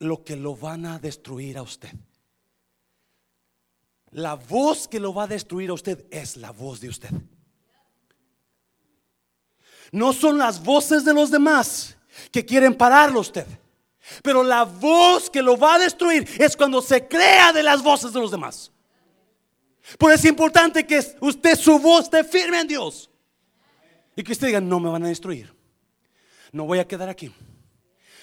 lo 0.00 0.24
que 0.24 0.34
lo 0.34 0.56
van 0.56 0.86
a 0.86 0.98
destruir 0.98 1.58
a 1.58 1.62
usted. 1.62 1.92
La 4.12 4.34
voz 4.34 4.88
que 4.88 4.98
lo 4.98 5.14
va 5.14 5.24
a 5.24 5.28
destruir 5.28 5.70
a 5.70 5.74
usted 5.74 6.06
es 6.10 6.36
la 6.36 6.50
voz 6.50 6.80
de 6.80 6.88
usted. 6.88 7.10
No 9.92 10.12
son 10.12 10.38
las 10.38 10.62
voces 10.62 11.04
de 11.04 11.14
los 11.14 11.30
demás 11.30 11.96
que 12.32 12.44
quieren 12.44 12.76
pararlo 12.76 13.18
a 13.18 13.22
usted. 13.22 13.46
Pero 14.22 14.42
la 14.42 14.64
voz 14.64 15.30
que 15.30 15.42
lo 15.42 15.56
va 15.56 15.74
a 15.74 15.78
destruir 15.78 16.28
es 16.38 16.56
cuando 16.56 16.82
se 16.82 17.06
crea 17.06 17.52
de 17.52 17.62
las 17.62 17.82
voces 17.82 18.12
de 18.12 18.20
los 18.20 18.30
demás. 18.30 18.70
Por 19.98 20.12
eso 20.12 20.20
es 20.20 20.30
importante 20.30 20.86
que 20.86 21.00
usted 21.20 21.56
su 21.56 21.78
voz 21.78 22.04
esté 22.04 22.24
firme 22.24 22.60
en 22.60 22.68
Dios. 22.68 23.10
Y 24.16 24.22
que 24.22 24.32
usted 24.32 24.48
diga, 24.48 24.60
no 24.60 24.78
me 24.80 24.90
van 24.90 25.04
a 25.04 25.08
destruir. 25.08 25.54
No 26.52 26.64
voy 26.64 26.78
a 26.78 26.86
quedar 26.86 27.08
aquí. 27.08 27.32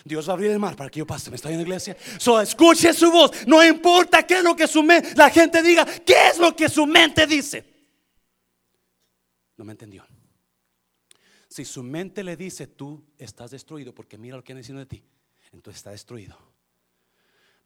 Dios 0.03 0.27
va 0.27 0.33
a 0.33 0.35
abrir 0.35 0.51
el 0.51 0.59
mar 0.59 0.75
para 0.75 0.89
que 0.89 0.99
yo 0.99 1.07
pase. 1.07 1.29
¿Me 1.29 1.35
está 1.35 1.49
en 1.49 1.57
la 1.57 1.63
iglesia? 1.63 1.97
So, 2.17 2.39
escuche 2.39 2.93
su 2.93 3.11
voz. 3.11 3.31
No 3.47 3.63
importa 3.65 4.23
qué 4.23 4.35
es 4.35 4.43
lo 4.43 4.55
que 4.55 4.67
su 4.67 4.83
mente, 4.83 5.13
la 5.15 5.29
gente 5.29 5.61
diga, 5.61 5.85
qué 5.85 6.29
es 6.29 6.37
lo 6.37 6.55
que 6.55 6.69
su 6.69 6.85
mente 6.85 7.25
dice. 7.25 7.65
No 9.57 9.65
me 9.65 9.71
entendió. 9.71 10.05
Si 11.49 11.65
su 11.65 11.81
mente 11.81 12.23
le 12.23 12.37
dice, 12.37 12.67
tú 12.67 13.03
estás 13.17 13.51
destruido 13.51 13.93
porque 13.93 14.17
mira 14.17 14.37
lo 14.37 14.43
que 14.43 14.53
han 14.53 14.59
diciendo 14.59 14.79
de 14.79 14.85
ti 14.85 15.03
entonces 15.51 15.79
está 15.79 15.91
destruido. 15.91 16.37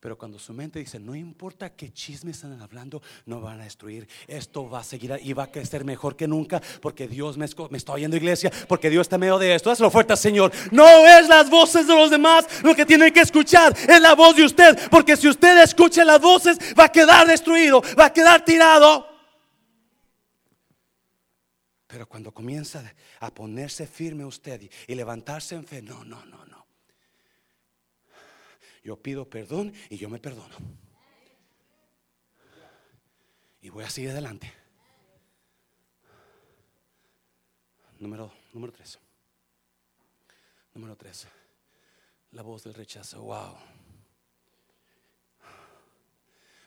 Pero 0.01 0.17
cuando 0.17 0.39
su 0.39 0.51
mente 0.51 0.79
dice, 0.79 0.99
no 0.99 1.13
importa 1.13 1.75
qué 1.75 1.93
chismes 1.93 2.38
están 2.38 2.59
hablando, 2.59 3.03
no 3.27 3.39
van 3.39 3.61
a 3.61 3.65
destruir. 3.65 4.07
Esto 4.27 4.67
va 4.67 4.79
a 4.79 4.84
seguir 4.84 5.15
y 5.21 5.34
va 5.34 5.43
a 5.43 5.51
crecer 5.51 5.86
mejor 5.86 6.15
que 6.15 6.27
nunca 6.27 6.59
porque 6.82 7.07
Dios 7.07 7.38
me, 7.38 7.45
me 7.69 7.77
está 7.77 7.93
oyendo 7.93 8.17
iglesia, 8.17 8.51
porque 8.67 8.89
Dios 8.89 9.01
está 9.01 9.19
medio 9.19 9.38
de 9.38 9.53
esto. 9.53 9.69
Hazlo 9.69 9.91
fuerte, 9.91 10.17
Señor. 10.17 10.51
No 10.71 10.88
es 11.05 11.27
las 11.27 11.51
voces 11.51 11.86
de 11.86 11.93
los 11.93 12.09
demás 12.09 12.47
lo 12.63 12.75
que 12.75 12.84
tienen 12.84 13.13
que 13.13 13.19
escuchar, 13.19 13.77
es 13.77 14.01
la 14.01 14.15
voz 14.15 14.36
de 14.36 14.45
usted. 14.45 14.89
Porque 14.89 15.15
si 15.15 15.27
usted 15.27 15.61
escucha 15.61 16.03
las 16.03 16.19
voces, 16.19 16.57
va 16.77 16.86
a 16.86 16.91
quedar 16.91 17.27
destruido, 17.27 17.84
va 17.97 18.05
a 18.05 18.13
quedar 18.13 18.43
tirado. 18.43 19.07
Pero 21.86 22.07
cuando 22.07 22.34
comienza 22.34 22.91
a 23.19 23.32
ponerse 23.32 23.86
firme 23.86 24.25
usted 24.25 24.67
y 24.88 24.95
levantarse 24.95 25.53
en 25.53 25.63
fe, 25.63 25.84
no, 25.84 26.03
no, 26.03 26.25
no, 26.25 26.43
no 26.47 26.61
yo 28.84 28.97
pido 28.97 29.29
perdón 29.29 29.73
y 29.89 29.97
yo 29.97 30.09
me 30.09 30.19
perdono. 30.19 30.55
Y 33.61 33.69
voy 33.69 33.84
a 33.84 33.89
seguir 33.89 34.09
adelante. 34.09 34.51
Número, 37.99 38.34
número 38.53 38.73
tres. 38.73 38.97
Número 40.73 40.95
tres. 40.95 41.27
La 42.32 42.41
voz 42.41 42.63
del 42.63 42.73
rechazo. 42.73 43.21
Wow. 43.21 43.55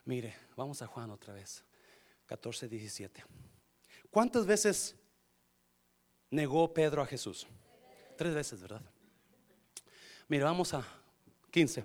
Mire, 0.05 0.37
vamos 0.57 0.81
a 0.83 0.87
Juan 0.87 1.11
otra 1.11 1.33
vez. 1.33 1.65
14, 2.27 2.69
17. 2.69 3.25
¿Cuántas 4.11 4.47
veces 4.47 4.95
negó 6.31 6.73
Pedro 6.73 7.03
a 7.03 7.07
Jesús? 7.07 7.47
Tres 8.17 8.35
veces, 8.35 8.63
¿verdad? 8.63 8.83
Mire, 10.29 10.45
vamos 10.45 10.73
a 10.73 10.87
15. 11.51 11.85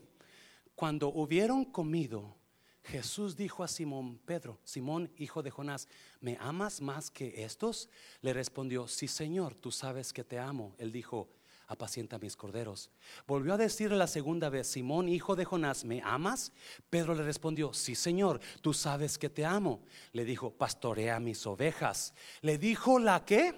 Cuando 0.80 1.10
hubieron 1.10 1.66
comido, 1.66 2.38
Jesús 2.86 3.36
dijo 3.36 3.66
a 3.66 3.68
Simón 3.68 4.18
Pedro, 4.24 4.62
Simón, 4.64 5.12
hijo 5.18 5.44
de 5.44 5.52
Jonás, 5.52 5.90
¿me 6.22 6.38
amas 6.40 6.80
más 6.80 7.12
que 7.12 7.44
estos? 7.44 7.90
Le 8.22 8.32
respondió, 8.32 8.88
sí 8.88 9.10
Señor, 9.10 9.56
tú 9.56 9.74
sabes 9.74 10.14
que 10.14 10.24
te 10.24 10.40
amo. 10.40 10.74
Él 10.78 10.94
dijo, 10.94 11.28
apacienta 11.68 12.18
mis 12.18 12.38
corderos. 12.38 12.92
Volvió 13.28 13.56
a 13.56 13.58
decirle 13.58 13.98
la 13.98 14.08
segunda 14.08 14.48
vez, 14.48 14.68
Simón, 14.68 15.10
hijo 15.10 15.36
de 15.36 15.44
Jonás, 15.44 15.84
¿me 15.84 16.02
amas? 16.02 16.54
Pedro 16.90 17.14
le 17.14 17.24
respondió, 17.24 17.74
sí 17.74 17.94
Señor, 17.94 18.40
tú 18.62 18.74
sabes 18.74 19.18
que 19.18 19.30
te 19.30 19.46
amo. 19.46 19.82
Le 20.14 20.24
dijo, 20.24 20.50
pastorea 20.50 21.20
mis 21.20 21.46
ovejas. 21.46 22.14
Le 22.40 22.58
dijo 22.58 23.00
la 23.00 23.26
que 23.26 23.54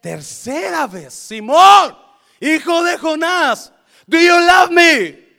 tercera 0.00 0.86
vez, 0.86 1.14
Simón, 1.14 1.98
hijo 2.40 2.84
de 2.84 2.96
Jonás, 2.96 3.72
¿do 4.06 4.20
you 4.20 4.38
love 4.38 4.70
me? 4.70 5.29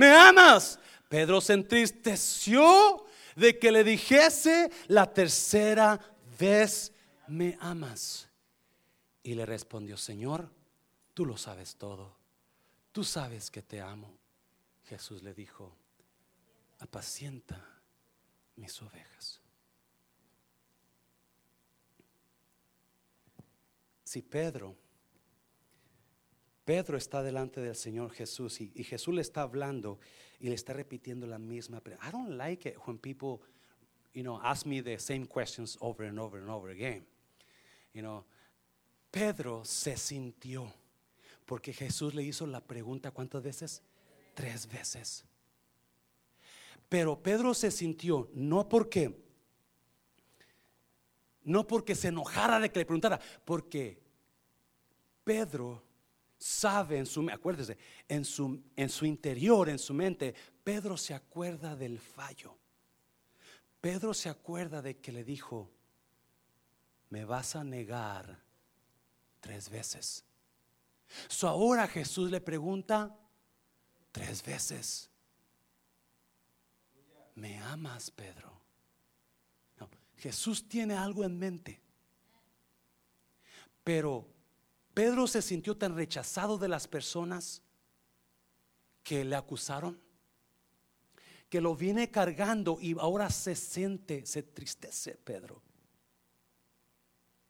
¿Me 0.00 0.16
amas? 0.16 0.78
Pedro 1.10 1.42
se 1.42 1.52
entristeció 1.52 3.04
de 3.36 3.58
que 3.58 3.70
le 3.70 3.84
dijese 3.84 4.70
la 4.86 5.12
tercera 5.12 6.00
vez, 6.38 6.90
¿me 7.28 7.58
amas? 7.60 8.26
Y 9.22 9.34
le 9.34 9.44
respondió, 9.44 9.98
Señor, 9.98 10.50
tú 11.12 11.26
lo 11.26 11.36
sabes 11.36 11.76
todo. 11.76 12.16
Tú 12.92 13.04
sabes 13.04 13.50
que 13.50 13.60
te 13.60 13.82
amo. 13.82 14.16
Jesús 14.84 15.22
le 15.22 15.34
dijo, 15.34 15.76
apacienta 16.78 17.62
mis 18.56 18.80
ovejas. 18.80 19.38
Si 24.02 24.22
Pedro 24.22 24.74
Pedro 26.70 26.96
está 26.96 27.20
delante 27.20 27.60
del 27.60 27.74
Señor 27.74 28.12
Jesús 28.12 28.60
y, 28.60 28.84
Jesús 28.84 29.12
le 29.12 29.22
está 29.22 29.42
hablando 29.42 29.98
y 30.38 30.48
le 30.50 30.54
está 30.54 30.72
repitiendo 30.72 31.26
la 31.26 31.36
misma 31.36 31.80
pregunta. 31.80 32.08
I 32.08 32.12
don't 32.12 32.36
like 32.36 32.68
it 32.68 32.76
when 32.86 32.96
people, 32.96 33.40
you 34.14 34.22
know, 34.22 34.40
ask 34.40 34.64
me 34.66 34.80
the 34.80 34.96
same 34.96 35.26
questions 35.26 35.76
over 35.80 36.06
and 36.06 36.16
over 36.20 36.40
and 36.40 36.48
over 36.48 36.70
again. 36.70 37.04
You 37.92 38.02
know, 38.02 38.24
Pedro 39.10 39.64
se 39.64 39.96
sintió 39.96 40.72
porque 41.44 41.72
Jesús 41.72 42.14
le 42.14 42.22
hizo 42.22 42.46
la 42.46 42.60
pregunta 42.60 43.10
¿cuántas 43.10 43.42
veces? 43.42 43.82
Tres 44.34 44.68
veces. 44.68 45.24
Pero 46.88 47.20
Pedro 47.20 47.52
se 47.52 47.72
sintió 47.72 48.30
no 48.32 48.68
porque 48.68 49.12
no 51.42 51.66
porque 51.66 51.96
se 51.96 52.06
enojara 52.06 52.60
de 52.60 52.70
que 52.70 52.78
le 52.78 52.86
preguntara, 52.86 53.18
porque 53.44 54.00
Pedro 55.24 55.89
sabe 56.40 56.96
en 56.98 57.06
su 57.06 57.28
acuérdese, 57.30 57.76
en 58.08 58.24
su, 58.24 58.62
en 58.74 58.88
su 58.88 59.04
interior, 59.04 59.68
en 59.68 59.78
su 59.78 59.92
mente, 59.92 60.34
Pedro 60.64 60.96
se 60.96 61.14
acuerda 61.14 61.76
del 61.76 62.00
fallo. 62.00 62.56
Pedro 63.80 64.14
se 64.14 64.28
acuerda 64.28 64.82
de 64.82 64.98
que 64.98 65.12
le 65.12 65.22
dijo, 65.22 65.70
me 67.10 67.24
vas 67.24 67.56
a 67.56 67.62
negar 67.62 68.42
tres 69.40 69.68
veces. 69.68 70.24
So 71.28 71.46
ahora 71.46 71.86
Jesús 71.86 72.30
le 72.30 72.40
pregunta 72.40 73.14
tres 74.12 74.42
veces, 74.42 75.10
¿me 77.34 77.58
amas, 77.58 78.10
Pedro? 78.10 78.58
Jesús 80.16 80.68
tiene 80.68 80.94
algo 80.94 81.24
en 81.24 81.38
mente, 81.38 81.80
pero 83.82 84.28
Pedro 85.00 85.26
se 85.26 85.40
sintió 85.40 85.78
tan 85.78 85.96
rechazado 85.96 86.58
de 86.58 86.68
las 86.68 86.86
personas 86.86 87.62
que 89.02 89.24
le 89.24 89.34
acusaron, 89.34 89.98
que 91.48 91.62
lo 91.62 91.74
viene 91.74 92.10
cargando 92.10 92.76
y 92.78 92.94
ahora 92.98 93.30
se 93.30 93.56
siente, 93.56 94.26
se 94.26 94.42
tristece 94.42 95.12
Pedro, 95.12 95.62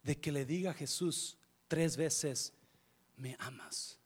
de 0.04 0.16
que 0.20 0.30
le 0.30 0.44
diga 0.44 0.70
a 0.70 0.74
Jesús 0.74 1.38
tres 1.66 1.96
veces, 1.96 2.52
me 3.16 3.34
amas. 3.40 3.98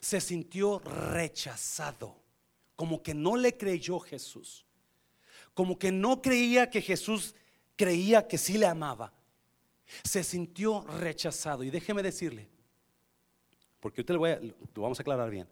Se 0.00 0.18
sintió 0.18 0.78
rechazado, 0.78 2.16
como 2.76 3.02
que 3.02 3.12
no 3.12 3.36
le 3.36 3.58
creyó 3.58 4.00
Jesús, 4.00 4.64
como 5.52 5.78
que 5.78 5.92
no 5.92 6.22
creía 6.22 6.70
que 6.70 6.80
Jesús 6.80 7.34
creía 7.76 8.26
que 8.26 8.38
sí 8.38 8.56
le 8.56 8.64
amaba. 8.64 9.12
Se 10.02 10.24
sintió 10.24 10.80
rechazado. 10.86 11.62
Y 11.62 11.68
déjeme 11.68 12.02
decirle, 12.02 12.55
porque 13.80 14.00
usted 14.00 14.14
lo, 14.14 14.20
vamos 14.82 14.98
a 14.98 15.02
aclarar 15.02 15.30
bien. 15.30 15.48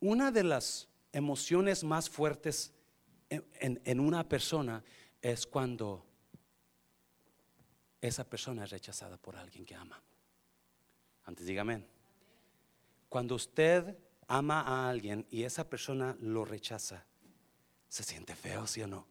Una 0.00 0.30
de 0.30 0.44
las 0.44 0.88
emociones 1.12 1.84
más 1.84 2.10
fuertes 2.10 2.72
en, 3.30 4.00
una 4.00 4.28
persona 4.28 4.82
es 5.20 5.46
cuando 5.46 6.04
esa 8.00 8.28
persona 8.28 8.64
es 8.64 8.70
rechazada 8.70 9.16
por 9.16 9.36
alguien 9.36 9.64
que 9.64 9.74
ama. 9.74 10.02
Antes 11.24 11.46
dígame. 11.46 11.86
Cuando 13.08 13.36
usted 13.36 13.96
ama 14.26 14.62
a 14.62 14.88
alguien 14.88 15.26
y 15.30 15.44
esa 15.44 15.68
persona 15.68 16.16
lo 16.20 16.44
rechaza, 16.44 17.06
¿se 17.88 18.02
siente 18.02 18.34
feo, 18.34 18.66
sí 18.66 18.82
o 18.82 18.86
no? 18.86 19.06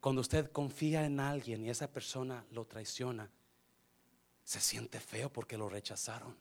Cuando 0.00 0.20
usted 0.20 0.50
confía 0.50 1.04
en 1.04 1.20
alguien 1.20 1.64
y 1.64 1.70
esa 1.70 1.90
persona 1.92 2.44
lo 2.50 2.66
traiciona, 2.66 3.30
se 4.44 4.60
siente 4.60 5.00
feo 5.00 5.32
porque 5.32 5.56
lo 5.56 5.68
rechazaron. 5.68 6.36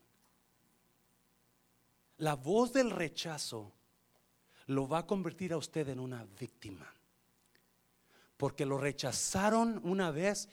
La 2.18 2.36
voz 2.36 2.74
del 2.74 2.92
rechazo 2.92 3.72
lo 4.68 4.88
va 4.88 5.00
a 5.00 5.06
convertir 5.06 5.54
a 5.54 5.58
usted 5.58 5.90
en 5.90 6.00
una 6.00 6.26
víctima. 6.40 6.94
Porque 8.38 8.66
lo 8.66 8.78
rechazaron 8.78 9.82
una 9.84 10.12
vez, 10.12 10.48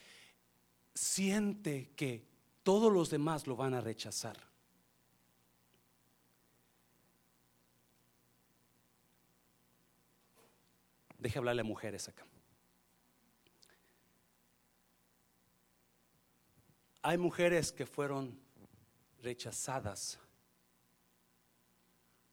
siente 0.94 1.90
que 1.96 2.26
todos 2.62 2.92
los 2.92 3.10
demás 3.10 3.46
lo 3.46 3.56
van 3.56 3.74
a 3.74 3.80
rechazar. 3.80 4.36
Deje 11.18 11.38
hablarle 11.38 11.62
a 11.62 11.64
mujeres 11.64 12.08
acá. 12.08 12.25
Hay 17.06 17.18
mujeres 17.18 17.70
que 17.70 17.86
fueron 17.86 18.36
rechazadas 19.22 20.18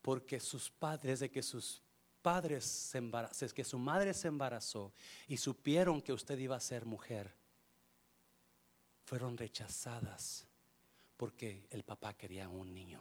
porque 0.01 0.39
sus 0.39 0.71
padres, 0.71 1.19
desde 1.19 1.29
que 1.29 1.43
sus 1.43 1.83
padres 2.23 2.65
se 2.65 2.97
embarazó, 2.97 3.47
que 3.53 3.63
su 3.63 3.77
madre 3.77 4.15
se 4.15 4.29
embarazó 4.29 4.91
y 5.27 5.37
supieron 5.37 6.01
que 6.01 6.11
usted 6.11 6.39
iba 6.39 6.55
a 6.55 6.59
ser 6.59 6.85
mujer, 6.85 7.35
fueron 9.05 9.37
rechazadas 9.37 10.47
porque 11.17 11.67
el 11.69 11.83
papá 11.83 12.15
quería 12.15 12.49
un 12.49 12.73
niño. 12.73 12.99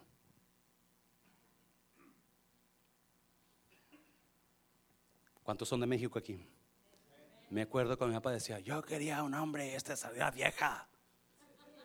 ¿Cuántos 5.43 5.71
son 5.71 5.81
de 5.81 5.87
México 5.87 6.19
aquí? 6.19 6.39
Me 7.49 7.63
acuerdo 7.63 7.97
cuando 7.97 8.13
mi 8.13 8.21
papá 8.21 8.33
decía, 8.33 8.59
yo 8.59 8.83
quería 8.83 9.23
un 9.23 9.33
hombre 9.33 9.75
esta 9.75 9.97
salía 9.97 10.31
vieja. 10.31 10.87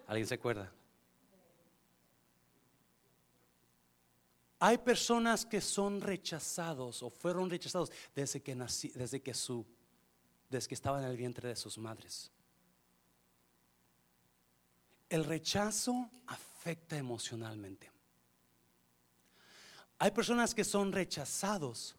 ¿Alguien 0.07 0.27
se 0.27 0.35
acuerda? 0.35 0.71
Hay 4.59 4.79
personas 4.79 5.45
que 5.45 5.61
son 5.61 6.01
rechazados 6.01 7.03
o 7.03 7.09
fueron 7.09 7.49
rechazados 7.49 7.91
desde 8.15 8.41
que 8.41 8.55
nací, 8.55 8.89
desde 8.95 9.21
que 9.21 9.33
su, 9.33 9.65
desde 10.49 10.69
que 10.69 10.75
estaban 10.75 11.03
en 11.03 11.11
el 11.11 11.17
vientre 11.17 11.49
de 11.49 11.55
sus 11.55 11.77
madres. 11.77 12.31
El 15.09 15.25
rechazo 15.25 16.09
afecta 16.25 16.97
emocionalmente. 16.97 17.91
Hay 19.99 20.11
personas 20.11 20.55
que 20.55 20.63
son 20.63 20.91
rechazados 20.91 21.95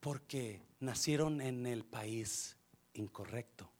porque 0.00 0.62
nacieron 0.80 1.40
en 1.40 1.66
el 1.66 1.84
país 1.84 2.56
incorrecto. 2.94 3.70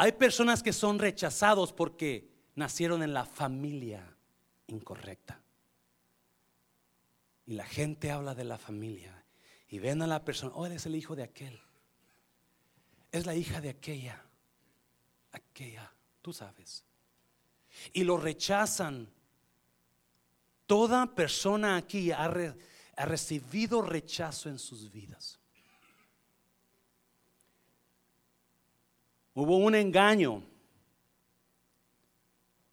Hay 0.00 0.12
personas 0.12 0.62
que 0.62 0.72
son 0.72 1.00
rechazados 1.00 1.72
porque 1.72 2.30
nacieron 2.54 3.02
en 3.02 3.12
la 3.12 3.24
familia 3.24 4.16
incorrecta. 4.68 5.42
Y 7.46 7.54
la 7.54 7.66
gente 7.66 8.12
habla 8.12 8.36
de 8.36 8.44
la 8.44 8.58
familia 8.58 9.24
y 9.68 9.80
ven 9.80 10.00
a 10.02 10.06
la 10.06 10.24
persona, 10.24 10.52
oh, 10.54 10.66
eres 10.66 10.86
el 10.86 10.94
hijo 10.94 11.16
de 11.16 11.24
aquel. 11.24 11.60
Es 13.10 13.26
la 13.26 13.34
hija 13.34 13.60
de 13.60 13.70
aquella. 13.70 14.22
Aquella, 15.32 15.92
tú 16.22 16.32
sabes. 16.32 16.84
Y 17.92 18.04
lo 18.04 18.18
rechazan. 18.18 19.10
Toda 20.66 21.12
persona 21.12 21.76
aquí 21.76 22.12
ha, 22.12 22.28
re- 22.28 22.56
ha 22.96 23.04
recibido 23.04 23.82
rechazo 23.82 24.48
en 24.48 24.60
sus 24.60 24.92
vidas. 24.92 25.40
Hubo 29.40 29.58
un 29.58 29.72
engaño 29.76 30.42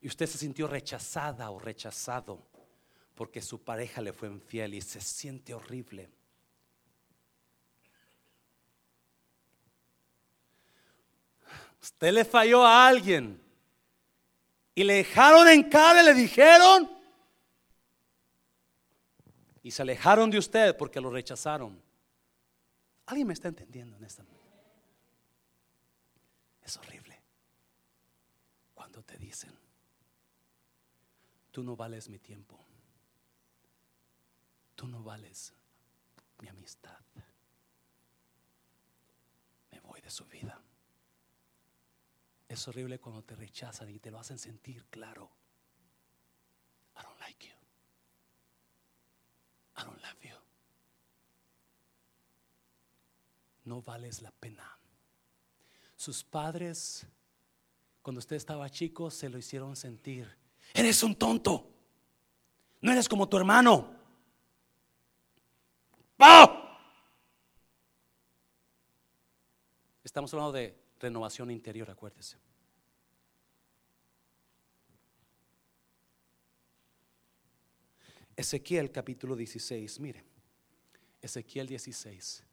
y 0.01 0.07
usted 0.07 0.25
se 0.25 0.39
sintió 0.39 0.67
rechazada 0.67 1.51
o 1.51 1.59
rechazado 1.59 2.41
porque 3.13 3.39
su 3.39 3.63
pareja 3.63 4.01
le 4.01 4.11
fue 4.11 4.29
infiel 4.29 4.73
y 4.73 4.81
se 4.81 4.99
siente 4.99 5.53
horrible. 5.53 6.09
Usted 11.83 12.11
le 12.11 12.25
falló 12.25 12.65
a 12.65 12.87
alguien 12.87 13.39
y 14.73 14.83
le 14.83 14.95
dejaron 14.95 15.47
en 15.47 15.69
cara, 15.69 16.01
le 16.01 16.15
dijeron 16.15 16.89
y 19.61 19.69
se 19.69 19.83
alejaron 19.83 20.31
de 20.31 20.39
usted 20.39 20.75
porque 20.75 20.99
lo 20.99 21.11
rechazaron. 21.11 21.79
¿Alguien 23.05 23.27
me 23.27 23.35
está 23.35 23.49
entendiendo 23.49 23.95
en 23.97 24.03
esta 24.03 24.23
mañana? 24.23 24.34
Es 26.65 26.77
horrible 26.77 27.21
cuando 28.73 29.03
te 29.03 29.17
dicen, 29.17 29.55
tú 31.51 31.63
no 31.63 31.75
vales 31.75 32.09
mi 32.09 32.17
tiempo, 32.17 32.59
tú 34.75 34.87
no 34.87 35.03
vales 35.03 35.53
mi 36.39 36.47
amistad, 36.47 36.99
me 39.71 39.79
voy 39.81 40.01
de 40.01 40.09
su 40.09 40.25
vida. 40.25 40.59
Es 42.47 42.67
horrible 42.67 42.99
cuando 42.99 43.23
te 43.23 43.35
rechazan 43.35 43.89
y 43.89 43.99
te 43.99 44.09
lo 44.09 44.19
hacen 44.19 44.39
sentir 44.39 44.85
claro. 44.85 45.31
I 46.97 47.03
don't 47.03 47.19
like 47.19 47.45
you. 47.45 47.53
I 49.77 49.83
don't 49.83 50.01
love 50.01 50.21
you. 50.23 50.35
No 53.65 53.81
vales 53.81 54.21
la 54.21 54.31
pena. 54.31 54.74
Sus 55.95 56.23
padres, 56.23 57.05
cuando 58.01 58.19
usted 58.19 58.35
estaba 58.35 58.69
chico, 58.69 59.09
se 59.09 59.29
lo 59.29 59.37
hicieron 59.37 59.75
sentir. 59.75 60.27
Eres 60.73 61.01
un 61.03 61.15
tonto. 61.15 61.71
No 62.81 62.91
eres 62.91 63.07
como 63.07 63.27
tu 63.27 63.37
hermano. 63.37 63.95
¡Pau! 66.17 66.65
Estamos 70.03 70.33
hablando 70.33 70.51
de 70.53 70.77
renovación 70.99 71.51
interior, 71.51 71.89
acuérdese. 71.89 72.37
Ezequiel 78.35 78.91
capítulo 78.91 79.35
16, 79.35 79.99
mire. 79.99 80.23
Ezequiel 81.21 81.67
16. 81.67 82.43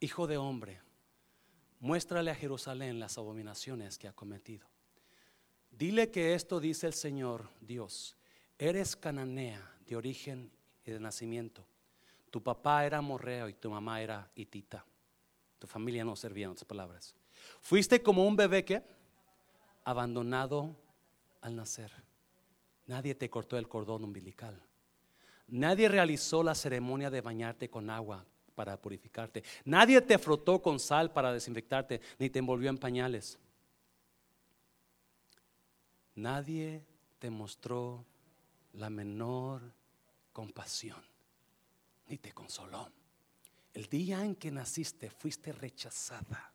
Hijo 0.00 0.26
de 0.26 0.38
hombre, 0.38 0.80
muéstrale 1.82 2.30
a 2.30 2.36
Jerusalén 2.36 3.00
las 3.00 3.18
abominaciones 3.18 3.98
que 3.98 4.06
ha 4.06 4.12
cometido. 4.12 4.68
Dile 5.72 6.12
que 6.12 6.34
esto 6.34 6.60
dice 6.60 6.86
el 6.86 6.94
Señor 6.94 7.48
Dios. 7.60 8.16
Eres 8.56 8.94
cananea 8.94 9.68
de 9.84 9.96
origen 9.96 10.52
y 10.86 10.92
de 10.92 11.00
nacimiento. 11.00 11.66
Tu 12.30 12.40
papá 12.40 12.86
era 12.86 13.00
morreo 13.00 13.48
y 13.48 13.54
tu 13.54 13.68
mamá 13.68 14.00
era 14.00 14.30
hitita. 14.36 14.86
Tu 15.58 15.66
familia 15.66 16.04
no 16.04 16.14
servía, 16.14 16.44
en 16.44 16.52
otras 16.52 16.66
palabras. 16.66 17.16
Fuiste 17.60 18.00
como 18.00 18.26
un 18.26 18.36
bebé 18.36 18.64
que 18.64 18.84
abandonado 19.82 20.76
al 21.40 21.56
nacer. 21.56 21.90
Nadie 22.86 23.16
te 23.16 23.28
cortó 23.28 23.58
el 23.58 23.68
cordón 23.68 24.04
umbilical. 24.04 24.62
Nadie 25.48 25.88
realizó 25.88 26.44
la 26.44 26.54
ceremonia 26.54 27.10
de 27.10 27.20
bañarte 27.20 27.68
con 27.68 27.90
agua 27.90 28.24
para 28.62 28.80
purificarte. 28.80 29.42
Nadie 29.64 30.00
te 30.00 30.16
frotó 30.18 30.62
con 30.62 30.78
sal 30.78 31.12
para 31.12 31.32
desinfectarte, 31.32 32.00
ni 32.16 32.30
te 32.30 32.38
envolvió 32.38 32.70
en 32.70 32.78
pañales. 32.78 33.36
Nadie 36.14 36.80
te 37.18 37.28
mostró 37.28 38.04
la 38.74 38.88
menor 38.88 39.62
compasión, 40.32 41.02
ni 42.06 42.18
te 42.18 42.30
consoló. 42.30 42.88
El 43.74 43.86
día 43.86 44.24
en 44.24 44.36
que 44.36 44.52
naciste 44.52 45.10
fuiste 45.10 45.52
rechazada. 45.52 46.52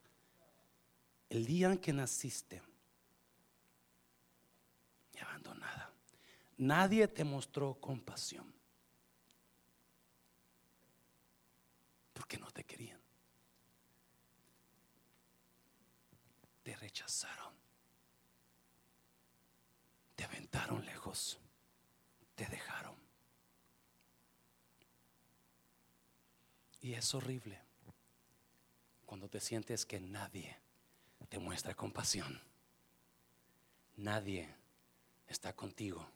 El 1.30 1.46
día 1.46 1.74
en 1.74 1.78
que 1.78 1.92
naciste 1.92 2.62
y 5.14 5.20
abandonada. 5.20 5.92
Nadie 6.56 7.10
te 7.10 7.26
mostró 7.26 7.74
compasión. 7.74 8.57
porque 12.18 12.40
no 12.40 12.50
te 12.50 12.64
querían. 12.64 13.00
Te 16.64 16.76
rechazaron. 16.76 17.54
Te 20.16 20.24
aventaron 20.24 20.84
lejos. 20.84 21.38
Te 22.34 22.48
dejaron. 22.48 22.96
Y 26.82 26.96
es 26.96 27.14
horrible 27.14 27.62
cuando 29.06 29.30
te 29.30 29.40
sientes 29.40 29.86
que 29.86 30.00
nadie 30.00 30.58
te 31.30 31.38
muestra 31.38 31.76
compasión. 31.76 32.42
Nadie 33.96 34.56
está 35.28 35.56
contigo. 35.56 36.10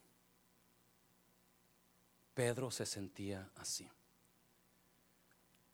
Pedro 2.33 2.71
se 2.71 2.87
sentía 2.87 3.51
así. 3.55 3.87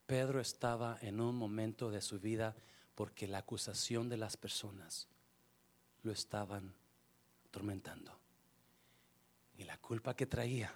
Pedro 0.07 0.39
estaba 0.39 0.97
en 1.01 1.19
un 1.19 1.35
momento 1.35 1.91
de 1.91 2.01
su 2.01 2.19
vida 2.19 2.55
porque 2.95 3.27
la 3.27 3.39
acusación 3.39 4.07
de 4.07 4.17
las 4.17 4.37
personas 4.37 5.07
lo 6.01 6.11
estaban 6.13 6.73
atormentando. 7.45 8.17
Y 9.57 9.65
la 9.65 9.77
culpa 9.77 10.15
que 10.15 10.25
traía, 10.25 10.73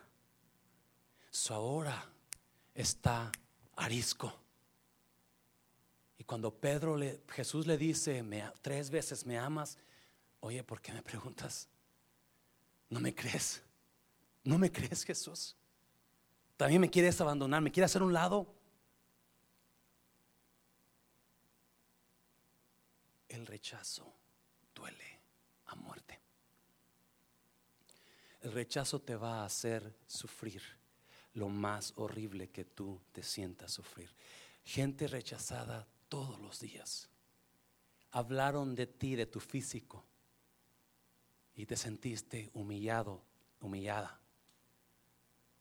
su 1.29 1.53
ahora 1.53 2.05
está 2.75 3.31
arisco. 3.77 4.33
Y 6.17 6.25
cuando 6.25 6.53
Pedro 6.53 6.97
le, 6.97 7.23
Jesús 7.29 7.65
le 7.65 7.77
dice, 7.77 8.23
tres 8.61 8.89
veces 8.89 9.25
me 9.25 9.37
amas, 9.37 9.77
oye, 10.41 10.61
¿por 10.63 10.81
qué 10.81 10.91
me 10.91 11.01
preguntas? 11.01 11.69
¿No 12.89 12.99
me 12.99 13.15
crees? 13.15 13.63
¿No 14.43 14.57
me 14.57 14.69
crees, 14.69 15.05
Jesús? 15.05 15.55
¿También 16.57 16.81
me 16.81 16.89
quieres 16.89 17.19
abandonar? 17.21 17.61
¿Me 17.61 17.71
quieres 17.71 17.91
hacer 17.91 18.03
un 18.03 18.13
lado? 18.13 18.60
El 23.31 23.47
rechazo 23.47 24.13
duele 24.75 25.21
a 25.67 25.75
muerte. 25.75 26.19
El 28.41 28.51
rechazo 28.51 28.99
te 28.99 29.15
va 29.15 29.41
a 29.41 29.45
hacer 29.45 29.95
sufrir 30.05 30.61
lo 31.35 31.47
más 31.47 31.93
horrible 31.95 32.49
que 32.49 32.65
tú 32.65 33.01
te 33.13 33.23
sientas 33.23 33.71
sufrir. 33.71 34.13
Gente 34.65 35.07
rechazada 35.07 35.87
todos 36.09 36.41
los 36.41 36.59
días. 36.59 37.09
Hablaron 38.11 38.75
de 38.75 38.85
ti, 38.85 39.15
de 39.15 39.25
tu 39.27 39.39
físico, 39.39 40.03
y 41.55 41.65
te 41.65 41.77
sentiste 41.77 42.49
humillado, 42.53 43.23
humillada, 43.61 44.19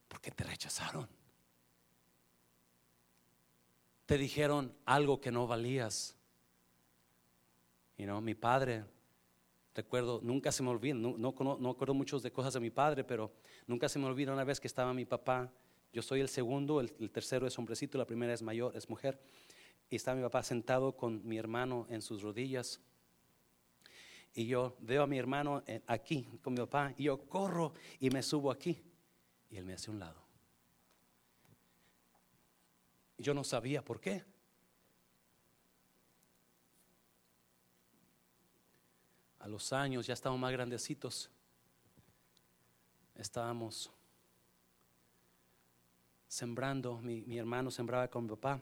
porque 0.09 0.33
te 0.33 0.43
rechazaron. 0.43 1.09
Te 4.07 4.19
dijeron 4.19 4.77
algo 4.87 5.21
que 5.21 5.31
no 5.31 5.47
valías. 5.47 6.17
Y 8.01 8.07
no, 8.07 8.21
mi 8.23 8.35
padre, 8.35 8.85
recuerdo, 9.75 10.21
nunca 10.23 10.51
se 10.51 10.63
me 10.63 10.71
olvida, 10.71 10.95
no, 10.95 11.17
no, 11.19 11.59
no 11.61 11.71
acuerdo 11.71 11.93
muchas 11.93 12.23
de 12.23 12.33
cosas 12.33 12.55
de 12.55 12.61
mi 12.61 12.71
padre, 12.71 13.05
pero 13.05 13.31
nunca 13.67 13.91
se 13.91 13.99
me 13.99 14.07
olvida 14.07 14.33
una 14.33 14.45
vez 14.45 14.59
que 14.59 14.69
estaba 14.69 14.95
mi 14.95 15.05
papá 15.05 15.53
yo 15.93 16.01
soy 16.01 16.21
el 16.21 16.29
segundo, 16.31 16.81
el, 16.81 17.11
tercero 17.11 17.47
es 17.47 17.59
hombrecito, 17.59 17.99
la 17.99 18.07
primera 18.07 18.33
es 18.33 18.41
mayor, 18.41 18.75
es 18.75 18.89
mujer. 18.89 19.21
Y 19.91 19.97
está 19.97 20.15
mi 20.15 20.23
papá 20.23 20.43
sentado 20.43 20.97
con 20.97 21.27
mi 21.27 21.37
hermano 21.37 21.87
en 21.91 22.01
sus 22.01 22.23
rodillas. 22.23 22.81
Y 24.33 24.47
yo 24.47 24.79
veo 24.81 25.03
a 25.03 25.07
mi 25.07 25.19
hermano 25.19 25.63
eh, 25.67 25.83
aquí 25.87 26.27
con 26.41 26.55
mi 26.55 26.61
papá 26.61 26.95
y 26.97 27.05
yo 27.05 27.19
corro 27.29 27.75
y 27.99 28.09
me 28.09 28.23
subo 28.23 28.51
aquí. 28.51 28.81
Y 29.51 29.57
él 29.59 29.67
me 29.67 29.75
hace 29.75 29.91
un 29.91 29.99
lado. 29.99 30.23
Yo 33.19 33.35
no 33.35 33.45
sabía 33.45 33.85
por 33.85 34.01
qué. 34.01 34.25
A 39.41 39.49
los 39.49 39.73
años 39.73 40.07
ya 40.07 40.15
estábamos 40.15 40.41
más 40.41 40.53
grandecitos. 40.53 41.31
Estábamos 43.15 43.91
sembrando, 46.29 46.99
mi, 47.01 47.37
hermano 47.37 47.71
sembraba 47.71 48.09
con 48.09 48.23
mi 48.25 48.31
papá, 48.31 48.61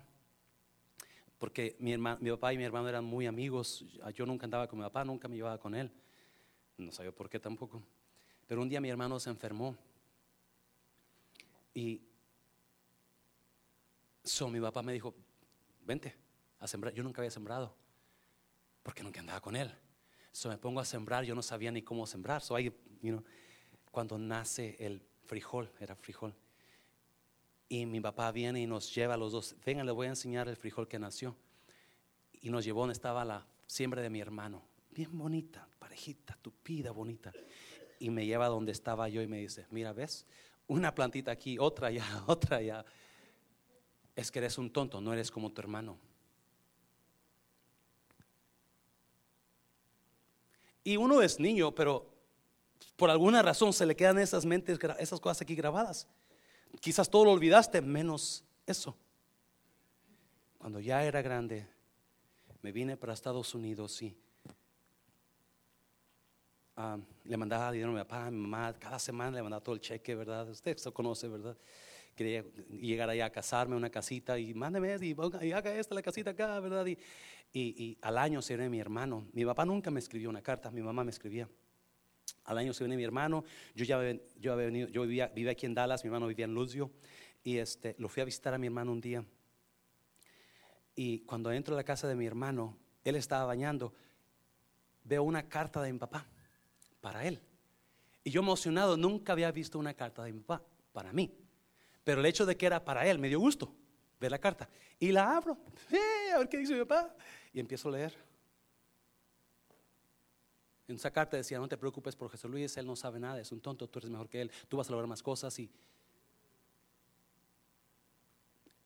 porque 1.38 1.76
mi, 1.78 1.96
mi 1.96 2.30
papá 2.30 2.52
y 2.54 2.56
mi 2.56 2.64
hermano 2.64 2.88
eran 2.88 3.04
muy 3.04 3.26
amigos, 3.26 3.84
yo 4.14 4.24
nunca 4.24 4.46
andaba 4.46 4.66
con 4.66 4.78
mi 4.78 4.84
papá, 4.86 5.04
nunca 5.04 5.28
me 5.28 5.36
llevaba 5.36 5.58
con 5.58 5.74
él, 5.74 5.92
no 6.78 6.90
sabía 6.90 7.12
por 7.12 7.28
qué 7.28 7.38
tampoco, 7.38 7.82
pero 8.46 8.62
un 8.62 8.70
día 8.70 8.80
mi 8.80 8.88
hermano 8.88 9.20
se 9.20 9.28
enfermó 9.28 9.76
y 11.74 12.00
so, 14.24 14.48
mi 14.48 14.60
papá 14.60 14.82
me 14.82 14.94
dijo, 14.94 15.14
vente 15.84 16.16
a 16.60 16.66
sembrar, 16.66 16.94
yo 16.94 17.02
nunca 17.02 17.20
había 17.20 17.30
sembrado, 17.30 17.76
porque 18.82 19.02
nunca 19.02 19.20
andaba 19.20 19.40
con 19.40 19.56
él. 19.56 19.70
So, 20.32 20.48
me 20.48 20.58
pongo 20.58 20.80
a 20.80 20.84
sembrar, 20.84 21.24
yo 21.24 21.34
no 21.34 21.42
sabía 21.42 21.70
ni 21.70 21.82
cómo 21.82 22.06
sembrar. 22.06 22.42
So, 22.42 22.58
you 22.58 22.72
know, 23.02 23.24
cuando 23.90 24.18
nace 24.18 24.76
el 24.78 25.02
frijol, 25.26 25.70
era 25.80 25.94
frijol, 25.94 26.34
y 27.68 27.84
mi 27.84 28.00
papá 28.00 28.32
viene 28.32 28.60
y 28.60 28.66
nos 28.66 28.94
lleva 28.94 29.14
a 29.14 29.16
los 29.16 29.32
dos. 29.32 29.54
Venga, 29.64 29.84
le 29.84 29.92
voy 29.92 30.06
a 30.06 30.10
enseñar 30.10 30.48
el 30.48 30.56
frijol 30.56 30.88
que 30.88 30.98
nació. 30.98 31.36
Y 32.40 32.50
nos 32.50 32.64
llevó 32.64 32.80
donde 32.80 32.94
estaba 32.94 33.24
la 33.24 33.46
siembra 33.66 34.00
de 34.00 34.08
mi 34.08 34.20
hermano. 34.20 34.62
Bien 34.90 35.16
bonita, 35.16 35.68
parejita, 35.78 36.38
tupida, 36.40 36.92
bonita. 36.92 37.32
Y 38.00 38.10
me 38.10 38.24
lleva 38.24 38.48
donde 38.48 38.72
estaba 38.72 39.08
yo 39.08 39.20
y 39.20 39.26
me 39.26 39.38
dice, 39.38 39.66
mira, 39.70 39.92
¿ves? 39.92 40.24
Una 40.66 40.94
plantita 40.94 41.30
aquí, 41.30 41.58
otra 41.58 41.88
allá, 41.88 42.04
otra 42.26 42.58
allá. 42.58 42.84
Es 44.16 44.30
que 44.30 44.38
eres 44.38 44.56
un 44.56 44.72
tonto, 44.72 45.00
no 45.00 45.12
eres 45.12 45.30
como 45.30 45.52
tu 45.52 45.60
hermano. 45.60 45.98
Y 50.88 50.96
uno 50.96 51.20
es 51.20 51.38
niño, 51.38 51.74
pero 51.74 52.06
por 52.96 53.10
alguna 53.10 53.42
razón 53.42 53.74
se 53.74 53.84
le 53.84 53.94
quedan 53.94 54.18
esas 54.18 54.46
mentes, 54.46 54.78
esas 54.98 55.20
cosas 55.20 55.42
aquí 55.42 55.54
grabadas. 55.54 56.08
Quizás 56.80 57.10
todo 57.10 57.26
lo 57.26 57.32
olvidaste, 57.32 57.82
menos 57.82 58.42
eso. 58.64 58.96
Cuando 60.56 60.80
ya 60.80 61.04
era 61.04 61.20
grande, 61.20 61.66
me 62.62 62.72
vine 62.72 62.96
para 62.96 63.12
Estados 63.12 63.54
Unidos 63.54 64.00
y 64.00 64.16
ah, 66.76 66.96
le 67.22 67.36
mandaba 67.36 67.70
dinero 67.70 67.90
a 67.90 67.92
mi 67.92 68.00
papá, 68.00 68.24
a 68.24 68.30
mi 68.30 68.38
mamá, 68.38 68.72
cada 68.78 68.98
semana 68.98 69.36
le 69.36 69.42
mandaba 69.42 69.62
todo 69.62 69.74
el 69.74 69.82
cheque, 69.82 70.14
¿verdad? 70.14 70.48
Usted 70.48 70.78
se 70.78 70.90
conoce, 70.90 71.28
¿verdad? 71.28 71.54
Quería 72.16 72.46
llegar 72.70 73.10
allá 73.10 73.26
a 73.26 73.30
casarme, 73.30 73.76
una 73.76 73.90
casita 73.90 74.38
y 74.38 74.54
mándeme 74.54 74.96
y, 75.02 75.14
y 75.42 75.52
haga 75.52 75.74
esta, 75.74 75.94
la 75.94 76.00
casita 76.00 76.30
acá, 76.30 76.58
¿verdad? 76.60 76.86
Y, 76.86 76.98
y, 77.52 77.98
al 78.02 78.18
año 78.18 78.42
se 78.42 78.54
viene 78.56 78.70
mi 78.70 78.80
hermano. 78.80 79.26
Mi 79.32 79.44
papá 79.44 79.64
nunca 79.64 79.90
me 79.90 80.00
escribió 80.00 80.28
una 80.28 80.42
carta, 80.42 80.70
mi 80.70 80.82
mamá 80.82 81.04
me 81.04 81.10
escribía. 81.10 81.48
Al 82.44 82.58
año 82.58 82.72
se 82.72 82.84
viene 82.84 82.96
mi 82.96 83.04
hermano, 83.04 83.44
yo 83.74 83.84
ya 83.84 84.00
yo 84.38 84.52
había 84.52 84.66
venido, 84.66 84.88
yo 84.88 85.02
vivía, 85.02 85.28
vivía, 85.28 85.52
aquí 85.52 85.66
en 85.66 85.74
Dallas, 85.74 86.04
mi 86.04 86.08
hermano 86.08 86.26
vivía 86.26 86.44
en 86.44 86.54
Lucio, 86.54 86.90
y 87.42 87.58
este, 87.58 87.94
lo 87.98 88.08
fui 88.08 88.22
a 88.22 88.24
visitar 88.24 88.54
a 88.54 88.58
mi 88.58 88.66
hermano 88.66 88.92
un 88.92 89.00
día. 89.00 89.24
Y 90.94 91.20
cuando 91.20 91.52
entro 91.52 91.74
a 91.74 91.76
la 91.76 91.84
casa 91.84 92.08
de 92.08 92.14
mi 92.14 92.26
hermano, 92.26 92.76
él 93.04 93.16
estaba 93.16 93.44
bañando, 93.44 93.94
veo 95.04 95.22
una 95.22 95.48
carta 95.48 95.82
de 95.82 95.92
mi 95.92 95.98
papá 95.98 96.26
para 97.00 97.26
él. 97.26 97.40
Y 98.24 98.30
yo 98.30 98.40
emocionado, 98.40 98.96
nunca 98.96 99.32
había 99.32 99.50
visto 99.52 99.78
una 99.78 99.94
carta 99.94 100.24
de 100.24 100.32
mi 100.32 100.40
papá 100.40 100.64
para 100.92 101.12
mí. 101.12 101.32
Pero 102.04 102.20
el 102.20 102.26
hecho 102.26 102.46
de 102.46 102.56
que 102.56 102.66
era 102.66 102.84
para 102.84 103.06
él 103.06 103.18
me 103.18 103.28
dio 103.28 103.40
gusto 103.40 103.74
ver 104.20 104.30
la 104.30 104.38
carta. 104.38 104.68
Y 104.98 105.12
la 105.12 105.36
abro, 105.36 105.56
eh, 105.90 106.32
a 106.34 106.38
ver 106.38 106.48
qué 106.48 106.58
dice 106.58 106.74
mi 106.74 106.80
papá. 106.80 107.14
Y 107.52 107.60
empiezo 107.60 107.88
a 107.88 107.92
leer. 107.92 108.16
En 110.88 110.96
esa 110.96 111.10
carta 111.10 111.36
decía, 111.36 111.58
no 111.58 111.68
te 111.68 111.76
preocupes 111.76 112.16
por 112.16 112.30
Jesús 112.30 112.50
Luis, 112.50 112.76
él 112.78 112.86
no 112.86 112.96
sabe 112.96 113.20
nada, 113.20 113.38
es 113.40 113.52
un 113.52 113.60
tonto, 113.60 113.88
tú 113.88 113.98
eres 113.98 114.10
mejor 114.10 114.28
que 114.28 114.40
él, 114.40 114.50
tú 114.68 114.78
vas 114.78 114.88
a 114.88 114.92
lograr 114.92 115.06
más 115.06 115.22
cosas 115.22 115.58
y, 115.58 115.70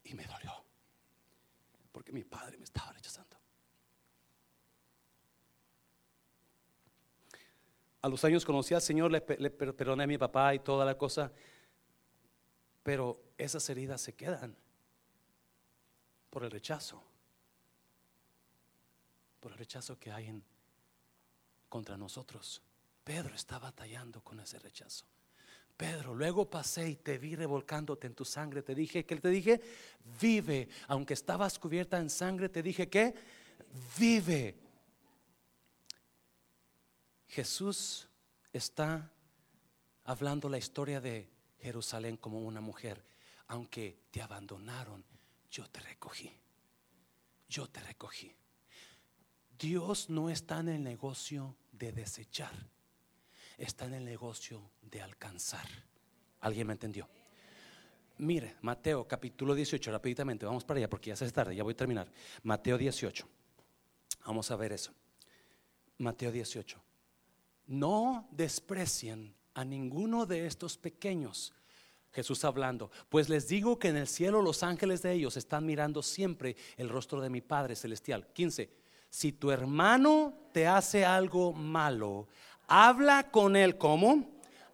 y 0.03 0.15
me 0.15 0.25
dolió, 0.25 0.53
porque 1.93 2.13
mi 2.13 2.25
padre 2.25 2.59
me 2.59 2.65
estaba 2.65 2.93
rechazando. 2.93 3.37
A 8.01 8.09
los 8.09 8.25
años 8.25 8.45
conocí 8.45 8.75
al 8.75 8.83
Señor, 8.83 9.13
le, 9.13 9.25
le 9.39 9.51
perdoné 9.51 10.03
a 10.03 10.09
mi 10.09 10.19
papá 10.19 10.57
y 10.57 10.59
toda 10.59 10.85
la 10.85 10.99
cosa, 10.99 11.31
pero 12.83 13.23
esas 13.39 13.69
heridas 13.71 14.01
se 14.01 14.15
quedan 14.15 14.57
por 16.31 16.43
el 16.43 16.51
rechazo, 16.51 17.01
por 19.43 19.51
el 19.51 19.59
rechazo 19.59 19.99
que 19.99 20.13
hay 20.13 20.29
en 20.29 20.45
contra 21.69 21.97
nosotros. 21.97 22.63
Pedro 23.03 23.35
está 23.35 23.59
batallando 23.59 24.23
con 24.23 24.39
ese 24.39 24.57
rechazo. 24.61 25.05
Pedro, 25.77 26.15
luego 26.15 26.49
pasé 26.49 26.91
y 26.91 26.95
te 26.95 27.19
vi 27.19 27.35
revolcándote 27.35 28.07
en 28.07 28.15
tu 28.15 28.25
sangre. 28.25 28.63
Te 28.63 28.73
dije, 28.73 29.05
que 29.05 29.17
te 29.17 29.31
dije? 29.31 29.61
Vive. 30.21 30.69
Aunque 30.87 31.15
estabas 31.15 31.59
cubierta 31.59 31.99
en 31.99 32.09
sangre, 32.09 32.49
te 32.49 32.63
dije 32.63 32.89
que 32.89 33.15
vive. 33.99 34.55
Jesús 37.27 38.07
está 38.53 39.11
hablando 40.05 40.49
la 40.49 40.59
historia 40.59 41.01
de 41.01 41.29
Jerusalén 41.59 42.17
como 42.17 42.43
una 42.43 42.61
mujer. 42.61 43.05
Aunque 43.49 44.05
te 44.13 44.23
abandonaron, 44.23 45.05
yo 45.51 45.69
te 45.69 45.81
recogí. 45.81 46.33
Yo 47.49 47.67
te 47.67 47.81
recogí. 47.81 48.33
Dios 49.63 50.11
no 50.11 50.29
está 50.29 50.59
en 50.59 50.71
el 50.71 50.83
negocio 50.83 51.55
de 51.71 51.93
desechar, 51.93 52.51
está 53.57 53.85
en 53.85 53.95
el 53.95 54.05
negocio 54.05 54.61
de 54.83 55.01
alcanzar. 55.01 55.69
¿Alguien 56.41 56.67
me 56.67 56.73
entendió? 56.73 57.09
Mire, 58.19 58.57
Mateo 58.63 59.07
capítulo 59.07 59.55
18, 59.55 59.93
rápidamente, 59.93 60.47
vamos 60.47 60.65
para 60.65 60.79
allá 60.79 60.91
porque 60.91 61.11
ya 61.11 61.17
se 61.17 61.27
es 61.27 61.33
tarde, 61.33 61.55
ya 61.55 61.63
voy 61.63 61.75
a 61.75 61.77
terminar. 61.77 62.11
Mateo 62.43 62.77
18, 62.77 63.25
vamos 64.27 64.51
a 64.51 64.57
ver 64.57 64.73
eso. 64.73 64.93
Mateo 65.99 66.33
18. 66.33 66.83
No 67.69 68.29
desprecien 68.33 69.33
a 69.55 69.65
ninguno 69.65 70.27
de 70.27 70.47
estos 70.47 70.77
pequeños. 70.77 71.55
Jesús 72.11 72.45
hablando, 72.45 72.91
pues 73.09 73.29
les 73.29 73.47
digo 73.47 73.79
que 73.79 73.89
en 73.89 73.97
el 73.97 74.09
cielo 74.09 74.43
los 74.43 74.65
ángeles 74.65 75.03
de 75.03 75.13
ellos 75.13 75.37
están 75.37 75.65
mirando 75.65 76.03
siempre 76.03 76.57
el 76.77 76.89
rostro 76.89 77.21
de 77.21 77.31
mi 77.31 77.41
Padre 77.41 77.77
Celestial. 77.77 78.27
15. 78.33 78.82
Si 79.13 79.31
tu 79.31 79.51
hermano 79.51 80.33
te 80.53 80.67
hace 80.67 81.05
algo 81.05 81.53
malo, 81.53 82.29
habla 82.67 83.31
con 83.31 83.57
él 83.57 83.77
como 83.77 84.27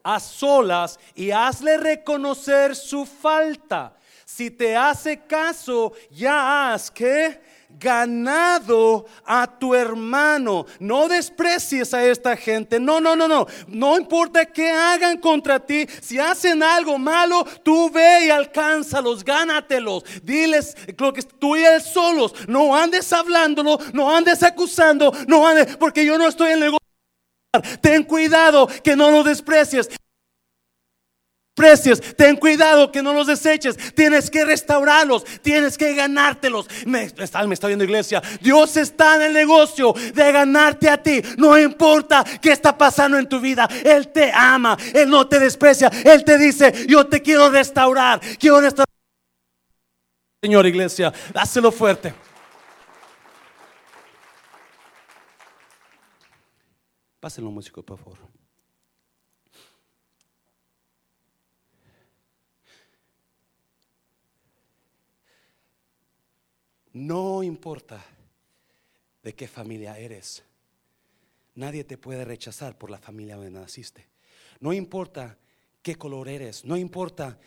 a 0.05 0.21
solas 0.21 1.01
y 1.17 1.33
hazle 1.33 1.77
reconocer 1.77 2.77
su 2.77 3.05
falta. 3.05 3.97
Si 4.25 4.53
te 4.53 4.77
hace 4.77 5.27
caso, 5.27 5.93
ya 6.13 6.73
has 6.73 6.89
que 6.89 7.43
ganado 7.69 9.07
a 9.25 9.47
tu 9.47 9.75
hermano. 9.75 10.67
No 10.79 11.09
desprecies 11.09 11.95
a 11.95 12.05
esta 12.05 12.37
gente. 12.37 12.81
No, 12.81 13.01
no, 13.01 13.15
no, 13.15 13.29
no. 13.29 13.47
No 13.69 13.99
importa 13.99 14.47
qué 14.47 14.71
hagan 14.71 15.19
contra 15.19 15.61
ti. 15.61 15.87
Si 16.01 16.19
hacen 16.19 16.63
algo 16.63 16.99
malo, 16.99 17.45
tú 17.63 17.91
ve 17.91 18.27
y 18.27 18.31
alcánzalos, 18.31 19.25
gánatelos. 19.25 20.05
Diles 20.23 20.77
lo 20.97 21.13
que 21.13 21.23
tú 21.23 21.57
y 21.57 21.65
él 21.65 21.81
solos. 21.81 22.35
No 22.49 22.75
andes 22.75 23.13
hablándolo, 23.13 23.79
no 23.93 24.15
andes 24.15 24.43
acusando, 24.43 25.13
no 25.27 25.47
andes, 25.47 25.77
porque 25.77 26.05
yo 26.05 26.19
no 26.19 26.29
estoy 26.29 26.49
en 26.49 26.55
el 26.55 26.61
negocio. 26.61 26.79
Ten 27.81 28.05
cuidado 28.05 28.69
que 28.83 28.95
no 28.95 29.11
lo 29.11 29.23
desprecies 29.23 29.89
precios. 31.59 32.01
Ten 32.17 32.37
cuidado 32.37 32.93
que 32.93 33.03
no 33.03 33.13
los 33.13 33.27
deseches. 33.27 33.77
Tienes 33.95 34.31
que 34.31 34.45
restaurarlos. 34.45 35.25
Tienes 35.43 35.77
que 35.77 35.93
ganártelos. 35.95 36.69
Me 36.87 37.03
está, 37.03 37.45
me 37.47 37.55
está 37.55 37.67
viendo 37.67 37.85
iglesia. 37.85 38.23
Dios 38.41 38.77
está 38.77 39.17
en 39.17 39.23
el 39.23 39.33
negocio 39.33 39.93
de 40.15 40.33
ganarte 40.33 40.89
a 40.89 41.03
ti. 41.03 41.21
No 41.37 41.59
importa 41.59 42.25
qué 42.41 42.53
está 42.53 42.79
pasando 42.79 43.19
en 43.19 43.29
tu 43.29 43.41
vida. 43.41 43.69
Él 43.85 44.09
te 44.09 44.31
ama. 44.33 44.79
Él 44.95 45.11
no 45.11 45.27
te 45.27 45.41
desprecia. 45.41 45.91
Él 46.05 46.23
te 46.25 46.39
dice, 46.39 46.87
yo 46.87 47.07
te 47.09 47.21
quiero 47.21 47.51
restaurar. 47.51 48.21
Quiero 48.39 48.61
restaurar. 48.61 48.87
Señor 50.41 50.67
iglesia, 50.67 51.13
dáselo 51.35 51.73
fuerte. 51.73 52.15
Pásenlo 57.19 57.51
músico, 57.51 57.83
por 57.83 57.99
favor. 57.99 58.28
No 66.99 67.45
importa 67.45 68.05
de 69.23 69.33
qué 69.33 69.47
familia 69.47 69.97
eres. 69.97 70.43
Nadie 71.55 71.85
te 71.85 71.97
puede 71.97 72.25
rechazar 72.25 72.77
por 72.77 72.91
la 72.91 72.99
familia 72.99 73.37
donde 73.37 73.53
naciste. 73.53 74.09
No 74.59 74.73
importa 74.73 75.39
qué 75.81 75.95
color 75.95 76.29
eres, 76.29 76.65
no 76.65 76.77
importa 76.77 77.39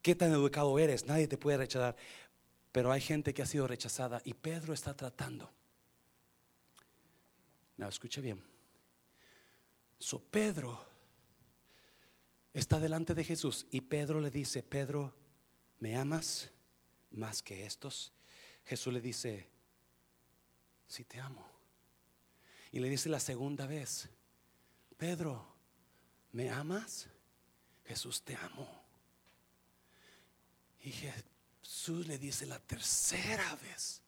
qué 0.00 0.14
tan 0.14 0.30
educado 0.30 0.78
eres, 0.78 1.06
nadie 1.06 1.26
te 1.26 1.36
puede 1.36 1.58
rechazar. 1.58 1.96
Pero 2.70 2.92
hay 2.92 3.00
gente 3.00 3.34
que 3.34 3.42
ha 3.42 3.46
sido 3.46 3.66
rechazada 3.66 4.22
y 4.24 4.32
Pedro 4.34 4.74
está 4.74 4.94
tratando. 4.94 5.50
No, 7.78 7.88
escuche 7.88 8.20
bien. 8.20 8.40
So 9.98 10.20
Pedro 10.20 10.86
está 12.54 12.78
delante 12.78 13.12
de 13.14 13.24
Jesús 13.24 13.66
y 13.72 13.80
Pedro 13.80 14.20
le 14.20 14.30
dice, 14.30 14.62
Pedro, 14.62 15.12
¿me 15.80 15.96
amas 15.96 16.52
más 17.10 17.42
que 17.42 17.66
estos? 17.66 18.12
Jesús 18.70 18.92
le 18.92 19.00
dice, 19.00 19.48
si 20.86 21.02
te 21.02 21.18
amo. 21.18 21.44
Y 22.70 22.78
le 22.78 22.88
dice 22.88 23.08
la 23.08 23.18
segunda 23.18 23.66
vez, 23.66 24.08
Pedro, 24.96 25.44
¿me 26.30 26.50
amas? 26.50 27.08
Jesús 27.84 28.22
te 28.22 28.36
amo. 28.36 28.84
Y 30.84 30.92
Jesús 30.92 32.06
le 32.06 32.16
dice 32.16 32.46
la 32.46 32.60
tercera 32.60 33.56
vez, 33.56 34.02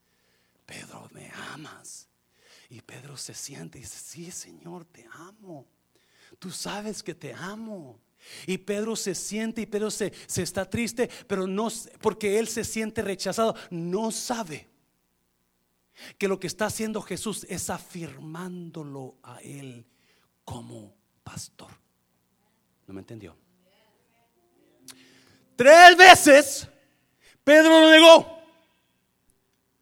Pedro, 0.64 1.10
¿me 1.10 1.28
amas? 1.30 2.06
Y 2.70 2.82
Pedro 2.82 3.16
se 3.16 3.34
siente 3.34 3.78
y 3.78 3.80
dice, 3.80 3.98
sí, 3.98 4.30
Señor, 4.30 4.84
te 4.84 5.08
amo. 5.10 5.66
Tú 6.38 6.52
sabes 6.52 7.02
que 7.02 7.16
te 7.16 7.34
amo. 7.34 7.98
Y 8.46 8.58
Pedro 8.58 8.96
se 8.96 9.14
siente 9.14 9.62
y 9.62 9.66
Pedro 9.66 9.90
se, 9.90 10.12
se, 10.26 10.42
está 10.42 10.68
triste, 10.68 11.08
pero 11.26 11.46
no 11.46 11.68
porque 12.00 12.38
él 12.38 12.48
se 12.48 12.64
siente 12.64 13.02
rechazado, 13.02 13.54
no 13.70 14.10
sabe 14.10 14.68
que 16.18 16.28
lo 16.28 16.40
que 16.40 16.46
está 16.46 16.66
haciendo 16.66 17.02
Jesús 17.02 17.46
es 17.48 17.70
afirmándolo 17.70 19.16
a 19.22 19.40
él 19.42 19.86
como 20.44 20.94
pastor. 21.22 21.70
¿No 22.86 22.94
me 22.94 23.00
entendió? 23.00 23.36
Tres 25.56 25.96
veces 25.96 26.68
Pedro 27.44 27.80
lo 27.80 27.90
negó. 27.90 28.38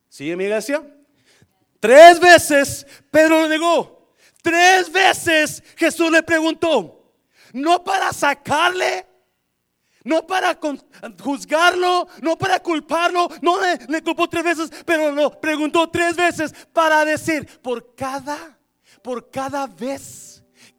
¿Sigue 0.08 0.36
mi 0.36 0.44
iglesia? 0.44 0.84
Tres 1.78 2.20
veces 2.20 2.86
Pedro 3.10 3.42
lo 3.42 3.48
negó. 3.48 4.14
Tres 4.42 4.90
veces 4.92 5.62
Jesús 5.76 6.10
le 6.10 6.22
preguntó, 6.22 6.99
no 7.52 7.82
para 7.84 8.12
sacarle, 8.12 9.06
no 10.04 10.26
para 10.26 10.58
juzgarlo, 11.22 12.08
no 12.22 12.36
para 12.36 12.60
culparlo, 12.60 13.28
no 13.42 13.58
le, 13.60 14.02
culpó 14.02 14.28
tres 14.28 14.44
veces, 14.44 14.70
pero 14.84 15.10
lo 15.12 15.40
preguntó 15.40 15.88
tres 15.88 16.16
veces 16.16 16.54
para 16.72 17.04
decir, 17.04 17.46
por 17.60 17.94
cada, 17.94 18.58
por 19.02 19.30
cada 19.30 19.66
vez 19.66 20.29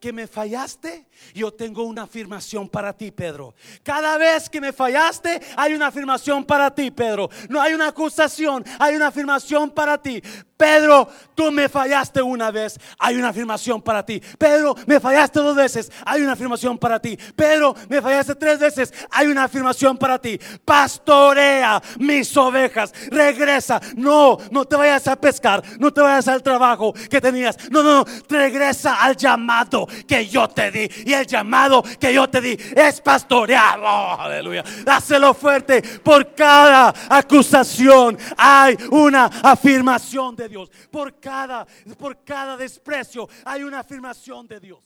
que 0.02 0.12
me 0.12 0.26
fallaste, 0.26 1.06
yo 1.32 1.54
tengo 1.54 1.84
una 1.84 2.02
afirmación 2.02 2.68
para 2.68 2.92
ti, 2.92 3.12
Pedro. 3.12 3.54
Cada 3.84 4.18
vez 4.18 4.50
que 4.50 4.60
me 4.60 4.74
fallaste, 4.74 5.40
hay 5.56 5.76
una 5.76 5.88
afirmación 5.88 6.44
para 6.44 6.74
ti, 6.74 6.90
Pedro. 6.90 7.30
No 7.50 7.62
hay 7.62 7.76
una 7.76 7.90
acusación, 7.90 8.66
hay 8.80 8.96
una 8.96 9.08
afirmación 9.08 9.70
para 9.70 10.02
ti. 10.02 10.20
Pedro, 10.58 11.08
tú 11.34 11.52
me 11.52 11.70
fallaste 11.70 12.22
una 12.22 12.52
vez, 12.52 12.80
hay 12.98 13.16
una 13.16 13.30
afirmación 13.30 13.82
para 13.82 14.04
ti. 14.04 14.22
Pedro, 14.38 14.76
me 14.88 15.00
fallaste 15.00 15.40
dos 15.40 15.56
veces, 15.56 15.92
hay 16.06 16.22
una 16.22 16.34
afirmación 16.34 16.78
para 16.78 17.00
ti. 17.00 17.18
Pedro, 17.36 17.76
me 17.88 18.02
fallaste 18.02 18.36
tres 18.36 18.60
veces, 18.60 18.94
hay 19.12 19.28
una 19.28 19.46
afirmación 19.46 19.98
para 19.98 20.20
ti. 20.20 20.40
Pastorea 20.66 21.82
mis 22.00 22.36
ovejas, 22.38 22.92
regresa. 23.10 23.80
No, 23.96 24.38
no 24.52 24.66
te 24.66 24.76
vayas 24.76 25.08
a 25.08 25.16
pescar, 25.16 25.64
no 25.80 25.92
te 25.94 26.02
vayas 26.02 26.28
al 26.28 26.42
trabajo 26.42 26.94
que 27.10 27.22
tenías. 27.22 27.58
No, 27.70 27.84
no, 27.84 28.00
no, 28.00 28.06
regresa 28.30 29.02
al 29.02 29.16
llamado 29.16 29.88
que 30.08 30.28
yo 30.28 30.48
te 30.48 30.72
di. 30.72 30.90
Y 31.06 31.14
el 31.14 31.26
llamado 31.26 31.84
que 32.00 32.14
yo 32.14 32.30
te 32.30 32.42
di 32.42 32.58
es 32.76 33.02
pastorear. 33.02 33.80
Oh, 33.80 34.18
aleluya. 34.20 34.64
Dáselo 34.84 35.34
fuerte. 35.34 35.82
Por 36.04 36.34
cada 36.34 36.94
acusación 37.10 38.18
hay 38.38 38.78
una 38.92 39.26
afirmación 39.26 40.36
de 40.36 40.50
Dios. 40.50 40.72
Por 40.90 41.20
cada, 41.20 41.66
por 41.98 42.24
cada 42.24 42.58
desprecio 42.58 43.28
hay 43.46 43.64
una 43.64 43.80
afirmación 43.80 44.48
de 44.48 44.60
Dios. 44.60 44.80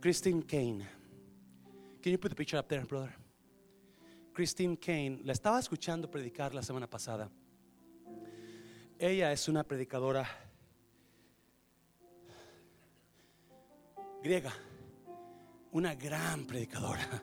Christine 0.00 0.42
Kane. 0.42 0.86
Can 2.02 2.12
you 2.12 2.18
put 2.18 2.30
the 2.30 2.36
picture 2.36 2.56
up 2.56 2.68
there, 2.68 2.84
brother? 2.84 3.12
Christine 4.32 4.76
Kane, 4.76 5.20
la 5.24 5.32
estaba 5.32 5.58
escuchando 5.58 6.08
predicar 6.08 6.54
la 6.54 6.62
semana 6.62 6.88
pasada. 6.88 7.28
Ella 9.00 9.30
es 9.30 9.46
una 9.46 9.62
predicadora 9.62 10.28
griega, 14.20 14.52
una 15.70 15.94
gran 15.94 16.44
predicadora. 16.44 17.22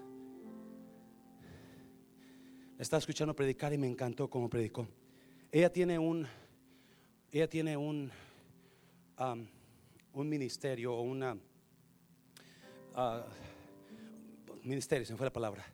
Estaba 2.80 3.00
escuchando 3.00 3.36
predicar 3.36 3.74
y 3.74 3.78
me 3.78 3.88
encantó 3.88 4.30
cómo 4.30 4.50
predicó. 4.50 4.88
Ella 5.52 5.70
tiene 5.70 6.00
un, 6.00 6.26
ella 7.30 7.50
tiene 7.50 7.76
un, 7.76 8.10
un 10.14 10.30
ministerio 10.30 10.96
o 10.96 11.02
una 11.02 11.34
uh, 11.34 13.22
ministerio, 14.64 15.06
se 15.06 15.12
me 15.12 15.18
fue 15.18 15.28
la 15.28 15.34
palabra, 15.34 15.66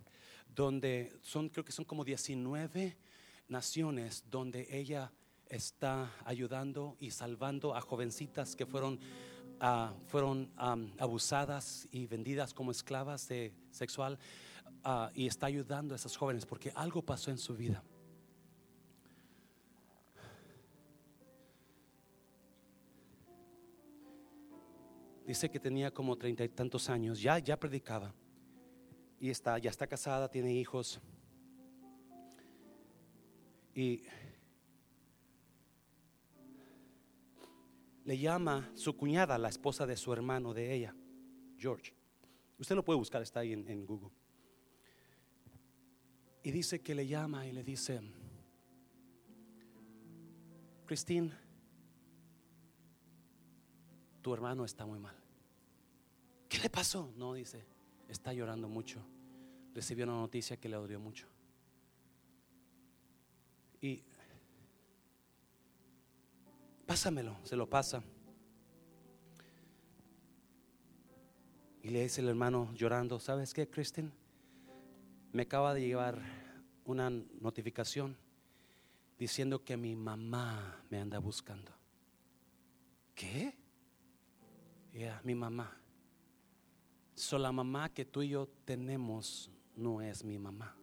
donde 0.47 1.19
son, 1.21 1.49
creo 1.49 1.63
que 1.63 1.71
son 1.71 1.85
como 1.85 2.03
19 2.03 2.97
naciones 3.49 4.23
donde 4.31 4.67
ella 4.71 5.11
está 5.51 6.11
ayudando 6.25 6.95
y 6.99 7.11
salvando 7.11 7.75
a 7.75 7.81
jovencitas 7.81 8.55
que 8.55 8.65
fueron, 8.65 8.99
uh, 9.61 9.93
fueron 10.07 10.51
abusadas 10.97 11.87
y 11.91 12.07
vendidas 12.07 12.53
como 12.53 12.71
esclavas 12.71 13.27
de 13.27 13.53
sexual 13.69 14.17
Ah, 14.83 15.11
y 15.13 15.27
está 15.27 15.45
ayudando 15.45 15.93
a 15.93 15.97
esas 15.97 16.15
jóvenes 16.15 16.45
porque 16.45 16.71
algo 16.73 17.03
pasó 17.03 17.29
en 17.29 17.37
su 17.37 17.55
vida. 17.55 17.83
Dice 25.25 25.49
que 25.49 25.59
tenía 25.59 25.91
como 25.91 26.17
treinta 26.17 26.43
y 26.43 26.49
tantos 26.49 26.89
años, 26.89 27.21
ya, 27.21 27.37
ya 27.37 27.57
predicaba. 27.57 28.13
Y 29.19 29.29
está, 29.29 29.59
ya 29.59 29.69
está 29.69 29.85
casada, 29.85 30.29
tiene 30.29 30.51
hijos. 30.53 30.99
Y 33.75 34.01
le 38.05 38.17
llama 38.17 38.71
su 38.73 38.95
cuñada, 38.95 39.37
la 39.37 39.49
esposa 39.49 39.85
de 39.85 39.95
su 39.95 40.11
hermano, 40.11 40.53
de 40.53 40.73
ella, 40.73 40.95
George. 41.57 41.93
Usted 42.57 42.75
lo 42.75 42.83
puede 42.83 42.99
buscar, 42.99 43.21
está 43.21 43.41
ahí 43.41 43.53
en, 43.53 43.85
Google. 43.85 44.11
Y 46.43 46.51
dice 46.51 46.81
que 46.81 46.95
le 46.95 47.07
llama 47.07 47.45
y 47.47 47.51
le 47.51 47.63
dice, 47.63 48.01
Christine, 50.85 51.31
tu 54.21 54.33
hermano 54.33 54.65
está 54.65 54.85
muy 54.85 54.99
mal. 54.99 55.15
¿Qué 56.49 56.59
le 56.59 56.69
pasó? 56.69 57.13
No, 57.15 57.33
dice, 57.33 57.65
está 58.07 58.33
llorando 58.33 58.67
mucho. 58.67 59.01
Recibió 59.73 60.05
una 60.05 60.15
noticia 60.15 60.57
que 60.57 60.67
le 60.67 60.75
dolió 60.75 60.99
mucho. 60.99 61.27
Y 63.79 64.03
pásamelo, 66.91 67.37
se 67.45 67.55
lo 67.55 67.69
pasa. 67.69 68.03
Y 71.81 71.87
le 71.87 72.03
dice 72.03 72.19
el 72.19 72.27
hermano 72.27 72.69
llorando, 72.73 73.17
¿sabes 73.17 73.53
qué, 73.53 73.65
Kristen? 73.65 74.11
Me 75.31 75.43
acaba 75.43 75.73
de 75.73 75.87
llevar 75.87 76.21
una 76.83 77.09
notificación 77.09 78.17
diciendo 79.17 79.63
que 79.63 79.77
mi 79.77 79.95
mamá 79.95 80.83
me 80.89 80.99
anda 80.99 81.19
buscando. 81.19 81.71
¿Qué? 83.15 83.55
Ya, 84.91 85.21
mi 85.23 85.33
mamá. 85.33 85.73
So 87.15 87.37
la 87.37 87.53
mamá 87.53 87.87
que 87.87 88.03
tú 88.03 88.21
y 88.21 88.27
yo 88.27 88.49
tenemos 88.65 89.49
no 89.77 90.01
es 90.01 90.25
mi 90.25 90.37
mamá. 90.37 90.75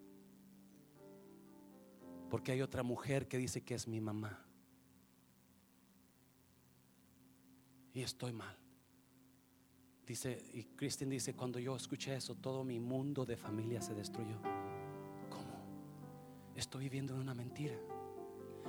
Porque 2.30 2.52
hay 2.52 2.62
otra 2.62 2.82
mujer 2.82 3.28
que 3.28 3.36
dice 3.36 3.60
que 3.60 3.74
es 3.74 3.86
mi 3.86 4.00
mamá. 4.00 4.47
Y 7.98 8.02
estoy 8.02 8.32
mal. 8.32 8.56
Dice, 10.06 10.40
y 10.52 10.62
Kristen 10.62 11.10
dice, 11.10 11.34
cuando 11.34 11.58
yo 11.58 11.74
escuché 11.74 12.14
eso, 12.14 12.36
todo 12.36 12.62
mi 12.62 12.78
mundo 12.78 13.26
de 13.26 13.36
familia 13.36 13.82
se 13.82 13.92
destruyó. 13.92 14.36
¿Cómo? 15.28 16.54
Estoy 16.54 16.84
viviendo 16.84 17.14
en 17.14 17.20
una 17.22 17.34
mentira. 17.34 17.74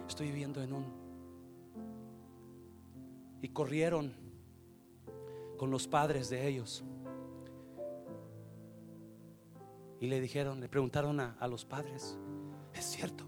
Estoy 0.08 0.32
viviendo 0.32 0.64
en 0.64 0.74
un... 0.74 0.84
Y 3.44 3.50
corrieron 3.50 4.16
con 5.60 5.70
los 5.70 5.88
padres 5.88 6.32
de 6.32 6.48
ellos. 6.48 6.84
Y 10.00 10.08
le 10.08 10.22
dijeron, 10.22 10.60
le 10.60 10.70
preguntaron 10.70 11.20
a, 11.20 11.38
a 11.40 11.48
los 11.48 11.66
padres, 11.66 12.18
¿es 12.74 12.84
cierto? 12.84 13.26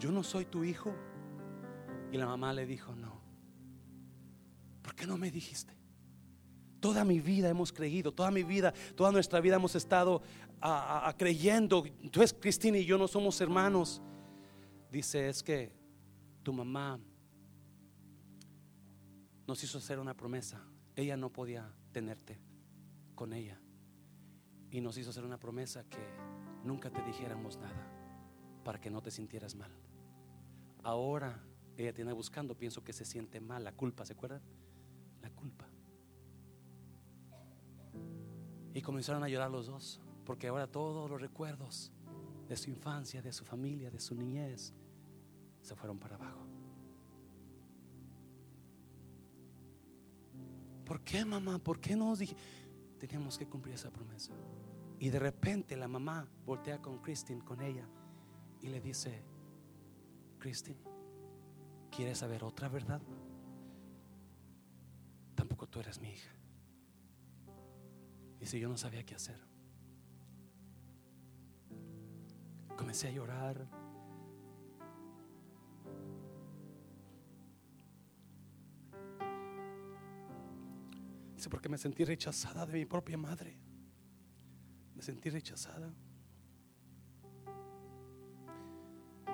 Yo 0.00 0.10
no 0.10 0.24
soy 0.24 0.44
tu 0.44 0.64
hijo. 0.64 0.92
Y 2.10 2.16
la 2.16 2.26
mamá 2.26 2.52
le 2.52 2.66
dijo, 2.66 2.96
no. 2.96 3.23
¿Por 5.04 5.08
qué 5.08 5.12
no 5.12 5.18
me 5.18 5.30
dijiste? 5.30 5.76
Toda 6.80 7.04
mi 7.04 7.20
vida 7.20 7.50
hemos 7.50 7.72
creído, 7.72 8.12
toda 8.12 8.30
mi 8.30 8.42
vida, 8.42 8.72
toda 8.96 9.12
nuestra 9.12 9.38
vida 9.40 9.56
hemos 9.56 9.74
estado 9.74 10.22
a, 10.62 11.06
a, 11.06 11.14
creyendo. 11.14 11.84
Entonces, 12.00 12.34
Cristina 12.40 12.78
y 12.78 12.86
yo 12.86 12.96
no 12.96 13.06
somos 13.06 13.38
hermanos. 13.42 14.00
Dice, 14.90 15.28
es 15.28 15.42
que 15.42 15.72
tu 16.42 16.54
mamá 16.54 16.98
nos 19.46 19.62
hizo 19.62 19.76
hacer 19.76 19.98
una 19.98 20.14
promesa. 20.14 20.62
Ella 20.96 21.18
no 21.18 21.30
podía 21.30 21.70
tenerte 21.92 22.38
con 23.14 23.34
ella. 23.34 23.60
Y 24.70 24.80
nos 24.80 24.96
hizo 24.96 25.10
hacer 25.10 25.24
una 25.24 25.38
promesa 25.38 25.84
que 25.84 25.98
nunca 26.64 26.88
te 26.88 27.02
dijéramos 27.02 27.58
nada 27.58 27.90
para 28.64 28.80
que 28.80 28.88
no 28.88 29.02
te 29.02 29.10
sintieras 29.10 29.54
mal. 29.54 29.70
Ahora 30.82 31.42
ella 31.76 31.92
tiene 31.92 32.14
buscando, 32.14 32.56
pienso 32.56 32.82
que 32.82 32.94
se 32.94 33.04
siente 33.04 33.38
mal, 33.38 33.64
la 33.64 33.72
culpa, 33.72 34.06
¿se 34.06 34.14
acuerdan? 34.14 34.40
La 35.24 35.30
culpa. 35.30 35.66
Y 38.74 38.82
comenzaron 38.82 39.24
a 39.24 39.28
llorar 39.28 39.50
los 39.50 39.66
dos, 39.66 40.02
porque 40.26 40.48
ahora 40.48 40.66
todos 40.66 41.08
los 41.10 41.18
recuerdos 41.18 41.90
de 42.46 42.56
su 42.58 42.68
infancia, 42.68 43.22
de 43.22 43.32
su 43.32 43.42
familia, 43.42 43.90
de 43.90 44.00
su 44.00 44.14
niñez, 44.14 44.74
se 45.62 45.74
fueron 45.74 45.98
para 45.98 46.16
abajo. 46.16 46.46
¿Por 50.84 51.00
qué, 51.00 51.24
mamá? 51.24 51.58
¿Por 51.58 51.80
qué 51.80 51.96
no 51.96 52.14
dije? 52.14 52.36
Teníamos 52.98 53.38
que 53.38 53.48
cumplir 53.48 53.76
esa 53.76 53.90
promesa. 53.90 54.34
Y 54.98 55.08
de 55.08 55.20
repente 55.20 55.74
la 55.74 55.88
mamá 55.88 56.28
voltea 56.44 56.82
con 56.82 56.98
Christine, 56.98 57.42
con 57.42 57.62
ella, 57.62 57.88
y 58.60 58.68
le 58.68 58.78
dice, 58.78 59.22
Christine, 60.38 60.80
¿quieres 61.90 62.18
saber 62.18 62.44
otra 62.44 62.68
verdad? 62.68 63.00
Tú 65.74 65.80
eres 65.80 66.00
mi 66.00 66.08
hija. 66.08 66.32
Y 68.38 68.46
si 68.46 68.60
yo 68.60 68.68
no 68.68 68.76
sabía 68.76 69.04
qué 69.04 69.16
hacer. 69.16 69.44
Comencé 72.76 73.08
a 73.08 73.10
llorar. 73.10 73.68
Dice, 81.34 81.50
porque 81.50 81.68
me 81.68 81.76
sentí 81.76 82.04
rechazada 82.04 82.64
de 82.66 82.74
mi 82.74 82.84
propia 82.86 83.18
madre. 83.18 83.58
Me 84.94 85.02
sentí 85.02 85.28
rechazada. 85.28 85.92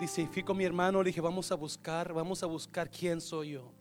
Dice, 0.00 0.22
y 0.22 0.26
fui 0.26 0.42
con 0.42 0.56
mi 0.56 0.64
hermano, 0.64 1.02
le 1.02 1.10
dije, 1.10 1.20
vamos 1.20 1.52
a 1.52 1.54
buscar, 1.54 2.14
vamos 2.14 2.42
a 2.42 2.46
buscar 2.46 2.90
quién 2.90 3.20
soy 3.20 3.50
yo. 3.50 3.79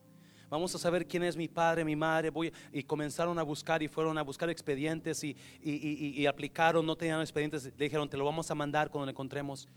Vamos 0.49 0.73
a 0.73 0.79
saber 0.79 1.07
quién 1.07 1.23
es 1.23 1.37
mi 1.37 1.47
padre, 1.47 1.85
mi 1.85 1.95
madre. 1.95 2.31
Y 2.73 2.83
comenzaron 2.83 3.37
a 3.37 3.43
buscar 3.43 3.83
y 3.83 3.87
fueron 3.87 4.17
a 4.17 4.23
buscar 4.23 4.49
expedientes 4.49 5.23
y, 5.23 5.35
y, 5.61 6.21
y, 6.21 6.25
aplicaron, 6.25 6.85
no 6.85 6.95
tenían 6.95 7.21
expedientes. 7.21 7.75
Dijeron, 7.77 8.09
te 8.09 8.17
lo 8.17 8.25
vamos 8.25 8.49
a 8.49 8.55
mandar 8.55 8.89
cuando 8.89 9.05
lo 9.05 9.11
encontremos. 9.11 9.67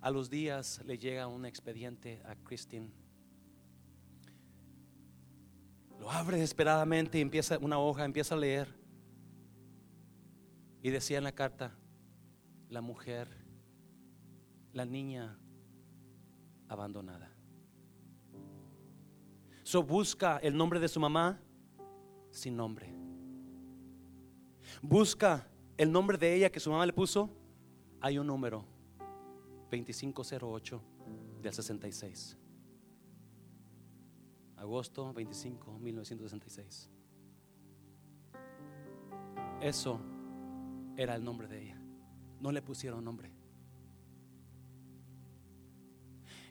A 0.00 0.10
los 0.10 0.30
días 0.30 0.80
le 0.84 0.98
llega 0.98 1.26
un 1.26 1.44
expediente 1.44 2.22
a 2.24 2.34
Christine. 2.36 2.90
Lo 5.98 6.10
abre 6.10 6.36
desesperadamente 6.36 7.18
y 7.18 7.20
empieza 7.20 7.58
una 7.58 7.78
hoja, 7.78 8.04
empieza 8.04 8.34
a 8.34 8.38
leer. 8.38 8.68
Y 10.82 10.90
decía 10.90 11.18
en 11.18 11.24
la 11.24 11.32
carta, 11.32 11.74
la 12.68 12.80
mujer, 12.80 13.28
la 14.72 14.84
niña 14.84 15.38
abandonada. 16.68 17.30
Busca 19.82 20.38
el 20.38 20.56
nombre 20.56 20.80
de 20.80 20.88
su 20.88 21.00
mamá 21.00 21.40
sin 22.30 22.56
nombre. 22.56 22.92
Busca 24.82 25.48
el 25.76 25.90
nombre 25.90 26.18
de 26.18 26.34
ella 26.34 26.50
que 26.50 26.60
su 26.60 26.70
mamá 26.70 26.86
le 26.86 26.92
puso. 26.92 27.30
Hay 28.00 28.18
un 28.18 28.26
número 28.26 28.64
2508 29.70 30.80
del 31.40 31.52
66. 31.52 32.36
Agosto 34.56 35.12
25, 35.12 35.78
1966. 35.78 36.90
Eso 39.60 40.00
era 40.96 41.14
el 41.16 41.24
nombre 41.24 41.48
de 41.48 41.62
ella. 41.62 41.80
No 42.40 42.52
le 42.52 42.62
pusieron 42.62 43.04
nombre. 43.04 43.32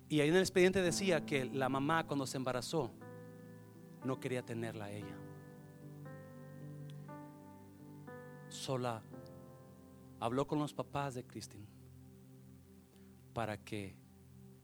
Y 0.09 0.19
ahí 0.19 0.29
en 0.29 0.35
el 0.35 0.41
expediente 0.41 0.81
decía 0.81 1.25
que 1.25 1.45
la 1.45 1.69
mamá 1.69 2.05
cuando 2.05 2.27
se 2.27 2.37
embarazó 2.37 2.91
no 4.03 4.19
quería 4.19 4.43
tenerla 4.43 4.85
a 4.85 4.91
ella. 4.91 5.17
Sola 8.49 9.01
habló 10.19 10.47
con 10.47 10.59
los 10.59 10.73
papás 10.73 11.15
de 11.15 11.25
Christine 11.25 11.67
para 13.33 13.57
que 13.57 13.95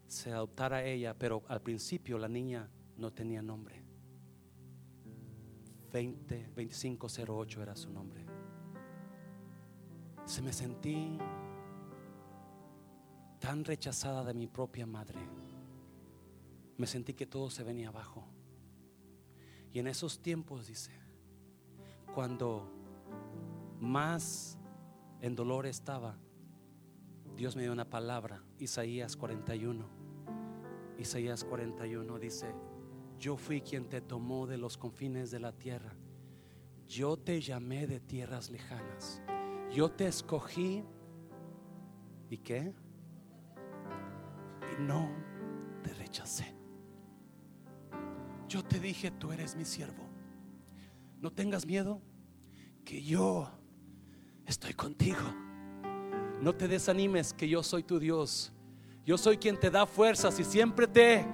se 0.07 0.31
adoptara 0.31 0.77
a 0.77 0.83
ella, 0.83 1.13
pero 1.17 1.43
al 1.47 1.61
principio 1.61 2.17
la 2.17 2.27
niña 2.27 2.69
no 2.97 3.11
tenía 3.11 3.41
nombre. 3.41 3.83
20 5.91 6.51
2508 6.55 7.63
era 7.63 7.75
su 7.75 7.89
nombre. 7.89 8.25
Se 10.25 10.41
me 10.41 10.53
sentí 10.53 11.17
tan 13.39 13.63
rechazada 13.65 14.23
de 14.23 14.33
mi 14.33 14.47
propia 14.47 14.85
madre. 14.85 15.19
Me 16.77 16.85
sentí 16.85 17.13
que 17.15 17.25
todo 17.25 17.49
se 17.49 17.63
venía 17.63 17.89
abajo. 17.89 18.27
Y 19.71 19.79
en 19.79 19.87
esos 19.87 20.19
tiempos, 20.21 20.67
dice, 20.67 20.91
cuando 22.13 22.69
más 23.79 24.57
en 25.21 25.35
dolor 25.35 25.65
estaba, 25.65 26.17
Dios 27.35 27.55
me 27.55 27.61
dio 27.61 27.71
una 27.71 27.89
palabra, 27.89 28.43
Isaías 28.57 29.15
41. 29.15 29.85
Isaías 30.97 31.43
41 31.45 32.19
dice, 32.19 32.53
yo 33.19 33.37
fui 33.37 33.61
quien 33.61 33.87
te 33.89 34.01
tomó 34.01 34.47
de 34.47 34.57
los 34.57 34.77
confines 34.77 35.31
de 35.31 35.39
la 35.39 35.51
tierra. 35.51 35.93
yo 36.87 37.17
te 37.17 37.39
llamé 37.39 37.85
de 37.85 37.99
tierras 37.99 38.49
lejanas. 38.49 39.21
Yo 39.71 39.91
te 39.91 40.07
escogí. 40.07 40.83
¿Y 42.29 42.37
qué? 42.37 42.73
Y 44.73 44.81
no 44.81 45.09
te 45.83 45.93
rechacé. 45.93 46.58
Yo 48.49 48.63
te 48.63 48.79
dije, 48.79 49.11
tú 49.11 49.31
eres 49.31 49.55
mi 49.55 49.63
siervo. 49.63 50.09
No 51.21 51.31
tengas 51.31 51.67
miedo, 51.67 52.01
que 52.83 53.03
yo 53.03 53.47
estoy 54.47 54.73
contigo. 54.73 55.21
No 56.41 56.55
te 56.55 56.67
desanimes, 56.67 57.31
que 57.31 57.47
yo 57.47 57.61
soy 57.61 57.83
tu 57.83 57.99
Dios. 57.99 58.51
Yo 59.05 59.19
soy 59.19 59.37
quien 59.37 59.59
te 59.59 59.69
da 59.69 59.85
fuerzas 59.85 60.39
y 60.39 60.43
siempre 60.43 60.87
te 60.87 61.25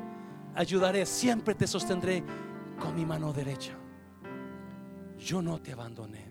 ayudaré, 0.56 1.06
siempre 1.06 1.56
te 1.56 1.68
sostendré 1.68 2.22
con 2.78 2.94
mi 2.94 3.06
mano 3.06 3.32
derecha. 3.32 3.78
Yo 5.18 5.42
no 5.42 5.62
te 5.62 5.72
abandoné. 5.72 6.26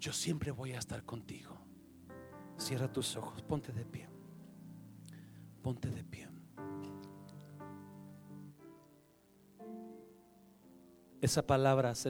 Yo 0.00 0.12
siempre 0.12 0.50
voy 0.50 0.72
a 0.72 0.80
estar 0.80 1.04
contigo. 1.04 1.56
Cierra 2.56 2.92
tus 2.92 3.14
ojos, 3.14 3.40
ponte 3.42 3.70
de 3.72 3.84
pie. 3.84 4.08
Ponte 5.62 5.88
de 5.90 6.02
pie. 6.02 6.29
Esa 11.20 11.42
palabra 11.42 11.94
se 11.94 12.08